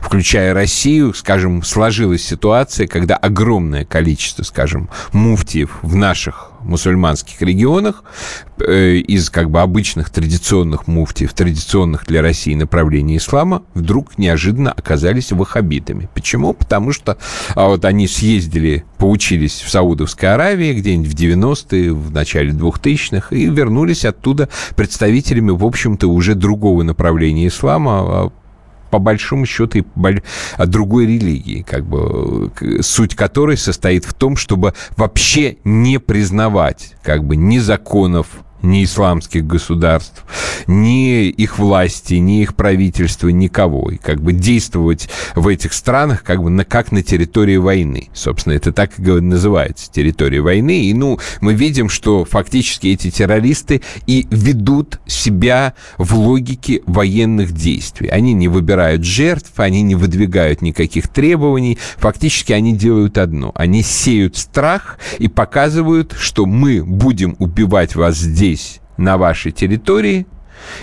Включая 0.00 0.54
Россию, 0.54 1.12
скажем, 1.12 1.62
сложилась 1.62 2.24
ситуация, 2.24 2.86
когда 2.86 3.16
огромное 3.16 3.84
количество, 3.84 4.42
скажем, 4.42 4.88
муфтиев 5.12 5.78
в 5.82 5.96
наших 5.96 6.50
мусульманских 6.66 7.40
регионах 7.42 8.04
э, 8.60 8.96
из 8.96 9.30
как 9.30 9.50
бы 9.50 9.60
обычных 9.60 10.10
традиционных 10.10 10.86
муфтиев, 10.86 11.32
традиционных 11.32 12.06
для 12.06 12.22
России 12.22 12.54
направлений 12.54 13.16
ислама, 13.16 13.62
вдруг 13.74 14.18
неожиданно 14.18 14.72
оказались 14.72 15.32
ваххабитами. 15.32 16.08
Почему? 16.14 16.52
Потому 16.52 16.92
что 16.92 17.18
а 17.54 17.68
вот 17.68 17.84
они 17.84 18.08
съездили, 18.08 18.84
поучились 18.98 19.60
в 19.60 19.70
Саудовской 19.70 20.32
Аравии 20.32 20.72
где-нибудь 20.74 21.12
в 21.12 21.14
90-е, 21.14 21.92
в 21.92 22.10
начале 22.12 22.52
2000-х, 22.52 23.34
и 23.34 23.46
вернулись 23.46 24.04
оттуда 24.04 24.48
представителями, 24.74 25.50
в 25.50 25.64
общем-то, 25.64 26.08
уже 26.08 26.34
другого 26.34 26.82
направления 26.82 27.48
ислама, 27.48 27.92
а 28.00 28.32
по 28.90 28.98
большому 28.98 29.46
счету 29.46 29.78
и 29.78 29.84
от 30.56 30.70
другой 30.70 31.06
религии, 31.06 31.62
как 31.62 31.84
бы 31.84 32.50
суть 32.80 33.14
которой 33.14 33.56
состоит 33.56 34.04
в 34.04 34.14
том, 34.14 34.36
чтобы 34.36 34.74
вообще 34.96 35.56
не 35.64 35.98
признавать 35.98 36.94
как 37.02 37.24
бы 37.24 37.36
ни 37.36 37.58
законов 37.58 38.28
ни 38.66 38.84
исламских 38.84 39.46
государств, 39.46 40.24
ни 40.66 41.28
их 41.28 41.58
власти, 41.58 42.14
ни 42.14 42.42
их 42.42 42.54
правительства, 42.54 43.28
никого. 43.28 43.90
И 43.90 43.96
как 43.96 44.20
бы 44.20 44.32
действовать 44.32 45.08
в 45.34 45.48
этих 45.48 45.72
странах 45.72 46.22
как 46.22 46.42
бы 46.42 46.50
на, 46.50 46.64
как 46.64 46.92
на 46.92 47.02
территории 47.02 47.56
войны. 47.56 48.08
Собственно, 48.12 48.54
это 48.54 48.72
так 48.72 48.98
и 48.98 49.02
называется, 49.02 49.90
территория 49.90 50.40
войны. 50.40 50.84
И, 50.84 50.94
ну, 50.94 51.18
мы 51.40 51.54
видим, 51.54 51.88
что 51.88 52.24
фактически 52.24 52.88
эти 52.88 53.10
террористы 53.10 53.82
и 54.06 54.26
ведут 54.30 54.98
себя 55.06 55.74
в 55.98 56.14
логике 56.14 56.82
военных 56.86 57.52
действий. 57.52 58.08
Они 58.08 58.32
не 58.32 58.48
выбирают 58.48 59.04
жертв, 59.04 59.52
они 59.56 59.82
не 59.82 59.94
выдвигают 59.94 60.62
никаких 60.62 61.08
требований. 61.08 61.78
Фактически 61.98 62.52
они 62.52 62.76
делают 62.76 63.18
одно. 63.18 63.52
Они 63.54 63.82
сеют 63.82 64.36
страх 64.36 64.98
и 65.18 65.28
показывают, 65.28 66.14
что 66.18 66.46
мы 66.46 66.84
будем 66.84 67.36
убивать 67.38 67.94
вас 67.94 68.16
здесь 68.16 68.55
здесь, 68.56 68.80
на 68.96 69.18
вашей 69.18 69.52
территории, 69.52 70.26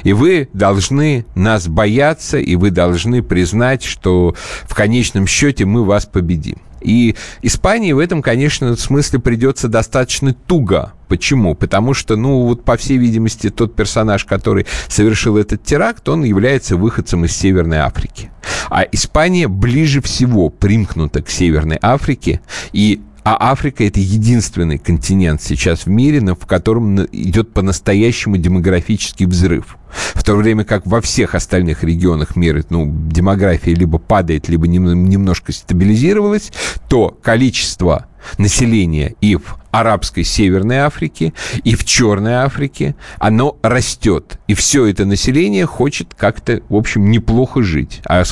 и 0.03 0.13
вы 0.13 0.49
должны 0.53 1.25
нас 1.35 1.67
бояться, 1.67 2.37
и 2.37 2.55
вы 2.55 2.69
должны 2.69 3.23
признать, 3.23 3.83
что 3.83 4.35
в 4.63 4.75
конечном 4.75 5.25
счете 5.25 5.65
мы 5.65 5.83
вас 5.83 6.05
победим. 6.05 6.57
И 6.79 7.15
Испании 7.41 7.93
в 7.93 7.99
этом, 7.99 8.21
конечно, 8.21 8.75
смысле 8.75 9.19
придется 9.19 9.69
достаточно 9.69 10.33
туго. 10.33 10.93
Почему? 11.07 11.55
Потому 11.55 11.93
что, 11.93 12.17
ну, 12.17 12.41
вот 12.41 12.65
по 12.65 12.75
всей 12.75 12.97
видимости, 12.97 13.49
тот 13.49 13.73
персонаж, 13.73 14.25
который 14.25 14.67
совершил 14.89 15.37
этот 15.37 15.63
теракт, 15.63 16.07
он 16.09 16.23
является 16.23 16.75
выходцем 16.75 17.23
из 17.23 17.35
Северной 17.35 17.77
Африки. 17.77 18.31
А 18.69 18.83
Испания 18.83 19.47
ближе 19.47 20.01
всего 20.01 20.49
примкнута 20.49 21.21
к 21.21 21.29
Северной 21.29 21.79
Африке, 21.81 22.41
и 22.73 23.01
а 23.23 23.51
Африка– 23.51 23.83
это 23.85 23.99
единственный 23.99 24.77
континент 24.77 25.41
сейчас 25.41 25.85
в 25.85 25.87
мире, 25.87 26.19
в 26.19 26.45
котором 26.45 27.05
идет 27.05 27.53
по-настоящему 27.53 28.37
демографический 28.37 29.25
взрыв. 29.25 29.77
В 30.13 30.23
то 30.23 30.35
время 30.35 30.63
как 30.63 30.85
во 30.85 31.01
всех 31.01 31.35
остальных 31.35 31.83
регионах 31.83 32.35
мира 32.35 32.63
ну, 32.69 32.89
демография 32.89 33.75
либо 33.75 33.99
падает, 33.99 34.49
либо 34.49 34.67
немножко 34.67 35.51
стабилизировалась, 35.51 36.51
то 36.89 37.17
количество 37.21 38.07
населения 38.37 39.15
и 39.21 39.35
в 39.35 39.57
арабской 39.71 40.23
Северной 40.23 40.77
Африке, 40.77 41.33
и 41.63 41.75
в 41.75 41.83
Черной 41.83 42.35
Африке, 42.35 42.95
оно 43.17 43.57
растет. 43.63 44.39
И 44.47 44.53
все 44.53 44.85
это 44.85 45.05
население 45.05 45.65
хочет 45.65 46.13
как-то, 46.13 46.61
в 46.69 46.75
общем, 46.75 47.09
неплохо 47.09 47.63
жить. 47.63 48.01
А 48.05 48.23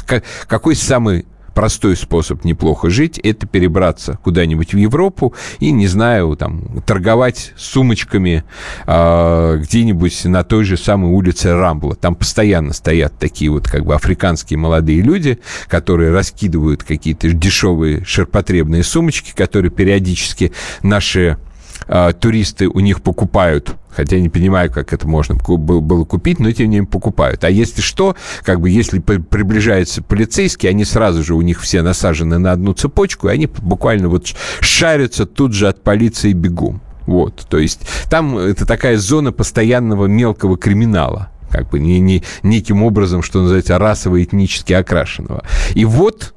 какой 0.47 0.75
самый 0.75 1.25
простой 1.53 1.95
способ 1.95 2.43
неплохо 2.43 2.89
жить– 2.89 3.19
это 3.23 3.47
перебраться 3.47 4.19
куда-нибудь 4.23 4.73
в 4.73 4.77
Европу 4.77 5.33
и, 5.59 5.71
не 5.71 5.87
знаю, 5.87 6.35
там, 6.35 6.81
торговать 6.85 7.53
сумочками 7.57 8.43
э, 8.85 9.57
где-нибудь 9.61 10.25
на 10.25 10.43
той 10.43 10.63
же 10.63 10.77
самой 10.77 11.11
улице 11.11 11.53
Рамбла. 11.53 11.95
Там 11.95 12.15
постоянно 12.15 12.73
стоят 12.73 13.17
такие 13.19 13.51
вот 13.51 13.67
как 13.67 13.85
бы 13.85 13.95
африканские 13.95 14.57
молодые 14.57 15.01
люди, 15.01 15.39
которые 15.67 16.11
раскидывают 16.11 16.83
какие-то 16.83 17.31
дешевые 17.31 18.03
ширпотребные 18.05 18.83
сумочки, 18.83 19.33
которые 19.35 19.71
периодически 19.71 20.51
наши 20.83 21.37
э, 21.87 22.13
туристы 22.19 22.67
у 22.67 22.79
них 22.79 23.01
покупают 23.01 23.75
Хотя 23.95 24.15
я 24.15 24.21
не 24.21 24.29
понимаю, 24.29 24.71
как 24.71 24.93
это 24.93 25.07
можно 25.07 25.35
было 25.35 26.05
купить, 26.05 26.39
но 26.39 26.51
тем 26.51 26.69
не 26.69 26.77
менее 26.77 26.89
покупают. 26.89 27.43
А 27.43 27.49
если 27.49 27.81
что, 27.81 28.15
как 28.43 28.61
бы 28.61 28.69
если 28.69 28.99
приближаются 28.99 30.01
полицейские, 30.01 30.69
они 30.69 30.85
сразу 30.85 31.23
же 31.23 31.35
у 31.35 31.41
них 31.41 31.61
все 31.61 31.81
насажены 31.81 32.37
на 32.37 32.53
одну 32.53 32.73
цепочку, 32.73 33.27
и 33.27 33.31
они 33.31 33.47
буквально 33.47 34.07
вот 34.07 34.33
шарятся 34.61 35.25
тут 35.25 35.53
же 35.53 35.67
от 35.67 35.83
полиции 35.83 36.31
бегом. 36.33 36.81
Вот, 37.05 37.45
то 37.49 37.57
есть 37.57 37.81
там 38.09 38.37
это 38.37 38.65
такая 38.65 38.97
зона 38.97 39.31
постоянного 39.31 40.05
мелкого 40.05 40.57
криминала 40.57 41.29
как 41.49 41.69
бы 41.69 41.81
не, 41.81 41.99
не, 41.99 42.23
неким 42.43 42.81
образом, 42.81 43.21
что 43.21 43.41
называется, 43.41 43.77
расово-этнически 43.77 44.71
окрашенного. 44.71 45.43
И 45.73 45.83
вот 45.83 46.33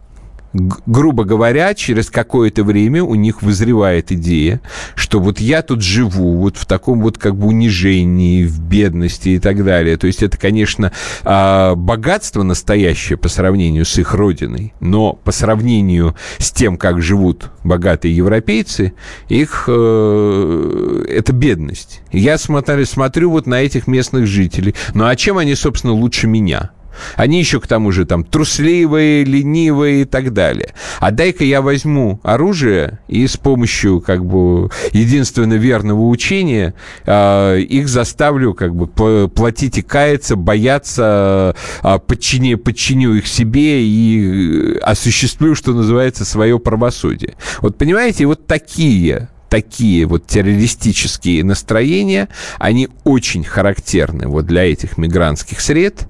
грубо 0.55 1.25
говоря, 1.25 1.75
через 1.75 2.11
какое-то 2.11 2.63
время 2.63 3.03
у 3.03 3.15
них 3.17 3.43
вызревает 3.43 4.13
идея, 4.13 4.61
что 4.95 5.21
вот 5.21 5.41
я 5.41 5.63
тут 5.63 5.83
живу 5.83 6.37
вот 6.37 6.57
в 6.57 6.67
таком 6.67 7.03
вот 7.03 7.19
как 7.19 7.37
бы 7.37 7.49
унижении, 7.49 8.45
в 8.45 8.61
бедности 8.61 9.31
и 9.31 9.39
так 9.39 9.65
далее. 9.65 9.97
То 9.97 10.07
есть 10.07 10.23
это, 10.23 10.39
конечно, 10.39 10.93
а, 11.25 11.75
богатство 11.75 12.43
настоящее 12.43 13.19
по 13.19 13.29
сравнению 13.29 13.85
с 13.85 13.99
их 13.99 14.15
родиной, 14.15 14.73
но 14.81 15.13
по 15.13 15.33
сравнению 15.33 16.15
с 16.39 16.53
тем, 16.53 16.77
как 16.77 17.03
живут 17.03 17.51
богатые 17.65 18.15
европейцы, 18.15 18.95
их 19.29 19.65
э, 19.67 21.05
это 21.09 21.33
бедность. 21.33 22.03
Я 22.13 22.39
смотрю, 22.39 22.87
смотрю 22.87 23.31
вот 23.31 23.47
на 23.47 23.63
этих 23.63 23.87
местных 23.87 24.27
жителей. 24.27 24.75
Ну 24.95 25.07
а 25.07 25.17
чем 25.17 25.39
они, 25.39 25.55
собственно, 25.55 25.93
лучше 25.93 26.27
меня? 26.27 26.71
Они 27.17 27.39
еще 27.39 27.61
к 27.61 27.67
тому 27.67 27.93
же 27.93 28.05
там 28.07 28.25
трусливые, 28.25 29.25
ленивые 29.25 30.03
и 30.03 30.05
так 30.05 30.33
далее. 30.33 30.75
А 31.01 31.11
дай-ка 31.11 31.45
я 31.45 31.63
возьму 31.63 32.21
оружие 32.23 32.99
и 33.09 33.27
с 33.27 33.37
помощью 33.37 34.01
как 34.01 34.25
бы 34.25 34.71
единственно 34.93 35.55
верного 35.55 36.09
учения 36.09 36.75
э, 37.07 37.61
их 37.61 37.89
заставлю 37.89 38.55
как 38.55 38.75
бы 38.75 39.29
платить 39.29 39.79
и 39.79 39.83
каяться, 39.83 40.37
бояться, 40.37 41.55
э, 41.83 41.99
подчини, 42.07 42.55
подчиню 42.55 43.15
их 43.15 43.27
себе 43.27 43.85
и 43.85 44.79
осуществлю, 44.83 45.55
что 45.55 45.73
называется, 45.73 46.25
свое 46.25 46.59
правосудие. 46.59 47.35
Вот 47.61 47.77
понимаете, 47.79 48.27
вот 48.27 48.47
такие 48.47 49.29
такие 49.55 50.05
вот 50.07 50.27
террористические 50.27 51.45
настроения, 51.45 52.29
они 52.59 52.89
очень 53.05 53.45
характерны 53.45 54.27
вот 54.27 54.47
для 54.47 54.65
этих 54.65 54.99
мигрантских 54.99 55.61
сред 55.61 56.09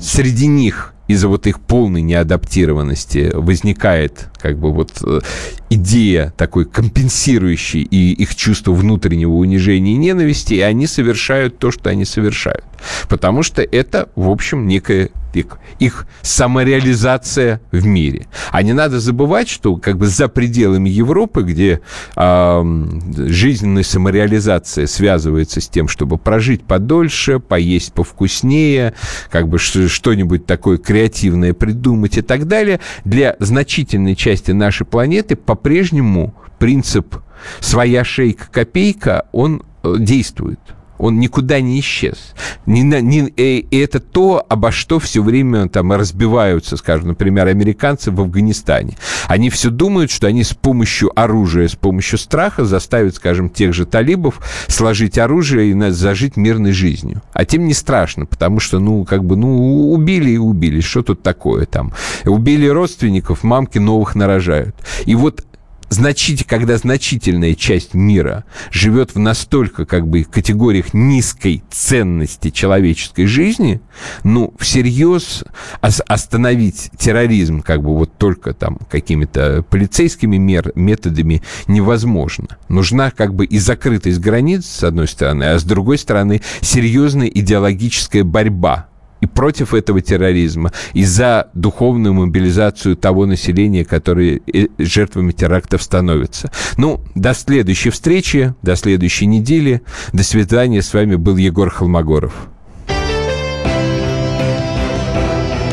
среди 0.00 0.46
них 0.46 0.94
из-за 1.08 1.28
вот 1.28 1.46
их 1.46 1.60
полной 1.60 2.02
неадаптированности 2.02 3.32
возникает 3.34 4.28
как 4.38 4.58
бы 4.58 4.72
вот 4.72 4.92
э, 5.04 5.20
идея 5.68 6.32
такой 6.36 6.66
компенсирующей 6.66 7.82
и 7.82 8.12
их 8.12 8.36
чувство 8.36 8.72
внутреннего 8.72 9.32
унижения 9.32 9.94
и 9.94 9.96
ненависти, 9.96 10.54
и 10.54 10.60
они 10.60 10.86
совершают 10.86 11.58
то, 11.58 11.72
что 11.72 11.90
они 11.90 12.04
совершают. 12.04 12.64
Потому 13.08 13.42
что 13.42 13.62
это, 13.62 14.08
в 14.14 14.28
общем, 14.28 14.66
некая 14.66 15.10
их, 15.34 15.58
их 15.78 16.06
самореализация 16.22 17.60
в 17.70 17.84
мире. 17.86 18.26
А 18.50 18.62
не 18.62 18.72
надо 18.72 19.00
забывать, 19.00 19.48
что 19.48 19.76
как 19.76 19.96
бы 19.96 20.06
за 20.06 20.28
пределами 20.28 20.88
Европы, 20.88 21.42
где 21.42 21.80
э, 22.16 22.88
жизненная 23.16 23.82
самореализация 23.82 24.86
связывается 24.86 25.60
с 25.60 25.68
тем, 25.68 25.88
чтобы 25.88 26.18
прожить 26.18 26.64
подольше, 26.64 27.38
поесть 27.38 27.92
повкуснее, 27.92 28.94
как 29.30 29.48
бы 29.48 29.58
что-нибудь 29.58 30.46
такое 30.46 30.78
креативное 30.78 31.54
придумать 31.54 32.18
и 32.18 32.22
так 32.22 32.46
далее, 32.46 32.80
для 33.04 33.36
значительной 33.38 34.16
части 34.16 34.50
нашей 34.50 34.86
планеты 34.86 35.36
по-прежнему 35.36 36.34
принцип 36.58 37.16
«своя 37.60 38.04
шейка-копейка», 38.04 39.26
он 39.32 39.62
э, 39.82 39.94
действует 39.98 40.60
он 41.00 41.18
никуда 41.18 41.60
не 41.60 41.80
исчез. 41.80 42.34
Не, 42.66 42.82
не, 42.82 43.32
и 43.36 43.78
это 43.78 44.00
то, 44.00 44.44
обо 44.48 44.70
что 44.70 44.98
все 44.98 45.22
время 45.22 45.68
там 45.68 45.92
разбиваются, 45.92 46.76
скажем, 46.76 47.08
например, 47.08 47.46
американцы 47.46 48.10
в 48.10 48.20
Афганистане. 48.20 48.96
Они 49.26 49.48
все 49.48 49.70
думают, 49.70 50.10
что 50.10 50.26
они 50.26 50.44
с 50.44 50.52
помощью 50.52 51.10
оружия, 51.18 51.68
с 51.68 51.74
помощью 51.74 52.18
страха 52.18 52.64
заставят, 52.64 53.14
скажем, 53.14 53.48
тех 53.48 53.72
же 53.72 53.86
талибов 53.86 54.40
сложить 54.68 55.16
оружие 55.16 55.70
и 55.70 55.90
зажить 55.90 56.36
мирной 56.36 56.72
жизнью. 56.72 57.22
А 57.32 57.44
тем 57.44 57.66
не 57.66 57.74
страшно, 57.74 58.26
потому 58.26 58.60
что, 58.60 58.78
ну, 58.78 59.04
как 59.04 59.24
бы, 59.24 59.36
ну, 59.36 59.92
убили 59.92 60.32
и 60.32 60.38
убили. 60.38 60.80
Что 60.80 61.02
тут 61.02 61.22
такое 61.22 61.64
там? 61.64 61.92
Убили 62.26 62.66
родственников, 62.66 63.42
мамки 63.42 63.78
новых 63.78 64.14
нарожают. 64.14 64.76
И 65.06 65.14
вот 65.14 65.44
значить, 65.90 66.44
когда 66.44 66.78
значительная 66.78 67.54
часть 67.54 67.94
мира 67.94 68.44
живет 68.70 69.14
в 69.14 69.18
настолько 69.18 69.84
как 69.84 70.08
бы 70.08 70.24
категориях 70.24 70.94
низкой 70.94 71.62
ценности 71.70 72.50
человеческой 72.50 73.26
жизни, 73.26 73.80
ну, 74.24 74.54
всерьез 74.58 75.44
остановить 75.80 76.90
терроризм 76.96 77.60
как 77.60 77.82
бы 77.82 77.94
вот 77.96 78.16
только 78.16 78.54
там 78.54 78.78
какими-то 78.88 79.62
полицейскими 79.68 80.36
мер, 80.36 80.72
методами 80.74 81.42
невозможно. 81.66 82.56
Нужна 82.68 83.10
как 83.10 83.34
бы 83.34 83.44
и 83.44 83.58
закрытость 83.58 84.20
границ, 84.20 84.64
с 84.66 84.84
одной 84.84 85.08
стороны, 85.08 85.44
а 85.44 85.58
с 85.58 85.64
другой 85.64 85.98
стороны, 85.98 86.40
серьезная 86.60 87.26
идеологическая 87.26 88.24
борьба 88.24 88.89
и 89.20 89.26
против 89.26 89.74
этого 89.74 90.00
терроризма, 90.00 90.72
и 90.92 91.04
за 91.04 91.50
духовную 91.54 92.14
мобилизацию 92.14 92.96
того 92.96 93.26
населения, 93.26 93.84
которое 93.84 94.40
э, 94.52 94.66
жертвами 94.78 95.32
терактов 95.32 95.82
становится. 95.82 96.50
Ну, 96.76 97.00
до 97.14 97.34
следующей 97.34 97.90
встречи, 97.90 98.54
до 98.62 98.76
следующей 98.76 99.26
недели. 99.26 99.82
До 100.12 100.22
свидания. 100.22 100.82
С 100.82 100.94
вами 100.94 101.16
был 101.16 101.36
Егор 101.36 101.70
Холмогоров. 101.70 102.32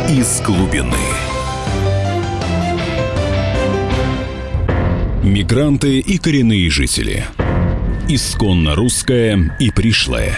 Из 0.10 0.42
глубины. 0.42 0.96
Мигранты 5.24 6.00
и 6.00 6.18
коренные 6.18 6.70
жители. 6.70 7.26
Исконно 8.08 8.76
русская 8.76 9.56
и 9.60 9.72
пришлая. 9.72 10.38